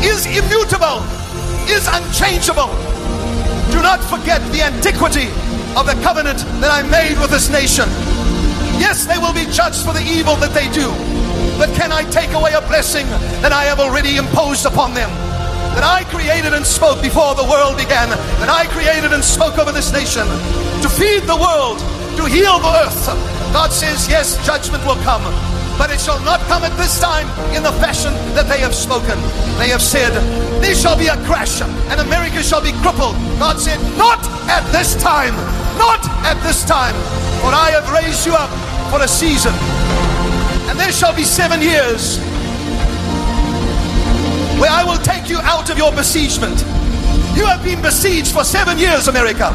is 0.00 0.24
immutable, 0.24 1.04
is 1.68 1.84
unchangeable. 1.92 2.72
Do 3.68 3.84
not 3.84 4.00
forget 4.00 4.40
the 4.48 4.64
antiquity 4.64 5.28
of 5.76 5.84
the 5.84 6.00
covenant 6.00 6.40
that 6.64 6.72
I 6.72 6.88
made 6.88 7.20
with 7.20 7.28
this 7.28 7.52
nation. 7.52 7.84
Yes, 8.80 9.04
they 9.04 9.20
will 9.20 9.36
be 9.36 9.44
judged 9.52 9.84
for 9.84 9.92
the 9.92 10.00
evil 10.08 10.40
that 10.40 10.56
they 10.56 10.72
do, 10.72 10.88
but 11.60 11.68
can 11.76 11.92
I 11.92 12.08
take 12.08 12.32
away 12.32 12.56
a 12.56 12.64
blessing 12.64 13.04
that 13.44 13.52
I 13.52 13.68
have 13.68 13.76
already 13.78 14.16
imposed 14.16 14.64
upon 14.64 14.96
them? 14.96 15.12
That 15.76 15.84
I 15.84 16.08
created 16.08 16.56
and 16.56 16.64
spoke 16.64 17.04
before 17.04 17.36
the 17.36 17.44
world 17.44 17.76
began, 17.76 18.08
that 18.40 18.48
I 18.48 18.64
created 18.72 19.12
and 19.12 19.20
spoke 19.20 19.60
over 19.60 19.76
this 19.76 19.92
nation 19.92 20.24
to 20.80 20.88
feed 20.88 21.28
the 21.28 21.36
world, 21.36 21.76
to 22.16 22.24
heal 22.24 22.56
the 22.56 22.72
earth. 22.80 23.04
God 23.52 23.68
says, 23.68 24.08
Yes, 24.08 24.40
judgment 24.40 24.80
will 24.88 24.96
come, 25.04 25.20
but 25.76 25.92
it 25.92 26.00
shall 26.00 26.16
not 26.24 26.40
come 26.48 26.64
at 26.64 26.72
this 26.80 26.96
time 26.96 27.28
in 27.52 27.60
the 27.62 27.76
fashion 27.76 28.16
that 28.32 28.48
they 28.48 28.56
have 28.64 28.74
spoken. 28.74 29.20
They 29.60 29.68
have 29.68 29.84
said, 29.84 30.16
There 30.64 30.74
shall 30.74 30.96
be 30.96 31.12
a 31.12 31.16
crash, 31.28 31.60
and 31.60 32.00
America 32.00 32.40
shall 32.40 32.64
be 32.64 32.72
crippled. 32.80 33.12
God 33.36 33.60
said, 33.60 33.76
Not 34.00 34.24
at 34.48 34.64
this 34.72 34.96
time, 34.96 35.36
not 35.76 36.00
at 36.24 36.40
this 36.40 36.64
time, 36.64 36.96
for 37.44 37.52
I 37.52 37.76
have 37.76 37.84
raised 37.92 38.24
you 38.24 38.32
up 38.32 38.48
for 38.88 39.04
a 39.04 39.08
season, 39.08 39.52
and 40.72 40.80
there 40.80 40.92
shall 40.92 41.12
be 41.12 41.24
seven 41.24 41.60
years 41.60 42.16
where 44.58 44.70
I 44.70 44.84
will 44.84 44.98
take 44.98 45.28
you 45.28 45.38
out 45.42 45.70
of 45.70 45.78
your 45.78 45.92
besiegement. 45.92 46.60
You 47.36 47.44
have 47.46 47.62
been 47.62 47.82
besieged 47.82 48.32
for 48.32 48.44
seven 48.44 48.78
years, 48.78 49.08
America. 49.08 49.52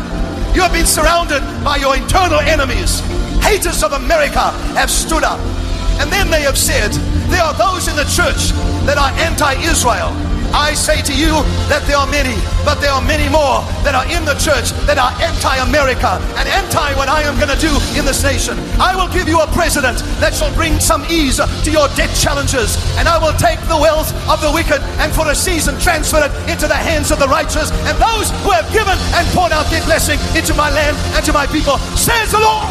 You 0.54 0.62
have 0.62 0.74
been 0.74 0.86
surrounded 0.86 1.42
by 1.64 1.78
your 1.78 1.96
internal 1.96 2.40
enemies. 2.40 3.00
Haters 3.42 3.84
of 3.84 3.94
America 3.94 4.52
have 4.78 4.92
stood 4.92 5.24
up 5.24 5.40
and 6.00 6.12
then 6.12 6.30
they 6.30 6.42
have 6.42 6.58
said, 6.58 6.92
there 7.30 7.42
are 7.42 7.54
those 7.54 7.88
in 7.88 7.96
the 7.96 8.06
church 8.06 8.52
that 8.86 8.98
are 8.98 9.12
anti 9.22 9.54
Israel. 9.64 10.14
I 10.54 10.74
say 10.76 11.02
to 11.02 11.16
you 11.16 11.32
that 11.72 11.88
there 11.88 11.96
are 11.96 12.08
many, 12.08 12.36
but 12.68 12.84
there 12.84 12.92
are 12.92 13.02
many 13.02 13.32
more 13.32 13.64
that 13.88 13.96
are 13.96 14.04
in 14.12 14.28
the 14.28 14.36
church 14.36 14.76
that 14.84 15.00
are 15.00 15.12
anti 15.24 15.56
America 15.64 16.20
and 16.36 16.48
anti 16.48 16.92
what 17.00 17.08
I 17.08 17.24
am 17.24 17.40
going 17.40 17.52
to 17.52 17.60
do 17.60 17.72
in 17.96 18.04
this 18.04 18.24
nation. 18.24 18.60
I 18.76 18.92
will 18.96 19.08
give 19.08 19.32
you 19.32 19.40
a 19.40 19.48
president 19.56 20.04
that 20.20 20.36
shall 20.36 20.52
bring 20.54 20.80
some 20.80 21.08
ease 21.08 21.40
to 21.40 21.70
your 21.72 21.88
debt 21.96 22.12
challenges, 22.20 22.76
and 23.00 23.08
I 23.08 23.16
will 23.16 23.36
take 23.40 23.60
the 23.72 23.80
wealth 23.80 24.12
of 24.28 24.44
the 24.44 24.52
wicked 24.52 24.84
and 25.00 25.12
for 25.12 25.28
a 25.32 25.36
season 25.36 25.80
transfer 25.80 26.20
it 26.20 26.32
into 26.52 26.68
the 26.68 26.76
hands 26.76 27.12
of 27.12 27.20
the 27.20 27.28
righteous 27.32 27.72
and 27.88 27.96
those 27.96 28.28
who 28.44 28.52
have 28.52 28.68
given 28.76 29.00
and 29.16 29.24
poured 29.32 29.56
out 29.56 29.72
their 29.72 29.84
blessing 29.88 30.20
into 30.36 30.54
my 30.54 30.70
land 30.70 31.00
and 31.16 31.24
to 31.26 31.32
my 31.32 31.48
people, 31.48 31.78
says 31.96 32.32
the 32.32 32.40
Lord. 32.40 32.68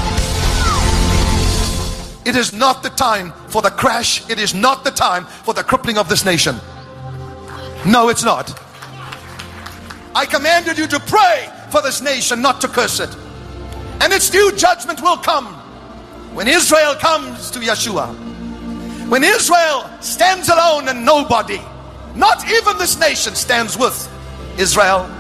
It 2.27 2.37
is 2.37 2.53
not 2.53 2.83
the 2.83 2.90
time 2.90 3.33
for 3.49 3.62
the 3.62 3.71
crash. 3.71 4.29
It 4.29 4.38
is 4.38 4.55
not 4.55 4.85
the 4.85 4.90
time 4.90 5.25
for 5.25 5.55
the 5.55 5.64
crippling 5.64 5.97
of 5.97 6.09
this 6.09 6.25
nation. 6.25 6.61
No, 7.87 8.09
it's 8.09 8.25
not. 8.25 8.59
I 10.14 10.27
commanded 10.27 10.77
you 10.77 10.87
to 10.88 11.01
pray 11.01 11.49
for 11.71 11.81
this 11.81 12.03
nation, 12.03 12.43
not 12.43 12.61
to 12.61 12.69
curse 12.69 13.01
it. 13.01 13.14
And 14.01 14.12
its 14.12 14.29
due 14.29 14.53
judgment 14.57 15.01
will 15.01 15.16
come 15.16 15.47
when 16.35 16.49
Israel 16.49 16.95
comes 16.95 17.51
to 17.53 17.59
Yeshua. 17.59 18.09
When 19.09 19.25
Israel 19.25 19.88
stands 20.01 20.49
alone 20.49 20.88
and 20.88 21.05
nobody, 21.05 21.61
not 22.14 22.49
even 22.51 22.79
this 22.79 22.99
nation, 22.99 23.35
stands 23.35 23.77
with 23.77 24.09
Israel. 24.59 25.11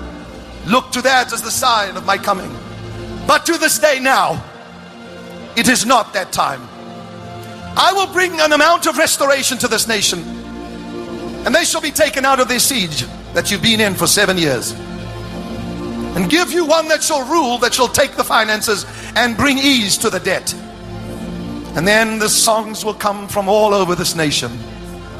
Look 0.66 0.92
to 0.92 1.02
that 1.02 1.32
as 1.32 1.42
the 1.42 1.50
sign 1.50 1.96
of 1.96 2.04
my 2.04 2.18
coming. 2.18 2.54
But 3.26 3.46
to 3.46 3.58
this 3.58 3.78
day 3.78 3.98
now, 4.00 4.44
it 5.56 5.68
is 5.68 5.86
not 5.86 6.12
that 6.12 6.32
time. 6.32 6.62
I 7.76 7.92
will 7.92 8.12
bring 8.12 8.40
an 8.40 8.52
amount 8.52 8.86
of 8.86 8.98
restoration 8.98 9.58
to 9.58 9.68
this 9.68 9.88
nation, 9.88 10.22
and 11.44 11.54
they 11.54 11.64
shall 11.64 11.80
be 11.80 11.90
taken 11.90 12.24
out 12.24 12.40
of 12.40 12.48
this 12.48 12.64
siege 12.64 13.04
that 13.32 13.50
you've 13.50 13.62
been 13.62 13.80
in 13.80 13.94
for 13.94 14.06
seven 14.06 14.36
years, 14.36 14.72
and 16.16 16.28
give 16.28 16.52
you 16.52 16.64
one 16.64 16.88
that 16.88 17.02
shall 17.02 17.24
rule, 17.30 17.58
that 17.58 17.72
shall 17.72 17.88
take 17.88 18.16
the 18.16 18.24
finances 18.24 18.84
and 19.14 19.36
bring 19.36 19.58
ease 19.58 19.96
to 19.98 20.10
the 20.10 20.18
debt. 20.18 20.52
And 21.76 21.86
then 21.86 22.18
the 22.18 22.28
songs 22.28 22.84
will 22.84 22.94
come 22.94 23.28
from 23.28 23.48
all 23.48 23.72
over 23.72 23.94
this 23.94 24.16
nation, 24.16 24.50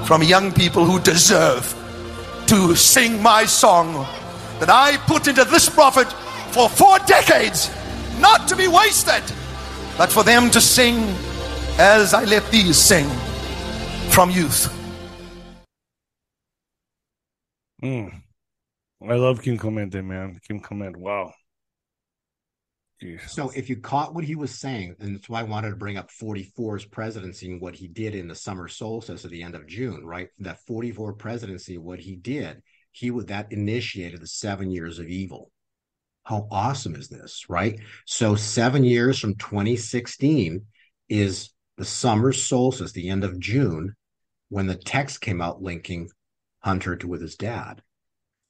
from 0.04 0.22
young 0.22 0.52
people 0.52 0.84
who 0.84 0.98
deserve 0.98 1.74
to 2.48 2.74
sing 2.74 3.22
my 3.22 3.44
song 3.44 4.04
that 4.58 4.68
I 4.68 4.96
put 5.06 5.28
into 5.28 5.44
this 5.44 5.68
prophet 5.68 6.10
for 6.50 6.68
four 6.68 6.98
decades, 7.06 7.70
not 8.18 8.48
to 8.48 8.56
be 8.56 8.66
wasted, 8.66 9.22
but 9.96 10.10
for 10.10 10.24
them 10.24 10.50
to 10.50 10.60
sing 10.60 10.96
as 11.78 12.12
I 12.12 12.24
let 12.24 12.50
these 12.50 12.76
sing 12.76 13.08
from 14.10 14.30
youth. 14.30 14.76
Mm. 17.82 18.22
I 19.08 19.14
love 19.14 19.42
Kim 19.42 19.56
Clemente, 19.56 20.02
man. 20.02 20.38
Kim 20.46 20.60
Clement, 20.60 20.96
wow. 20.96 21.32
Jesus. 23.00 23.32
So 23.32 23.50
if 23.54 23.70
you 23.70 23.76
caught 23.76 24.14
what 24.14 24.24
he 24.24 24.34
was 24.34 24.58
saying, 24.58 24.96
and 25.00 25.14
that's 25.14 25.28
why 25.28 25.40
I 25.40 25.44
wanted 25.44 25.70
to 25.70 25.76
bring 25.76 25.96
up 25.96 26.10
44's 26.10 26.84
presidency 26.84 27.50
and 27.50 27.60
what 27.60 27.74
he 27.74 27.88
did 27.88 28.14
in 28.14 28.28
the 28.28 28.34
summer 28.34 28.68
solstice 28.68 29.24
at 29.24 29.30
the 29.30 29.42
end 29.42 29.54
of 29.54 29.66
June, 29.66 30.04
right? 30.04 30.28
That 30.40 30.60
44 30.66 31.14
presidency, 31.14 31.78
what 31.78 31.98
he 31.98 32.16
did, 32.16 32.62
he 32.92 33.10
would 33.10 33.28
that 33.28 33.52
initiated 33.52 34.20
the 34.20 34.26
seven 34.26 34.70
years 34.70 34.98
of 34.98 35.06
evil. 35.06 35.50
How 36.24 36.46
awesome 36.50 36.94
is 36.94 37.08
this, 37.08 37.46
right? 37.48 37.80
So 38.04 38.34
seven 38.34 38.84
years 38.84 39.18
from 39.18 39.36
2016 39.36 40.66
is 41.08 41.50
the 41.78 41.84
summer 41.86 42.32
solstice, 42.32 42.92
the 42.92 43.08
end 43.08 43.24
of 43.24 43.40
June, 43.40 43.94
when 44.50 44.66
the 44.66 44.76
text 44.76 45.22
came 45.22 45.40
out 45.40 45.62
linking 45.62 46.10
Hunter 46.60 46.96
to 46.96 47.08
with 47.08 47.22
his 47.22 47.36
dad, 47.36 47.82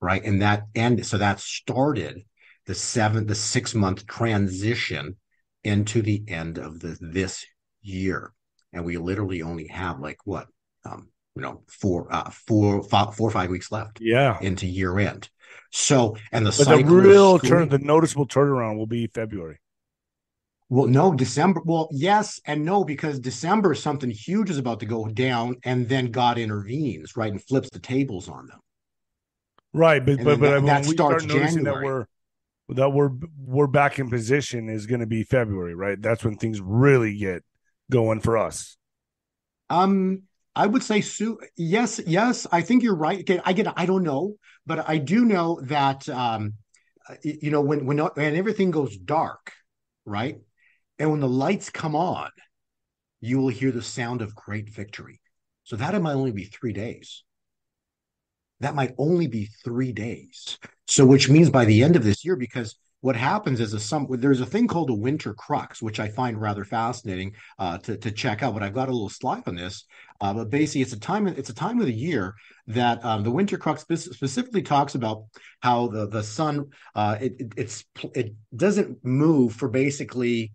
right? 0.01 0.23
And 0.25 0.43
that 0.43 0.67
ended. 0.75 1.07
So 1.07 1.19
that 1.19 1.41
started 1.41 2.25
the 2.67 2.75
seven, 2.75 3.27
the 3.27 3.35
six 3.35 3.75
month 3.75 4.07
transition 4.07 5.17
into 5.65 6.03
the 6.03 6.23
end 6.29 6.59
of 6.59 6.81
the 6.81 6.97
this 7.01 7.45
year, 7.83 8.33
and 8.73 8.85
we 8.85 8.97
literally 8.97 9.43
only 9.43 9.67
have 9.69 10.01
like 10.01 10.19
what, 10.25 10.47
um, 10.85 11.09
you 11.37 11.43
know, 11.43 11.63
four, 11.69 12.07
uh, 12.11 12.31
four, 12.31 12.83
five, 12.83 13.15
four 13.15 13.29
or 13.29 13.33
five 13.33 13.51
weeks 13.51 13.71
left 13.73 14.01
Yeah. 14.01 14.39
into 14.41 14.67
year 14.67 14.99
end. 14.99 15.29
So, 15.71 16.17
and 16.33 16.47
the 16.47 16.51
the 16.51 16.85
real 16.85 17.39
turn, 17.39 17.69
the 17.69 17.79
noticeable 17.79 18.27
turnaround 18.27 18.77
will 18.77 18.87
be 18.87 19.07
February. 19.07 19.59
Well, 20.71 20.87
no, 20.87 21.13
December. 21.13 21.61
Well, 21.65 21.89
yes 21.91 22.41
and 22.47 22.65
no, 22.65 22.85
because 22.85 23.19
December 23.19 23.75
something 23.75 24.09
huge 24.09 24.51
is 24.51 24.57
about 24.57 24.79
to 24.81 24.87
go 24.87 25.07
down, 25.07 25.57
and 25.65 25.89
then 25.89 26.13
God 26.13 26.39
intervenes, 26.39 27.17
right, 27.17 27.33
and 27.33 27.43
flips 27.43 27.69
the 27.71 27.81
tables 27.81 28.29
on 28.29 28.47
them. 28.47 28.61
Right, 29.73 30.05
but 30.05 30.19
And 30.19 30.25
but, 30.25 30.39
but 30.39 30.47
that- 30.47 30.57
when 30.63 30.67
that 30.67 30.87
we 30.87 30.95
starts 30.95 31.25
start 31.25 31.37
noticing 31.37 31.65
that 31.65 31.73
January. 31.73 31.87
we're 31.87 32.07
that 32.77 32.91
we're 32.91 33.11
we're 33.45 33.67
back 33.67 33.99
in 33.99 34.09
position 34.09 34.69
is 34.69 34.87
going 34.87 35.01
to 35.01 35.07
be 35.09 35.25
February, 35.25 35.75
right? 35.75 36.01
That's 36.01 36.25
when 36.25 36.37
things 36.37 36.61
really 36.61 37.17
get 37.17 37.43
going 37.91 38.21
for 38.21 38.39
us. 38.39 38.77
Um, 39.71 40.23
I 40.55 40.69
would 40.69 40.85
say, 40.85 41.01
Sue. 41.01 41.41
Yes, 41.57 42.01
yes, 42.07 42.47
I 42.53 42.61
think 42.61 42.85
you're 42.85 42.95
right. 42.95 43.21
Okay, 43.21 43.41
I 43.45 43.55
get. 43.55 43.67
I 43.77 43.87
don't 43.87 44.05
know, 44.05 44.37
but 44.67 44.89
I 44.89 44.99
do 44.99 45.25
know 45.25 45.61
that. 45.65 46.09
Um, 46.09 46.55
you 47.25 47.51
know, 47.51 47.61
when 47.61 47.87
when 47.87 47.99
when 47.99 48.37
everything 48.37 48.71
goes 48.71 48.97
dark, 48.97 49.53
right, 50.05 50.39
and 51.01 51.11
when 51.11 51.21
the 51.21 51.29
lights 51.29 51.71
come 51.71 51.97
on, 51.97 52.31
you 53.21 53.39
will 53.39 53.49
hear 53.49 53.73
the 53.73 53.83
sound 53.83 54.21
of 54.21 54.35
great 54.35 54.69
victory. 54.69 55.21
So 55.65 55.77
that 55.77 56.01
might 56.01 56.13
only 56.13 56.31
be 56.31 56.45
three 56.45 56.75
days. 56.75 57.25
That 58.61 58.75
might 58.75 58.95
only 58.99 59.27
be 59.27 59.49
three 59.65 59.93
days. 59.93 60.59
So, 60.87 61.07
which 61.07 61.31
means 61.31 61.49
by 61.49 61.65
the 61.65 61.83
end 61.83 61.97
of 61.97 62.05
this 62.05 62.23
year, 62.25 62.37
because 62.37 62.77
what 63.01 63.17
happens 63.17 63.61
is 63.61 63.73
a 63.73 63.81
some 63.81 64.07
there's 64.11 64.43
a 64.43 64.47
thing 64.47 64.67
called 64.67 64.91
a 64.91 64.95
winter 64.95 65.33
crux, 65.33 65.81
which 65.81 65.99
I 65.99 66.09
find 66.09 66.39
rather 66.39 66.65
fascinating 66.65 67.35
uh, 67.59 67.79
to 67.79 67.97
to 67.97 68.11
check 68.11 68.43
out. 68.43 68.53
But 68.53 68.63
I've 68.63 68.75
got 68.75 68.91
a 68.91 68.93
little 68.93 69.09
slide 69.09 69.45
on 69.47 69.55
this. 69.55 69.85
Uh, 70.21 70.35
but 70.35 70.51
basically, 70.51 70.83
it's 70.83 70.93
a 70.93 71.01
time 71.01 71.27
it's 71.27 71.49
a 71.49 71.55
time 71.55 71.81
of 71.81 71.87
the 71.87 71.95
year 71.95 72.35
that 72.67 73.03
um, 73.03 73.23
the 73.25 73.31
winter 73.31 73.57
crux 73.57 73.83
specifically 73.83 74.61
talks 74.61 74.95
about 74.95 75.25
how 75.61 75.89
the 75.89 76.09
the 76.09 76.23
sun 76.23 76.67
uh, 76.95 77.17
it, 77.19 77.33
it 77.39 77.53
it's 77.57 77.85
it 78.15 78.35
doesn't 78.55 79.03
move 79.03 79.55
for 79.55 79.69
basically 79.71 80.53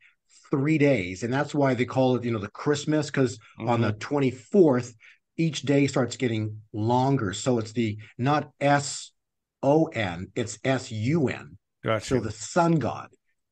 three 0.52 0.78
days, 0.78 1.24
and 1.24 1.34
that's 1.34 1.54
why 1.54 1.74
they 1.74 1.86
call 1.86 2.16
it 2.16 2.24
you 2.24 2.32
know 2.32 2.40
the 2.40 2.50
Christmas 2.50 3.08
because 3.08 3.40
on 3.60 3.82
the 3.82 3.94
mm-hmm. 3.94 4.58
24th 4.58 4.94
each 5.38 5.64
day 5.64 5.88
starts 5.88 6.16
getting 6.16 6.62
longer. 6.74 7.34
So 7.34 7.60
it's 7.60 7.74
the 7.74 7.98
not 8.18 8.52
s 8.60 9.12
o 9.62 9.86
n 9.86 10.28
it's 10.36 10.60
s 10.64 10.92
u 10.92 11.28
n. 11.28 11.58
Gotcha. 11.84 12.06
so 12.06 12.20
the 12.20 12.32
sun 12.32 12.80
god 12.80 13.10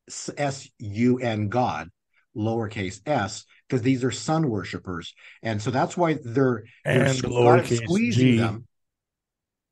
s 0.08 0.68
u 0.78 1.18
n 1.18 1.48
god 1.48 1.88
lowercase 2.36 3.00
s 3.06 3.44
because 3.68 3.82
these 3.82 4.02
are 4.02 4.10
sun 4.10 4.48
worshippers 4.48 5.14
and 5.42 5.62
so 5.62 5.70
that's 5.70 5.96
why 5.96 6.14
they're, 6.14 6.64
they're 6.84 7.04
and 7.06 7.22
God 7.22 7.30
lowercase 7.30 7.82
squeezing 7.84 8.26
g. 8.32 8.38
them. 8.38 8.66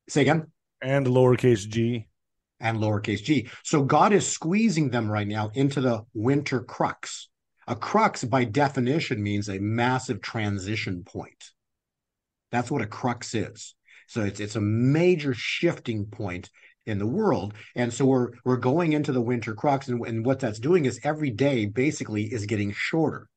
Say 0.09 0.23
again? 0.23 0.51
And 0.81 1.07
lowercase 1.07 1.69
g. 1.69 2.09
and 2.63 2.79
lowercase 2.79 3.23
g. 3.23 3.51
So 3.63 3.83
God 3.83 4.15
is 4.15 4.27
squeezing 4.27 4.89
them 4.89 5.11
right 5.11 5.27
now 5.27 5.51
into 5.53 5.83
the 5.83 6.05
winter 6.15 6.61
crux. 6.61 7.29
A 7.69 7.77
crux, 7.77 8.25
by 8.25 8.45
definition, 8.45 9.23
means 9.23 9.49
a 9.49 9.59
massive 9.59 10.23
transition 10.23 11.05
point. 11.05 11.51
That's 12.51 12.71
what 12.71 12.83
a 12.83 12.87
crux 12.87 13.35
is. 13.35 13.75
So 14.07 14.23
it's 14.23 14.41
it's 14.41 14.57
a 14.57 14.61
major 14.61 15.35
shifting 15.35 16.07
point 16.07 16.51
in 16.87 16.99
the 16.99 17.07
world, 17.07 17.55
and 17.77 17.93
so 17.93 18.05
we're 18.05 18.31
we're 18.45 18.57
going 18.57 18.93
into 18.93 19.13
the 19.13 19.23
winter 19.23 19.55
crux, 19.55 19.89
and, 19.89 20.05
and 20.07 20.27
what 20.27 20.41
that's 20.41 20.59
doing 20.59 20.85
is 20.85 21.01
every 21.05 21.31
day 21.31 21.67
basically 21.67 22.25
is 22.25 22.47
getting 22.47 22.73
shorter. 22.73 23.29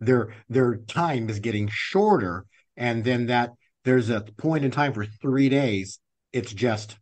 Their 0.00 0.34
their 0.48 0.76
time 0.76 1.30
is 1.30 1.38
getting 1.38 1.68
shorter, 1.70 2.44
and 2.76 3.04
then 3.04 3.26
that 3.26 3.50
there's 3.84 4.10
a 4.10 4.22
point 4.36 4.64
in 4.64 4.70
time 4.70 4.92
for 4.92 5.06
three 5.06 5.48
days. 5.48 6.00
It's 6.32 6.52
just 6.52 6.96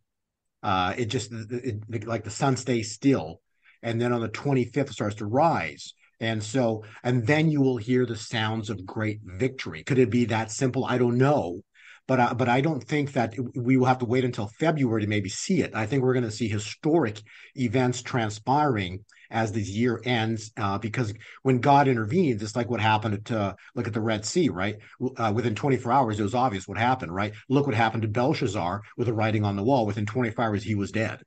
uh, 0.62 0.94
it 0.96 1.06
just 1.06 1.32
it, 1.32 1.82
it- 1.90 2.06
like 2.06 2.24
the 2.24 2.30
sun 2.30 2.56
stays 2.56 2.92
still, 2.92 3.40
and 3.82 4.00
then 4.00 4.12
on 4.12 4.20
the 4.20 4.28
25th 4.28 4.90
it 4.90 4.94
starts 4.94 5.16
to 5.16 5.26
rise. 5.26 5.94
And 6.20 6.42
so, 6.42 6.84
and 7.02 7.26
then 7.26 7.50
you 7.50 7.60
will 7.60 7.78
hear 7.78 8.06
the 8.06 8.16
sounds 8.16 8.70
of 8.70 8.86
great 8.86 9.20
victory. 9.24 9.82
Could 9.82 9.98
it 9.98 10.10
be 10.10 10.26
that 10.26 10.52
simple? 10.52 10.84
I 10.84 10.96
don't 10.96 11.18
know, 11.18 11.62
but 12.06 12.20
I, 12.20 12.32
but 12.32 12.48
I 12.48 12.60
don't 12.60 12.82
think 12.82 13.12
that 13.12 13.34
we 13.56 13.76
will 13.76 13.86
have 13.86 13.98
to 13.98 14.04
wait 14.04 14.24
until 14.24 14.48
February 14.60 15.02
to 15.02 15.08
maybe 15.08 15.28
see 15.28 15.62
it. 15.62 15.74
I 15.74 15.86
think 15.86 16.02
we're 16.02 16.12
going 16.14 16.24
to 16.24 16.30
see 16.30 16.48
historic 16.48 17.20
events 17.56 18.02
transpiring 18.02 19.00
as 19.32 19.50
this 19.50 19.68
year 19.68 20.00
ends, 20.04 20.52
uh, 20.58 20.78
because 20.78 21.12
when 21.42 21.58
God 21.58 21.88
intervenes, 21.88 22.42
it's 22.42 22.54
like 22.54 22.70
what 22.70 22.80
happened 22.80 23.24
to 23.24 23.40
uh, 23.40 23.54
look 23.74 23.88
at 23.88 23.94
the 23.94 24.00
Red 24.00 24.24
Sea, 24.24 24.50
right? 24.50 24.76
Uh, 25.16 25.32
within 25.34 25.54
24 25.54 25.90
hours, 25.90 26.20
it 26.20 26.22
was 26.22 26.34
obvious 26.34 26.68
what 26.68 26.78
happened, 26.78 27.12
right? 27.14 27.32
Look 27.48 27.66
what 27.66 27.74
happened 27.74 28.02
to 28.02 28.08
Belshazzar 28.08 28.82
with 28.96 29.06
the 29.06 29.14
writing 29.14 29.44
on 29.44 29.56
the 29.56 29.64
wall. 29.64 29.86
Within 29.86 30.06
24 30.06 30.44
hours, 30.44 30.62
he 30.62 30.74
was 30.74 30.92
dead. 30.92 31.22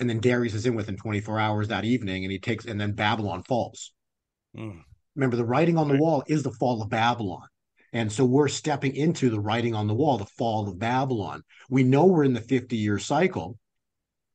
And 0.00 0.08
then 0.08 0.20
Darius 0.20 0.54
is 0.54 0.64
in 0.64 0.74
within 0.74 0.96
24 0.96 1.38
hours 1.38 1.68
that 1.68 1.84
evening, 1.84 2.24
and 2.24 2.32
he 2.32 2.38
takes, 2.38 2.64
and 2.64 2.80
then 2.80 2.92
Babylon 2.92 3.42
falls. 3.42 3.92
Mm. 4.56 4.80
Remember, 5.14 5.36
the 5.36 5.44
writing 5.44 5.76
on 5.76 5.88
the 5.88 5.94
Right. 5.94 6.00
wall 6.00 6.22
is 6.26 6.42
the 6.42 6.52
fall 6.52 6.80
of 6.82 6.88
Babylon. 6.88 7.46
And 7.92 8.10
so 8.10 8.24
we're 8.24 8.48
stepping 8.48 8.94
into 8.94 9.28
the 9.28 9.40
writing 9.40 9.74
on 9.74 9.86
the 9.86 9.94
wall, 9.94 10.16
the 10.16 10.24
fall 10.24 10.68
of 10.68 10.78
Babylon. 10.78 11.42
We 11.68 11.82
know 11.82 12.06
we're 12.06 12.24
in 12.24 12.32
the 12.32 12.40
50 12.40 12.76
year 12.76 12.98
cycle. 12.98 13.58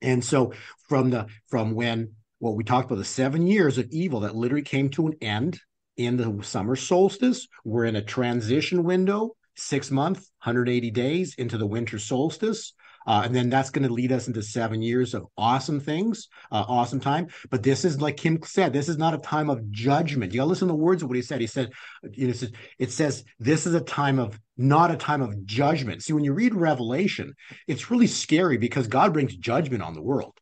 And 0.01 0.23
so 0.23 0.53
from 0.87 1.09
the 1.09 1.27
from 1.47 1.73
when 1.73 2.14
what 2.39 2.55
we 2.55 2.63
talked 2.63 2.85
about 2.85 2.97
the 2.97 3.05
seven 3.05 3.47
years 3.47 3.77
of 3.77 3.87
evil 3.91 4.21
that 4.21 4.35
literally 4.35 4.63
came 4.63 4.89
to 4.89 5.07
an 5.07 5.13
end 5.21 5.59
in 5.97 6.17
the 6.17 6.43
summer 6.43 6.75
solstice, 6.75 7.47
we're 7.63 7.85
in 7.85 7.95
a 7.95 8.01
transition 8.01 8.83
window, 8.83 9.35
six 9.55 9.89
months, 9.91 10.19
180 10.43 10.91
days 10.91 11.35
into 11.37 11.57
the 11.57 11.67
winter 11.67 11.97
solstice. 11.97 12.73
Uh, 13.07 13.21
and 13.23 13.35
then 13.35 13.49
that's 13.49 13.69
going 13.69 13.87
to 13.87 13.93
lead 13.93 14.11
us 14.11 14.27
into 14.27 14.41
seven 14.41 14.81
years 14.81 15.13
of 15.13 15.27
awesome 15.37 15.79
things, 15.79 16.27
uh, 16.51 16.65
awesome 16.67 16.99
time. 16.99 17.27
But 17.51 17.61
this 17.61 17.85
is 17.85 18.01
like 18.01 18.17
Kim 18.17 18.41
said, 18.43 18.73
this 18.73 18.89
is 18.89 18.97
not 18.97 19.13
a 19.13 19.19
time 19.19 19.49
of 19.49 19.69
judgment. 19.71 20.33
You 20.33 20.39
got 20.39 20.45
to 20.45 20.49
listen 20.49 20.67
to 20.67 20.71
the 20.71 20.77
words 20.77 21.03
of 21.03 21.09
what 21.09 21.15
he 21.15 21.21
said. 21.21 21.39
He 21.39 21.45
said, 21.45 21.69
you 22.13 22.25
know, 22.25 22.31
it 22.31 22.37
says, 22.37 22.51
it 22.79 22.91
says 22.91 23.23
this 23.37 23.67
is 23.67 23.75
a 23.75 23.81
time 23.81 24.17
of 24.17 24.39
not 24.57 24.89
a 24.89 24.97
time 24.97 25.21
of 25.21 25.45
judgment. 25.45 26.01
See, 26.01 26.13
when 26.13 26.23
you 26.23 26.33
read 26.33 26.55
Revelation, 26.55 27.35
it's 27.67 27.91
really 27.91 28.07
scary 28.07 28.57
because 28.57 28.87
God 28.87 29.13
brings 29.13 29.35
judgment 29.35 29.83
on 29.83 29.93
the 29.93 30.01
world. 30.01 30.33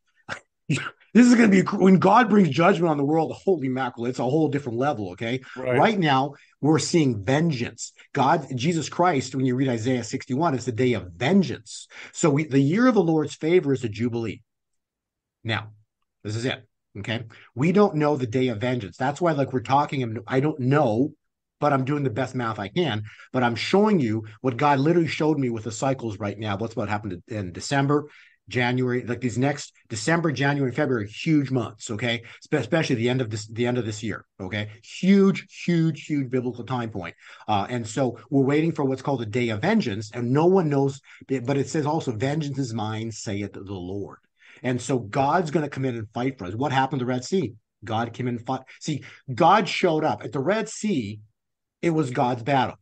this 1.14 1.26
is 1.26 1.34
going 1.34 1.50
to 1.50 1.62
be 1.62 1.76
when 1.76 1.98
God 1.98 2.28
brings 2.28 2.50
judgment 2.50 2.90
on 2.90 2.98
the 2.98 3.04
world. 3.04 3.32
Holy 3.44 3.68
mackerel! 3.68 4.06
It's 4.06 4.18
a 4.18 4.24
whole 4.24 4.48
different 4.48 4.78
level. 4.78 5.12
Okay, 5.12 5.40
Right. 5.56 5.78
right 5.78 5.98
now 5.98 6.34
we're 6.60 6.78
seeing 6.78 7.24
vengeance. 7.24 7.92
God, 8.12 8.46
Jesus 8.54 8.88
Christ, 8.88 9.34
when 9.34 9.46
you 9.46 9.54
read 9.54 9.68
Isaiah 9.68 10.04
61, 10.04 10.54
it's 10.54 10.64
the 10.64 10.72
day 10.72 10.94
of 10.94 11.12
vengeance. 11.12 11.88
So 12.12 12.30
we, 12.30 12.44
the 12.44 12.60
year 12.60 12.86
of 12.86 12.94
the 12.94 13.02
Lord's 13.02 13.34
favor 13.34 13.72
is 13.72 13.84
a 13.84 13.88
jubilee. 13.88 14.42
Now, 15.44 15.70
this 16.22 16.36
is 16.36 16.44
it. 16.44 16.66
Okay. 16.98 17.24
We 17.54 17.72
don't 17.72 17.96
know 17.96 18.16
the 18.16 18.26
day 18.26 18.48
of 18.48 18.60
vengeance. 18.60 18.96
That's 18.96 19.20
why, 19.20 19.32
like, 19.32 19.52
we're 19.52 19.60
talking, 19.60 20.18
I 20.26 20.40
don't 20.40 20.60
know, 20.60 21.12
but 21.60 21.72
I'm 21.72 21.84
doing 21.84 22.02
the 22.04 22.10
best 22.10 22.34
math 22.34 22.58
I 22.58 22.68
can. 22.68 23.02
But 23.32 23.42
I'm 23.42 23.56
showing 23.56 24.00
you 24.00 24.24
what 24.40 24.56
God 24.56 24.78
literally 24.78 25.08
showed 25.08 25.38
me 25.38 25.50
with 25.50 25.64
the 25.64 25.72
cycles 25.72 26.18
right 26.18 26.38
now. 26.38 26.56
What's 26.56 26.76
what 26.76 26.88
happened 26.88 27.22
in 27.28 27.52
December, 27.52 28.08
January, 28.48 29.04
like 29.04 29.20
these 29.20 29.38
next 29.38 29.72
December, 29.88 30.32
January, 30.32 30.72
February, 30.72 31.08
huge 31.08 31.50
months. 31.50 31.90
Okay, 31.90 32.22
especially 32.52 32.96
the 32.96 33.08
end 33.08 33.20
of 33.20 33.30
this, 33.30 33.46
the 33.46 33.66
end 33.66 33.78
of 33.78 33.86
this 33.86 34.02
year. 34.02 34.26
Okay, 34.40 34.70
huge, 34.82 35.46
huge, 35.64 36.04
huge 36.04 36.30
biblical 36.30 36.64
time 36.64 36.90
point. 36.90 37.14
Uh, 37.48 37.66
and 37.68 37.86
so 37.86 38.18
we're 38.30 38.44
waiting 38.44 38.72
for 38.72 38.84
what's 38.84 39.02
called 39.02 39.20
the 39.20 39.26
day 39.26 39.48
of 39.48 39.62
vengeance, 39.62 40.10
and 40.12 40.32
no 40.32 40.46
one 40.46 40.68
knows. 40.68 41.00
But 41.28 41.56
it 41.56 41.68
says 41.68 41.86
also, 41.86 42.12
"Vengeance 42.12 42.58
is 42.58 42.74
mine," 42.74 43.10
saith 43.10 43.52
the 43.52 43.62
Lord. 43.62 44.18
And 44.62 44.80
so 44.80 44.98
God's 44.98 45.50
going 45.50 45.64
to 45.64 45.70
come 45.70 45.84
in 45.84 45.96
and 45.96 46.08
fight 46.14 46.38
for 46.38 46.46
us. 46.46 46.54
What 46.54 46.72
happened 46.72 47.00
to 47.00 47.04
the 47.04 47.10
Red 47.10 47.24
Sea? 47.24 47.54
God 47.84 48.12
came 48.14 48.28
in 48.28 48.36
and 48.36 48.46
fought. 48.46 48.66
See, 48.80 49.04
God 49.34 49.68
showed 49.68 50.04
up 50.04 50.24
at 50.24 50.32
the 50.32 50.40
Red 50.40 50.68
Sea. 50.68 51.20
It 51.82 51.90
was 51.90 52.10
God's 52.10 52.42
battle. 52.42 52.76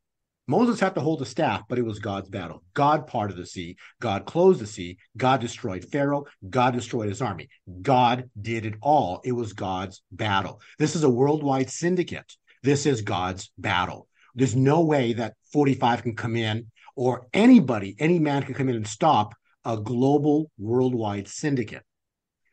Moses 0.52 0.78
had 0.80 0.94
to 0.96 1.00
hold 1.00 1.22
a 1.22 1.24
staff, 1.24 1.62
but 1.66 1.78
it 1.78 1.84
was 1.84 1.98
God's 1.98 2.28
battle. 2.28 2.62
God 2.74 3.06
parted 3.06 3.38
the 3.38 3.46
sea. 3.46 3.76
God 4.02 4.26
closed 4.26 4.60
the 4.60 4.66
sea. 4.66 4.98
God 5.16 5.40
destroyed 5.40 5.82
Pharaoh. 5.90 6.26
God 6.50 6.74
destroyed 6.74 7.08
his 7.08 7.22
army. 7.22 7.48
God 7.80 8.28
did 8.38 8.66
it 8.66 8.74
all. 8.82 9.22
It 9.24 9.32
was 9.32 9.54
God's 9.54 10.02
battle. 10.10 10.60
This 10.78 10.94
is 10.94 11.04
a 11.04 11.08
worldwide 11.08 11.70
syndicate. 11.70 12.36
This 12.62 12.84
is 12.84 13.00
God's 13.00 13.50
battle. 13.56 14.08
There's 14.34 14.54
no 14.54 14.82
way 14.82 15.14
that 15.14 15.36
45 15.52 16.02
can 16.02 16.16
come 16.16 16.36
in 16.36 16.70
or 16.96 17.28
anybody, 17.32 17.96
any 17.98 18.18
man 18.18 18.42
can 18.42 18.52
come 18.52 18.68
in 18.68 18.76
and 18.76 18.86
stop 18.86 19.34
a 19.64 19.78
global 19.78 20.50
worldwide 20.58 21.28
syndicate. 21.28 21.82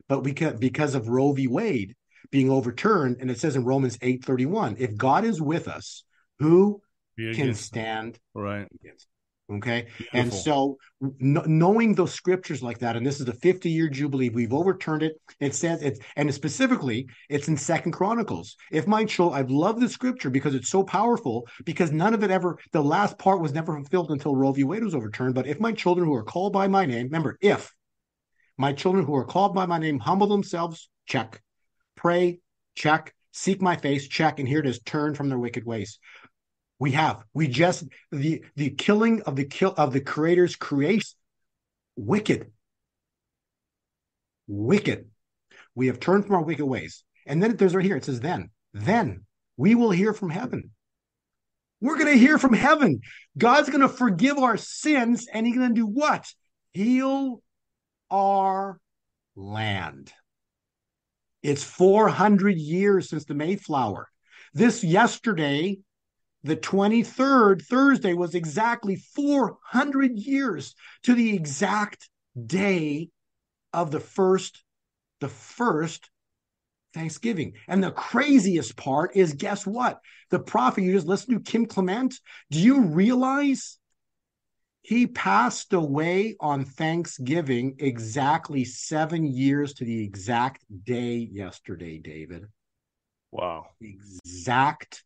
But 0.08 0.24
we 0.24 0.32
can, 0.32 0.56
because 0.56 0.95
of 0.95 1.10
Roe 1.10 1.34
v. 1.34 1.47
Wade 1.47 1.97
being 2.32 2.50
overturned, 2.50 3.18
and 3.20 3.30
it 3.30 3.39
says 3.39 3.58
in 3.58 3.66
Romans 3.66 3.97
8:31, 4.02 4.78
if 4.80 4.95
God 4.95 5.26
is 5.26 5.41
with 5.41 5.68
us, 5.68 6.06
who 6.39 6.82
can 7.34 7.53
stand 7.53 8.20
right 8.34 8.67
against? 8.80 9.07
Okay. 9.51 9.88
Beautiful. 9.97 10.20
And 10.20 10.34
so 10.34 10.78
knowing 11.20 11.95
those 11.95 12.13
scriptures 12.13 12.61
like 12.61 12.80
that, 12.80 12.95
and 12.95 13.05
this 13.05 13.20
is 13.20 13.26
the 13.26 13.34
50 13.34 13.70
year 13.70 13.89
jubilee, 13.89 14.30
we've 14.30 14.53
overturned 14.53 15.01
it. 15.01 15.13
It 15.39 15.55
says 15.55 15.82
it's, 15.82 15.99
and 16.15 16.32
specifically 16.34 17.07
it's 17.30 17.47
in 17.47 17.57
second 17.57 17.93
chronicles. 17.93 18.55
If 18.72 18.86
my 18.86 19.05
children, 19.05 19.43
I 19.43 19.47
love 19.49 19.80
the 19.80 19.89
scripture 19.89 20.30
because 20.30 20.53
it's 20.53 20.70
so 20.70 20.84
powerful 20.84 21.47
because 21.65 21.91
none 21.91 22.13
of 22.13 22.24
it 22.24 22.30
ever, 22.30 22.59
the 22.74 22.84
last 22.84 23.17
part 23.17 23.41
was 23.41 23.53
never 23.53 23.74
fulfilled 23.74 24.11
until 24.11 24.36
Roe 24.36 24.51
v. 24.51 24.63
Wade 24.63 24.84
was 24.84 24.95
overturned. 24.95 25.34
But 25.34 25.47
if 25.47 25.59
my 25.59 25.72
children 25.72 26.07
who 26.07 26.13
are 26.13 26.24
called 26.24 26.53
by 26.53 26.67
my 26.67 26.86
name, 26.86 27.05
remember, 27.05 27.38
if 27.41 27.74
my 28.57 28.74
children 28.74 29.05
who 29.05 29.15
are 29.15 29.26
called 29.26 29.55
by 29.55 29.65
my 29.65 29.80
name 29.80 29.97
humble 29.97 30.28
themselves, 30.28 30.89
check, 31.07 31.41
pray, 31.95 32.39
check, 32.76 33.15
seek 33.32 33.61
my 33.61 33.76
face, 33.76 34.07
check, 34.07 34.38
and 34.38 34.47
here 34.47 34.59
it 34.59 34.67
is, 34.67 34.80
turn 34.82 35.15
from 35.15 35.30
their 35.30 35.39
wicked 35.39 35.65
ways. 35.65 35.97
We 36.80 36.92
have. 36.92 37.24
We 37.34 37.48
just 37.48 37.84
the 38.12 38.44
the 38.56 38.70
killing 38.70 39.22
of 39.24 39.36
the 39.36 39.46
kill 39.46 39.74
of 39.78 39.94
the 39.94 40.02
creator's 40.02 40.56
creation. 40.56 41.18
Wicked. 41.96 42.52
Wicked. 44.48 45.10
We 45.76 45.88
have 45.88 46.00
turned 46.00 46.26
from 46.26 46.36
our 46.36 46.44
wicked 46.44 46.66
ways. 46.66 47.04
And 47.26 47.44
then 47.44 47.56
there's 47.56 47.76
right 47.76 47.86
here. 47.86 47.96
It 47.96 48.06
says, 48.06 48.20
then, 48.20 48.50
then 48.74 49.26
we 49.58 49.76
will 49.76 49.92
hear 49.92 50.14
from 50.14 50.30
heaven. 50.30 50.72
We're 51.82 51.98
going 51.98 52.14
to 52.14 52.20
hear 52.20 52.38
from 52.38 52.54
heaven. 52.54 53.02
God's 53.38 53.70
going 53.70 53.82
to 53.82 53.90
forgive 53.90 54.38
our 54.38 54.58
sins, 54.58 55.28
and 55.32 55.46
He's 55.46 55.56
going 55.56 55.70
to 55.70 55.76
do 55.76 55.86
what? 55.86 56.26
Heal 56.74 57.42
our 58.12 58.80
land. 59.36 60.12
It's 61.42 61.64
400 61.64 62.58
years 62.58 63.10
since 63.10 63.26
the 63.26 63.34
Mayflower. 63.34 64.10
This 64.54 64.84
yesterday 64.84 65.78
the 66.44 66.56
23rd, 66.56 67.66
Thursday, 67.66 68.14
was 68.14 68.36
exactly 68.36 68.96
400 68.96 70.18
years 70.18 70.76
to 71.04 71.14
the 71.14 71.36
exact 71.36 72.10
day 72.46 73.10
of 73.74 73.92
the 73.92 74.00
first, 74.00 74.64
the 75.20 75.30
first 75.30 76.10
Thanksgiving. 76.94 77.54
And 77.68 77.84
the 77.84 77.92
craziest 77.92 78.76
part 78.78 79.16
is 79.16 79.34
guess 79.34 79.66
what? 79.66 80.00
The 80.32 80.40
prophet, 80.40 80.84
you 80.84 80.94
just 80.94 81.08
listen 81.08 81.36
to 81.36 81.52
Kim 81.52 81.66
Clement. 81.66 82.16
Do 82.52 82.60
you 82.60 82.82
realize 82.82 83.78
he 84.82 85.08
passed 85.08 85.74
away 85.74 86.36
on 86.40 86.66
Thanksgiving 86.66 87.76
exactly 87.80 88.64
seven 88.66 89.26
years 89.26 89.74
to 89.76 89.86
the 89.86 90.04
exact 90.04 90.64
day 90.86 91.16
yesterday, 91.16 92.00
David? 92.00 92.46
Wow. 93.32 93.68
Exact 93.82 95.04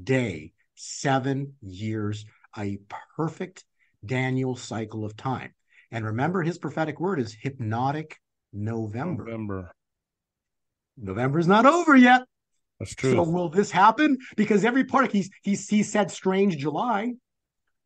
day, 0.00 0.52
seven 0.74 1.54
years, 1.60 2.24
a 2.56 2.78
perfect 3.16 3.64
Daniel 4.04 4.56
cycle 4.56 5.04
of 5.04 5.16
time. 5.16 5.52
And 5.90 6.04
remember, 6.04 6.42
his 6.42 6.58
prophetic 6.58 7.00
word 7.00 7.20
is 7.20 7.36
hypnotic 7.38 8.18
November. 8.52 9.24
November. 9.24 9.72
November 10.96 11.38
is 11.38 11.46
not 11.46 11.66
over 11.66 11.96
yet. 11.96 12.22
That's 12.78 12.94
true. 12.94 13.12
So 13.12 13.22
will 13.22 13.48
this 13.48 13.70
happen? 13.70 14.18
Because 14.36 14.64
every 14.64 14.84
part 14.84 15.12
he's 15.12 15.30
he's 15.42 15.68
he 15.68 15.82
said 15.82 16.10
strange 16.10 16.58
July. 16.58 17.12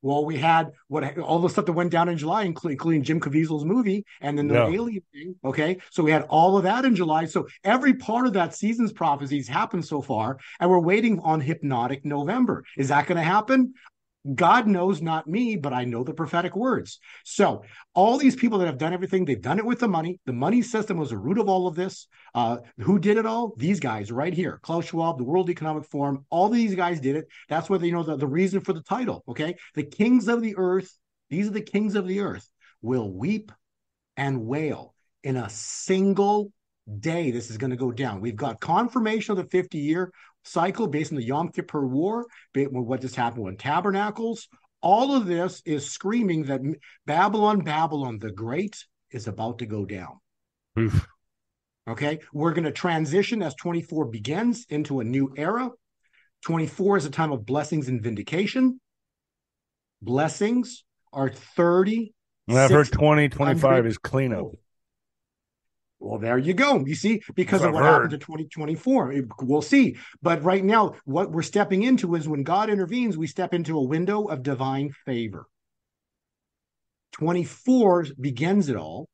Well, 0.06 0.24
we 0.24 0.36
had 0.36 0.70
what 0.86 1.18
all 1.18 1.40
the 1.40 1.48
stuff 1.48 1.66
that 1.66 1.72
went 1.72 1.90
down 1.90 2.08
in 2.08 2.16
July, 2.16 2.44
including 2.44 3.02
Jim 3.02 3.18
Caviezel's 3.18 3.64
movie, 3.64 4.04
and 4.20 4.38
then 4.38 4.46
the 4.46 4.54
yeah. 4.54 4.68
alien 4.68 5.02
thing. 5.12 5.34
Okay, 5.44 5.78
so 5.90 6.04
we 6.04 6.12
had 6.12 6.22
all 6.28 6.56
of 6.56 6.62
that 6.62 6.84
in 6.84 6.94
July. 6.94 7.24
So 7.24 7.48
every 7.64 7.94
part 7.94 8.28
of 8.28 8.32
that 8.34 8.54
season's 8.54 8.92
prophecies 8.92 9.48
happened 9.48 9.84
so 9.84 10.00
far, 10.00 10.38
and 10.60 10.70
we're 10.70 10.78
waiting 10.78 11.18
on 11.24 11.40
hypnotic 11.40 12.04
November. 12.04 12.62
Is 12.76 12.86
that 12.88 13.08
going 13.08 13.16
to 13.16 13.24
happen? 13.24 13.74
God 14.34 14.66
knows, 14.66 15.00
not 15.00 15.26
me, 15.26 15.56
but 15.56 15.72
I 15.72 15.84
know 15.84 16.02
the 16.02 16.14
prophetic 16.14 16.56
words. 16.56 16.98
So, 17.24 17.62
all 17.94 18.18
these 18.18 18.34
people 18.34 18.58
that 18.58 18.66
have 18.66 18.78
done 18.78 18.92
everything, 18.92 19.24
they've 19.24 19.40
done 19.40 19.58
it 19.58 19.64
with 19.64 19.80
the 19.80 19.88
money. 19.88 20.20
The 20.26 20.32
money 20.32 20.62
system 20.62 20.96
was 20.96 21.10
the 21.10 21.18
root 21.18 21.38
of 21.38 21.48
all 21.48 21.66
of 21.66 21.74
this. 21.74 22.08
Uh, 22.34 22.58
who 22.78 22.98
did 22.98 23.16
it 23.18 23.26
all? 23.26 23.54
These 23.56 23.80
guys 23.80 24.10
right 24.10 24.34
here 24.34 24.58
Klaus 24.62 24.86
Schwab, 24.86 25.18
the 25.18 25.24
World 25.24 25.50
Economic 25.50 25.84
Forum, 25.84 26.24
all 26.30 26.48
these 26.48 26.74
guys 26.74 27.00
did 27.00 27.16
it. 27.16 27.26
That's 27.48 27.70
what 27.70 27.82
you 27.82 27.92
know 27.92 28.02
the, 28.02 28.16
the 28.16 28.26
reason 28.26 28.60
for 28.60 28.72
the 28.72 28.82
title. 28.82 29.22
Okay. 29.28 29.56
The 29.74 29.84
kings 29.84 30.28
of 30.28 30.42
the 30.42 30.54
earth, 30.56 30.92
these 31.30 31.46
are 31.46 31.52
the 31.52 31.60
kings 31.60 31.94
of 31.94 32.08
the 32.08 32.20
earth, 32.20 32.48
will 32.82 33.12
weep 33.12 33.52
and 34.16 34.46
wail 34.46 34.94
in 35.22 35.36
a 35.36 35.50
single 35.50 36.52
day 37.00 37.30
this 37.30 37.50
is 37.50 37.58
going 37.58 37.70
to 37.70 37.76
go 37.76 37.90
down. 37.90 38.20
We've 38.20 38.36
got 38.36 38.60
confirmation 38.60 39.32
of 39.32 39.38
the 39.38 39.50
50 39.50 39.78
year 39.78 40.12
cycle 40.46 40.86
based 40.86 41.12
on 41.12 41.16
the 41.16 41.24
Yom 41.24 41.50
Kippur 41.50 41.86
War, 41.86 42.26
what 42.54 43.00
just 43.00 43.16
happened 43.16 43.44
with 43.44 43.58
tabernacles. 43.58 44.48
All 44.80 45.14
of 45.14 45.26
this 45.26 45.62
is 45.64 45.90
screaming 45.90 46.44
that 46.44 46.60
Babylon, 47.06 47.60
Babylon 47.60 48.18
the 48.18 48.30
Great 48.30 48.84
is 49.10 49.26
about 49.26 49.58
to 49.58 49.66
go 49.66 49.84
down. 49.84 50.20
Oof. 50.78 51.06
Okay, 51.88 52.20
we're 52.32 52.52
going 52.52 52.64
to 52.64 52.72
transition 52.72 53.42
as 53.42 53.54
24 53.54 54.06
begins 54.06 54.66
into 54.68 55.00
a 55.00 55.04
new 55.04 55.32
era. 55.36 55.70
24 56.44 56.98
is 56.98 57.06
a 57.06 57.10
time 57.10 57.32
of 57.32 57.46
blessings 57.46 57.88
and 57.88 58.02
vindication. 58.02 58.80
Blessings 60.02 60.84
are 61.12 61.30
30. 61.30 62.12
I've 62.48 62.70
heard 62.70 62.92
20, 62.92 63.28
25 63.28 63.86
is 63.86 63.98
cleanup. 63.98 64.46
Well, 66.16 66.22
there 66.22 66.38
you 66.38 66.54
go. 66.54 66.82
You 66.86 66.94
see, 66.94 67.20
because 67.34 67.62
of 67.62 67.74
what 67.74 67.82
heard. 67.82 67.92
happened 67.92 68.10
to 68.12 68.18
2024, 68.18 69.12
eh, 69.12 69.20
we'll 69.42 69.60
see. 69.60 69.98
But 70.22 70.42
right 70.42 70.64
now, 70.64 70.94
what 71.04 71.30
we're 71.30 71.42
stepping 71.42 71.82
into 71.82 72.14
is 72.14 72.26
when 72.26 72.42
God 72.42 72.70
intervenes, 72.70 73.18
we 73.18 73.26
step 73.26 73.52
into 73.52 73.76
a 73.76 73.82
window 73.82 74.24
of 74.24 74.42
divine 74.42 74.92
favor. 75.04 75.44
24 77.12 78.06
begins 78.18 78.70
it 78.70 78.76
all. 78.76 79.10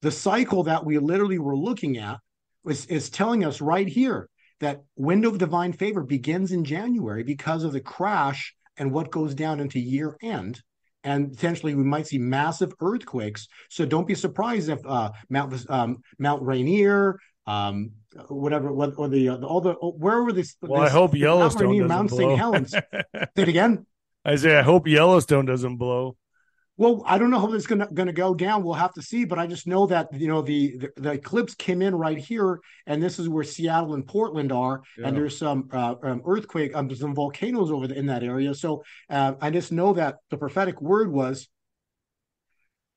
The 0.00 0.10
cycle 0.10 0.62
that 0.62 0.86
we 0.86 0.98
literally 0.98 1.38
were 1.38 1.56
looking 1.56 1.98
at 1.98 2.20
is, 2.66 2.86
is 2.86 3.10
telling 3.10 3.44
us 3.44 3.60
right 3.60 3.86
here 3.86 4.30
that 4.60 4.84
window 4.96 5.28
of 5.28 5.36
divine 5.36 5.74
favor 5.74 6.02
begins 6.02 6.50
in 6.50 6.64
January 6.64 7.24
because 7.24 7.62
of 7.62 7.74
the 7.74 7.80
crash 7.82 8.54
and 8.78 8.90
what 8.90 9.10
goes 9.10 9.34
down 9.34 9.60
into 9.60 9.78
year 9.78 10.16
end 10.22 10.62
and 11.06 11.30
potentially 11.30 11.74
we 11.74 11.84
might 11.84 12.06
see 12.06 12.18
massive 12.18 12.74
earthquakes. 12.80 13.46
So 13.70 13.86
don't 13.86 14.06
be 14.06 14.14
surprised 14.14 14.68
if 14.68 14.84
uh, 14.84 15.12
Mount 15.30 15.54
um, 15.70 15.98
Mount 16.18 16.42
Rainier, 16.42 17.18
um, 17.46 17.92
whatever, 18.28 18.72
what, 18.72 18.94
or 18.98 19.08
the, 19.08 19.28
uh, 19.30 19.36
all 19.38 19.60
the 19.60 19.74
wherever 19.74 20.32
this. 20.32 20.56
Well, 20.60 20.82
this, 20.82 20.90
I 20.90 20.92
hope 20.92 21.14
Yellowstone 21.14 21.68
Rainier, 21.68 21.86
Mount 21.86 22.10
St. 22.10 22.36
Helens. 22.36 22.72
Say 22.72 22.82
it 23.36 23.48
again. 23.48 23.86
I 24.24 24.34
say 24.34 24.56
I 24.56 24.62
hope 24.62 24.88
Yellowstone 24.88 25.46
doesn't 25.46 25.76
blow. 25.76 26.16
Well, 26.78 27.02
I 27.06 27.16
don't 27.16 27.30
know 27.30 27.40
how 27.40 27.46
this 27.46 27.62
is 27.62 27.66
gonna 27.66 27.88
gonna 27.92 28.12
go 28.12 28.34
down. 28.34 28.62
We'll 28.62 28.74
have 28.74 28.92
to 28.94 29.02
see, 29.02 29.24
but 29.24 29.38
I 29.38 29.46
just 29.46 29.66
know 29.66 29.86
that 29.86 30.08
you 30.12 30.28
know 30.28 30.42
the 30.42 30.76
the, 30.76 30.92
the 30.96 31.12
eclipse 31.12 31.54
came 31.54 31.80
in 31.80 31.94
right 31.94 32.18
here, 32.18 32.60
and 32.86 33.02
this 33.02 33.18
is 33.18 33.30
where 33.30 33.44
Seattle 33.44 33.94
and 33.94 34.06
Portland 34.06 34.52
are, 34.52 34.82
yeah. 34.98 35.08
and 35.08 35.16
there's 35.16 35.38
some 35.38 35.70
uh, 35.72 35.94
um, 36.02 36.20
earthquake, 36.26 36.76
um, 36.76 36.94
some 36.94 37.14
volcanoes 37.14 37.70
over 37.70 37.86
in 37.92 38.06
that 38.06 38.22
area. 38.22 38.54
So 38.54 38.82
uh, 39.08 39.34
I 39.40 39.50
just 39.50 39.72
know 39.72 39.94
that 39.94 40.16
the 40.28 40.36
prophetic 40.36 40.82
word 40.82 41.10
was, 41.10 41.48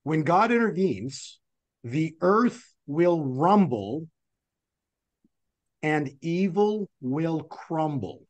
when 0.03 0.23
God 0.23 0.51
intervenes, 0.51 1.39
the 1.85 2.15
earth 2.19 2.61
will 2.85 3.23
rumble, 3.23 4.07
and 5.81 6.11
evil 6.19 6.89
will 6.99 7.43
crumble. 7.43 8.23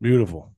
Beautiful. 0.00 0.54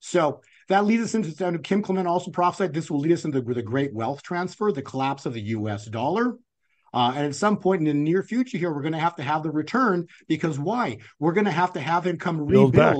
So 0.00 0.42
that 0.68 0.84
leads 0.84 1.02
us 1.02 1.14
into 1.14 1.58
Kim 1.58 1.82
Clement 1.82 2.06
also 2.06 2.30
prophesied 2.30 2.72
this 2.72 2.90
will 2.90 3.00
lead 3.00 3.12
us 3.12 3.24
into 3.24 3.40
the 3.40 3.62
great 3.62 3.92
wealth 3.94 4.22
transfer, 4.22 4.70
the 4.70 4.82
collapse 4.82 5.26
of 5.26 5.32
the 5.32 5.40
US 5.40 5.86
dollar. 5.86 6.36
Uh, 6.92 7.12
and 7.14 7.26
at 7.26 7.34
some 7.34 7.58
point 7.58 7.80
in 7.80 7.86
the 7.86 7.94
near 7.94 8.22
future 8.22 8.56
here, 8.56 8.72
we're 8.72 8.82
going 8.82 8.92
to 8.92 8.98
have 8.98 9.16
to 9.16 9.22
have 9.22 9.42
the 9.42 9.50
return 9.50 10.06
because 10.26 10.58
why? 10.58 10.98
We're 11.18 11.32
going 11.32 11.44
to 11.44 11.50
have 11.50 11.72
to 11.74 11.80
have 11.80 12.06
him 12.06 12.18
come 12.18 12.40
rebuild, 12.40 12.74
back. 12.74 12.96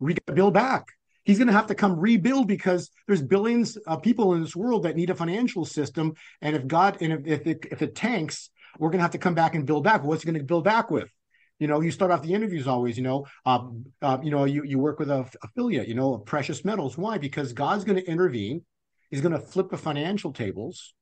rebuild 0.00 0.54
back. 0.54 0.86
He's 1.24 1.38
going 1.38 1.48
to 1.48 1.54
have 1.54 1.66
to 1.66 1.74
come 1.74 1.98
rebuild 1.98 2.48
because 2.48 2.90
there's 3.06 3.22
billions 3.22 3.76
of 3.76 4.02
people 4.02 4.34
in 4.34 4.40
this 4.40 4.56
world 4.56 4.84
that 4.84 4.96
need 4.96 5.10
a 5.10 5.14
financial 5.14 5.66
system. 5.66 6.14
And 6.40 6.56
if 6.56 6.66
God, 6.66 6.98
and 7.02 7.12
if, 7.12 7.26
if, 7.26 7.46
it, 7.46 7.66
if 7.70 7.82
it 7.82 7.94
tanks, 7.94 8.50
we're 8.78 8.88
going 8.88 8.98
to 8.98 9.02
have 9.02 9.12
to 9.12 9.18
come 9.18 9.34
back 9.34 9.54
and 9.54 9.66
build 9.66 9.84
back. 9.84 10.02
What's 10.02 10.22
he 10.22 10.26
going 10.26 10.38
to 10.38 10.44
build 10.44 10.64
back 10.64 10.90
with? 10.90 11.12
You 11.60 11.68
know, 11.68 11.80
you 11.80 11.92
start 11.92 12.10
off 12.10 12.22
the 12.22 12.34
interviews 12.34 12.66
always, 12.66 12.96
you 12.96 13.04
know, 13.04 13.26
uh, 13.46 13.68
uh, 14.02 14.18
you 14.22 14.30
know, 14.30 14.44
you, 14.44 14.64
you 14.64 14.78
work 14.78 14.98
with 14.98 15.10
a 15.10 15.30
affiliate, 15.44 15.86
you 15.86 15.94
know, 15.94 16.18
precious 16.18 16.64
metals. 16.64 16.98
Why? 16.98 17.18
Because 17.18 17.52
God's 17.52 17.84
going 17.84 17.98
to 17.98 18.10
intervene. 18.10 18.62
He's 19.10 19.20
going 19.20 19.32
to 19.32 19.38
flip 19.38 19.70
the 19.70 19.78
financial 19.78 20.32
tables. 20.32 20.94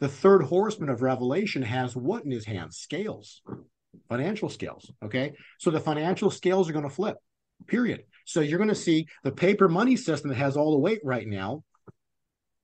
The 0.00 0.08
third 0.08 0.42
horseman 0.42 0.88
of 0.88 1.02
Revelation 1.02 1.62
has 1.62 1.94
what 1.94 2.24
in 2.24 2.30
his 2.30 2.46
hands? 2.46 2.78
Scales, 2.78 3.42
financial 4.08 4.48
scales. 4.48 4.90
Okay. 5.04 5.34
So 5.58 5.70
the 5.70 5.80
financial 5.80 6.30
scales 6.30 6.68
are 6.68 6.72
going 6.72 6.88
to 6.88 6.94
flip, 6.94 7.18
period. 7.66 8.04
So 8.24 8.40
you're 8.40 8.58
going 8.58 8.68
to 8.68 8.74
see 8.74 9.06
the 9.24 9.32
paper 9.32 9.68
money 9.68 9.96
system 9.96 10.30
that 10.30 10.36
has 10.36 10.56
all 10.56 10.72
the 10.72 10.78
weight 10.78 11.00
right 11.04 11.26
now 11.26 11.64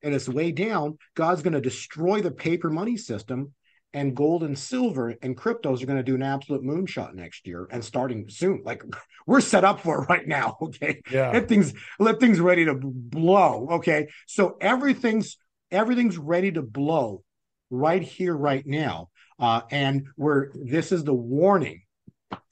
and 0.05 0.13
it's 0.13 0.29
way 0.29 0.51
down. 0.51 0.97
God's 1.15 1.41
going 1.41 1.53
to 1.53 1.61
destroy 1.61 2.21
the 2.21 2.31
paper 2.31 2.69
money 2.69 2.95
system 2.95 3.53
and 3.95 4.13
gold 4.13 4.43
and 4.43 4.59
silver 4.59 5.15
and 5.21 5.37
cryptos 5.37 5.81
are 5.81 5.85
going 5.85 5.97
to 5.97 6.03
do 6.03 6.15
an 6.15 6.21
absolute 6.21 6.61
moonshot 6.61 7.13
next 7.13 7.47
year 7.47 7.65
and 7.71 7.83
starting 7.83 8.29
soon. 8.29 8.61
Like 8.65 8.83
we're 9.25 9.39
set 9.39 9.63
up 9.63 9.79
for 9.79 10.03
it 10.03 10.09
right 10.09 10.27
now. 10.27 10.57
Okay. 10.65 11.01
Yeah. 11.09 11.31
Let 11.31 11.47
things 11.47 11.73
let 11.99 12.19
things 12.19 12.39
ready 12.39 12.65
to 12.65 12.73
blow. 12.73 13.67
Okay. 13.73 14.07
So 14.25 14.57
everything's 14.59 15.37
everything's 15.71 16.17
ready 16.17 16.51
to 16.51 16.61
blow 16.61 17.23
right 17.69 18.01
here, 18.01 18.35
right 18.35 18.65
now. 18.65 19.09
Uh, 19.39 19.61
and 19.71 20.07
we're 20.17 20.49
this 20.53 20.91
is 20.91 21.03
the 21.03 21.13
warning. 21.13 21.83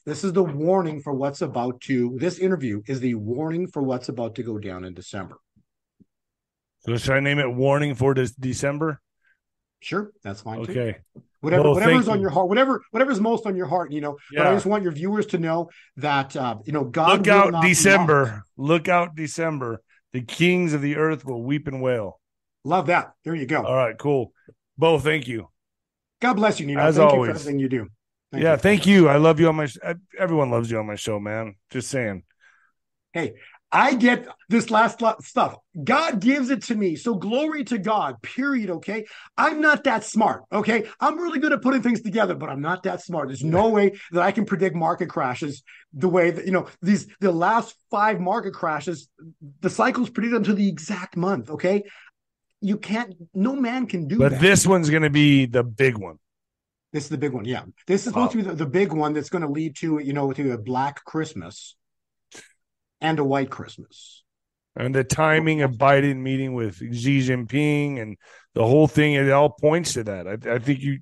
This 0.06 0.22
is 0.24 0.32
the 0.32 0.44
warning 0.44 1.02
for 1.02 1.12
what's 1.12 1.42
about 1.42 1.80
to 1.82 2.16
this 2.18 2.38
interview 2.38 2.82
is 2.86 3.00
the 3.00 3.16
warning 3.16 3.66
for 3.66 3.82
what's 3.82 4.08
about 4.08 4.36
to 4.36 4.42
go 4.42 4.58
down 4.58 4.84
in 4.84 4.94
December. 4.94 5.36
So 6.80 6.96
should 6.96 7.16
I 7.16 7.20
name 7.20 7.38
it 7.38 7.52
warning 7.52 7.94
for 7.94 8.14
this 8.14 8.32
December? 8.32 9.00
Sure, 9.80 10.12
that's 10.22 10.40
fine. 10.40 10.60
Okay. 10.60 10.96
Too. 11.14 11.22
Whatever, 11.44 11.62
Well, 11.62 11.74
whatever's 11.74 12.08
on 12.08 12.16
you. 12.16 12.22
your 12.22 12.30
heart, 12.30 12.48
whatever, 12.48 12.82
whatever's 12.90 13.20
most 13.20 13.46
on 13.46 13.54
your 13.56 13.66
heart, 13.66 13.92
you 13.92 14.00
know. 14.00 14.16
But 14.34 14.46
I 14.46 14.54
just 14.54 14.66
want 14.66 14.82
your 14.82 14.92
viewers 14.92 15.26
to 15.26 15.38
know 15.38 15.70
that 15.98 16.34
uh, 16.34 16.56
you 16.64 16.72
know 16.72 16.84
God. 16.84 17.18
Look 17.18 17.28
out 17.28 17.52
not 17.52 17.62
be 17.62 17.68
mocked. 17.68 17.68
December. 17.68 18.42
Look 18.56 18.88
out 18.88 19.14
December. 19.14 19.80
The 20.12 20.22
kings 20.22 20.72
of 20.72 20.80
the 20.82 20.96
earth 20.96 21.24
will 21.24 21.42
weep 21.42 21.66
and 21.68 21.82
wail. 21.82 22.20
Love 22.64 22.86
that. 22.86 23.12
There 23.24 23.34
you 23.34 23.46
go. 23.46 23.62
All 23.62 23.74
right, 23.76 23.96
cool. 23.98 24.32
Bo, 24.78 24.98
thank 24.98 25.28
you. 25.28 25.48
God 26.20 26.34
bless 26.34 26.58
you, 26.58 26.66
Nino. 26.66 26.80
As 26.80 26.96
Thank 26.96 27.10
you 27.10 27.14
always. 27.14 27.30
for 27.30 27.36
everything 27.36 27.58
you 27.58 27.68
do. 27.68 27.88
Thank 28.32 28.42
yeah, 28.42 28.52
you. 28.52 28.58
thank 28.58 28.86
you. 28.86 29.08
I 29.08 29.16
love 29.18 29.38
you 29.38 29.48
on 29.48 29.56
my. 29.56 29.66
Sh- 29.66 29.76
everyone 30.18 30.50
loves 30.50 30.70
you 30.70 30.78
on 30.78 30.86
my 30.86 30.94
show, 30.94 31.20
man. 31.20 31.56
Just 31.70 31.90
saying. 31.90 32.22
Hey, 33.12 33.34
I 33.74 33.94
get 33.94 34.28
this 34.48 34.70
last 34.70 35.02
stuff. 35.22 35.56
God 35.82 36.20
gives 36.20 36.48
it 36.50 36.62
to 36.64 36.76
me. 36.76 36.94
So 36.94 37.16
glory 37.16 37.64
to 37.64 37.76
God, 37.76 38.22
period. 38.22 38.70
Okay. 38.70 39.04
I'm 39.36 39.60
not 39.60 39.82
that 39.82 40.04
smart. 40.04 40.44
Okay. 40.52 40.88
I'm 41.00 41.18
really 41.18 41.40
good 41.40 41.52
at 41.52 41.60
putting 41.60 41.82
things 41.82 42.00
together, 42.00 42.36
but 42.36 42.48
I'm 42.48 42.60
not 42.60 42.84
that 42.84 43.02
smart. 43.02 43.28
There's 43.28 43.42
no 43.42 43.70
way 43.70 43.98
that 44.12 44.22
I 44.22 44.30
can 44.30 44.44
predict 44.44 44.76
market 44.76 45.08
crashes 45.08 45.64
the 45.92 46.08
way 46.08 46.30
that, 46.30 46.46
you 46.46 46.52
know, 46.52 46.68
these, 46.82 47.08
the 47.18 47.32
last 47.32 47.74
five 47.90 48.20
market 48.20 48.54
crashes, 48.54 49.08
the 49.60 49.70
cycles 49.70 50.08
predicted 50.08 50.44
to 50.44 50.54
the 50.54 50.68
exact 50.68 51.16
month. 51.16 51.50
Okay. 51.50 51.82
You 52.60 52.78
can't, 52.78 53.12
no 53.34 53.56
man 53.56 53.86
can 53.86 54.06
do 54.06 54.18
But 54.18 54.30
that. 54.30 54.36
But 54.36 54.42
this 54.42 54.68
one's 54.68 54.88
going 54.88 55.02
to 55.02 55.10
be 55.10 55.46
the 55.46 55.64
big 55.64 55.98
one. 55.98 56.20
This 56.92 57.02
is 57.02 57.10
the 57.10 57.18
big 57.18 57.32
one. 57.32 57.44
Yeah. 57.44 57.64
This 57.88 58.02
is 58.02 58.12
supposed 58.12 58.30
to 58.30 58.36
be 58.36 58.44
the, 58.44 58.54
the 58.54 58.66
big 58.66 58.92
one 58.92 59.14
that's 59.14 59.30
going 59.30 59.42
to 59.42 59.50
lead 59.50 59.74
to, 59.78 59.98
you 59.98 60.12
know, 60.12 60.32
to 60.32 60.52
a 60.52 60.58
black 60.58 61.04
Christmas 61.04 61.74
and 63.04 63.18
a 63.18 63.24
white 63.24 63.50
Christmas. 63.50 64.22
And 64.76 64.94
the 64.94 65.04
timing 65.04 65.62
of 65.62 65.72
Biden 65.72 66.16
meeting 66.16 66.54
with 66.54 66.76
Xi 66.78 67.20
Jinping 67.20 68.00
and 68.00 68.16
the 68.54 68.64
whole 68.64 68.88
thing, 68.88 69.12
it 69.14 69.30
all 69.30 69.50
points 69.50 69.92
to 69.92 70.04
that. 70.04 70.26
I, 70.26 70.54
I 70.54 70.58
think 70.58 70.80
you, 70.80 70.98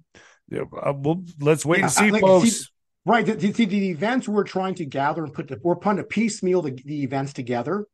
uh, 0.55 0.93
well, 0.95 1.23
let's 1.41 1.65
wait 1.65 1.79
Yeah, 1.79 1.85
and 1.85 1.93
see, 1.93 2.11
like, 2.11 2.21
folks. 2.21 2.51
see- 2.51 2.67
Right. 3.05 3.27
The, 3.27 3.35
the, 3.35 3.65
the 3.65 3.91
events 3.91 4.29
we're 4.29 4.45
trying 4.45 4.77
to 4.77 4.85
gather 4.85 5.25
and 5.25 5.33
put 5.35 5.49
the, 5.49 5.59
we're 5.63 5.75
trying 5.75 5.97
to 5.97 6.05
piecemeal 6.05 6.63
the, 6.63 6.71
the 6.85 7.03
events 7.03 7.33
together, 7.33 7.87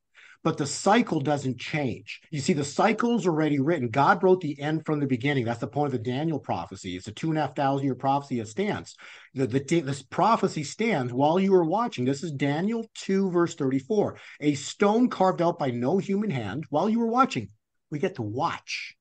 but 0.44 0.56
the 0.56 0.66
cycle 0.66 1.20
doesn't 1.20 1.58
change. 1.58 2.20
You 2.30 2.40
see, 2.40 2.52
the 2.52 2.64
cycle's 2.64 3.26
already 3.26 3.58
written. 3.58 3.88
God 3.88 4.22
wrote 4.22 4.40
the 4.40 4.60
end 4.60 4.86
from 4.86 5.00
the 5.00 5.06
beginning. 5.06 5.44
That's 5.44 5.60
the 5.60 5.66
point 5.66 5.86
of 5.86 5.92
the 5.92 6.10
Daniel 6.10 6.38
prophecy. 6.38 6.96
It's 6.96 7.08
a 7.08 7.12
two 7.12 7.30
and 7.30 7.38
a 7.38 7.42
half 7.42 7.56
thousand 7.56 7.86
year 7.86 7.94
prophecy. 7.94 8.40
It 8.40 8.48
stands. 8.48 8.96
The, 9.34 9.46
the, 9.46 9.80
this 9.80 10.02
prophecy 10.02 10.64
stands 10.64 11.12
while 11.12 11.40
you 11.40 11.54
are 11.54 11.64
watching. 11.64 12.04
This 12.04 12.22
is 12.22 12.32
Daniel 12.32 12.88
2, 12.94 13.30
verse 13.30 13.54
34. 13.56 14.16
A 14.40 14.54
stone 14.54 15.08
carved 15.08 15.42
out 15.42 15.58
by 15.58 15.70
no 15.70 15.98
human 15.98 16.30
hand 16.30 16.64
while 16.70 16.88
you 16.88 17.00
were 17.00 17.06
watching. 17.06 17.48
We 17.90 17.98
get 17.98 18.16
to 18.16 18.22
watch. 18.22 18.94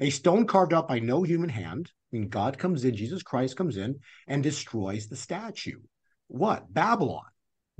A 0.00 0.10
stone 0.10 0.46
carved 0.46 0.72
out 0.72 0.88
by 0.88 0.98
no 0.98 1.22
human 1.22 1.50
hand. 1.50 1.90
I 2.12 2.16
mean, 2.16 2.28
God 2.28 2.58
comes 2.58 2.84
in, 2.84 2.96
Jesus 2.96 3.22
Christ 3.22 3.56
comes 3.56 3.76
in 3.76 4.00
and 4.26 4.42
destroys 4.42 5.06
the 5.06 5.16
statue. 5.16 5.78
What? 6.26 6.72
Babylon. 6.72 7.29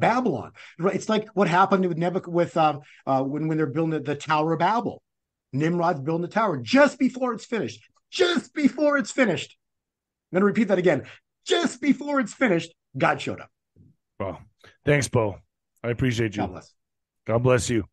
Babylon. 0.00 0.52
Right? 0.78 0.94
It's 0.94 1.08
like 1.08 1.28
what 1.34 1.48
happened 1.48 1.86
with 1.86 1.98
Nebuchadnezzar 1.98 2.34
with 2.34 2.56
uh, 2.56 2.78
uh, 3.06 3.22
when 3.22 3.48
when 3.48 3.56
they're 3.56 3.66
building 3.66 3.90
the, 3.90 4.00
the 4.00 4.16
Tower 4.16 4.54
of 4.54 4.58
Babel. 4.58 5.02
Nimrod's 5.52 6.00
building 6.00 6.22
the 6.22 6.28
tower 6.28 6.56
just 6.58 6.98
before 6.98 7.32
it's 7.32 7.44
finished. 7.44 7.80
Just 8.10 8.54
before 8.54 8.98
it's 8.98 9.10
finished. 9.10 9.56
I'm 10.32 10.36
going 10.36 10.42
to 10.42 10.46
repeat 10.46 10.68
that 10.68 10.78
again. 10.78 11.06
Just 11.44 11.80
before 11.80 12.20
it's 12.20 12.32
finished, 12.32 12.72
God 12.96 13.20
showed 13.20 13.40
up. 13.40 13.50
Well, 14.18 14.40
thanks, 14.84 15.08
Bo. 15.08 15.36
I 15.82 15.88
appreciate 15.88 16.36
you. 16.36 16.42
God 16.42 16.50
bless. 16.50 16.74
God 17.26 17.42
bless 17.42 17.70
you. 17.70 17.84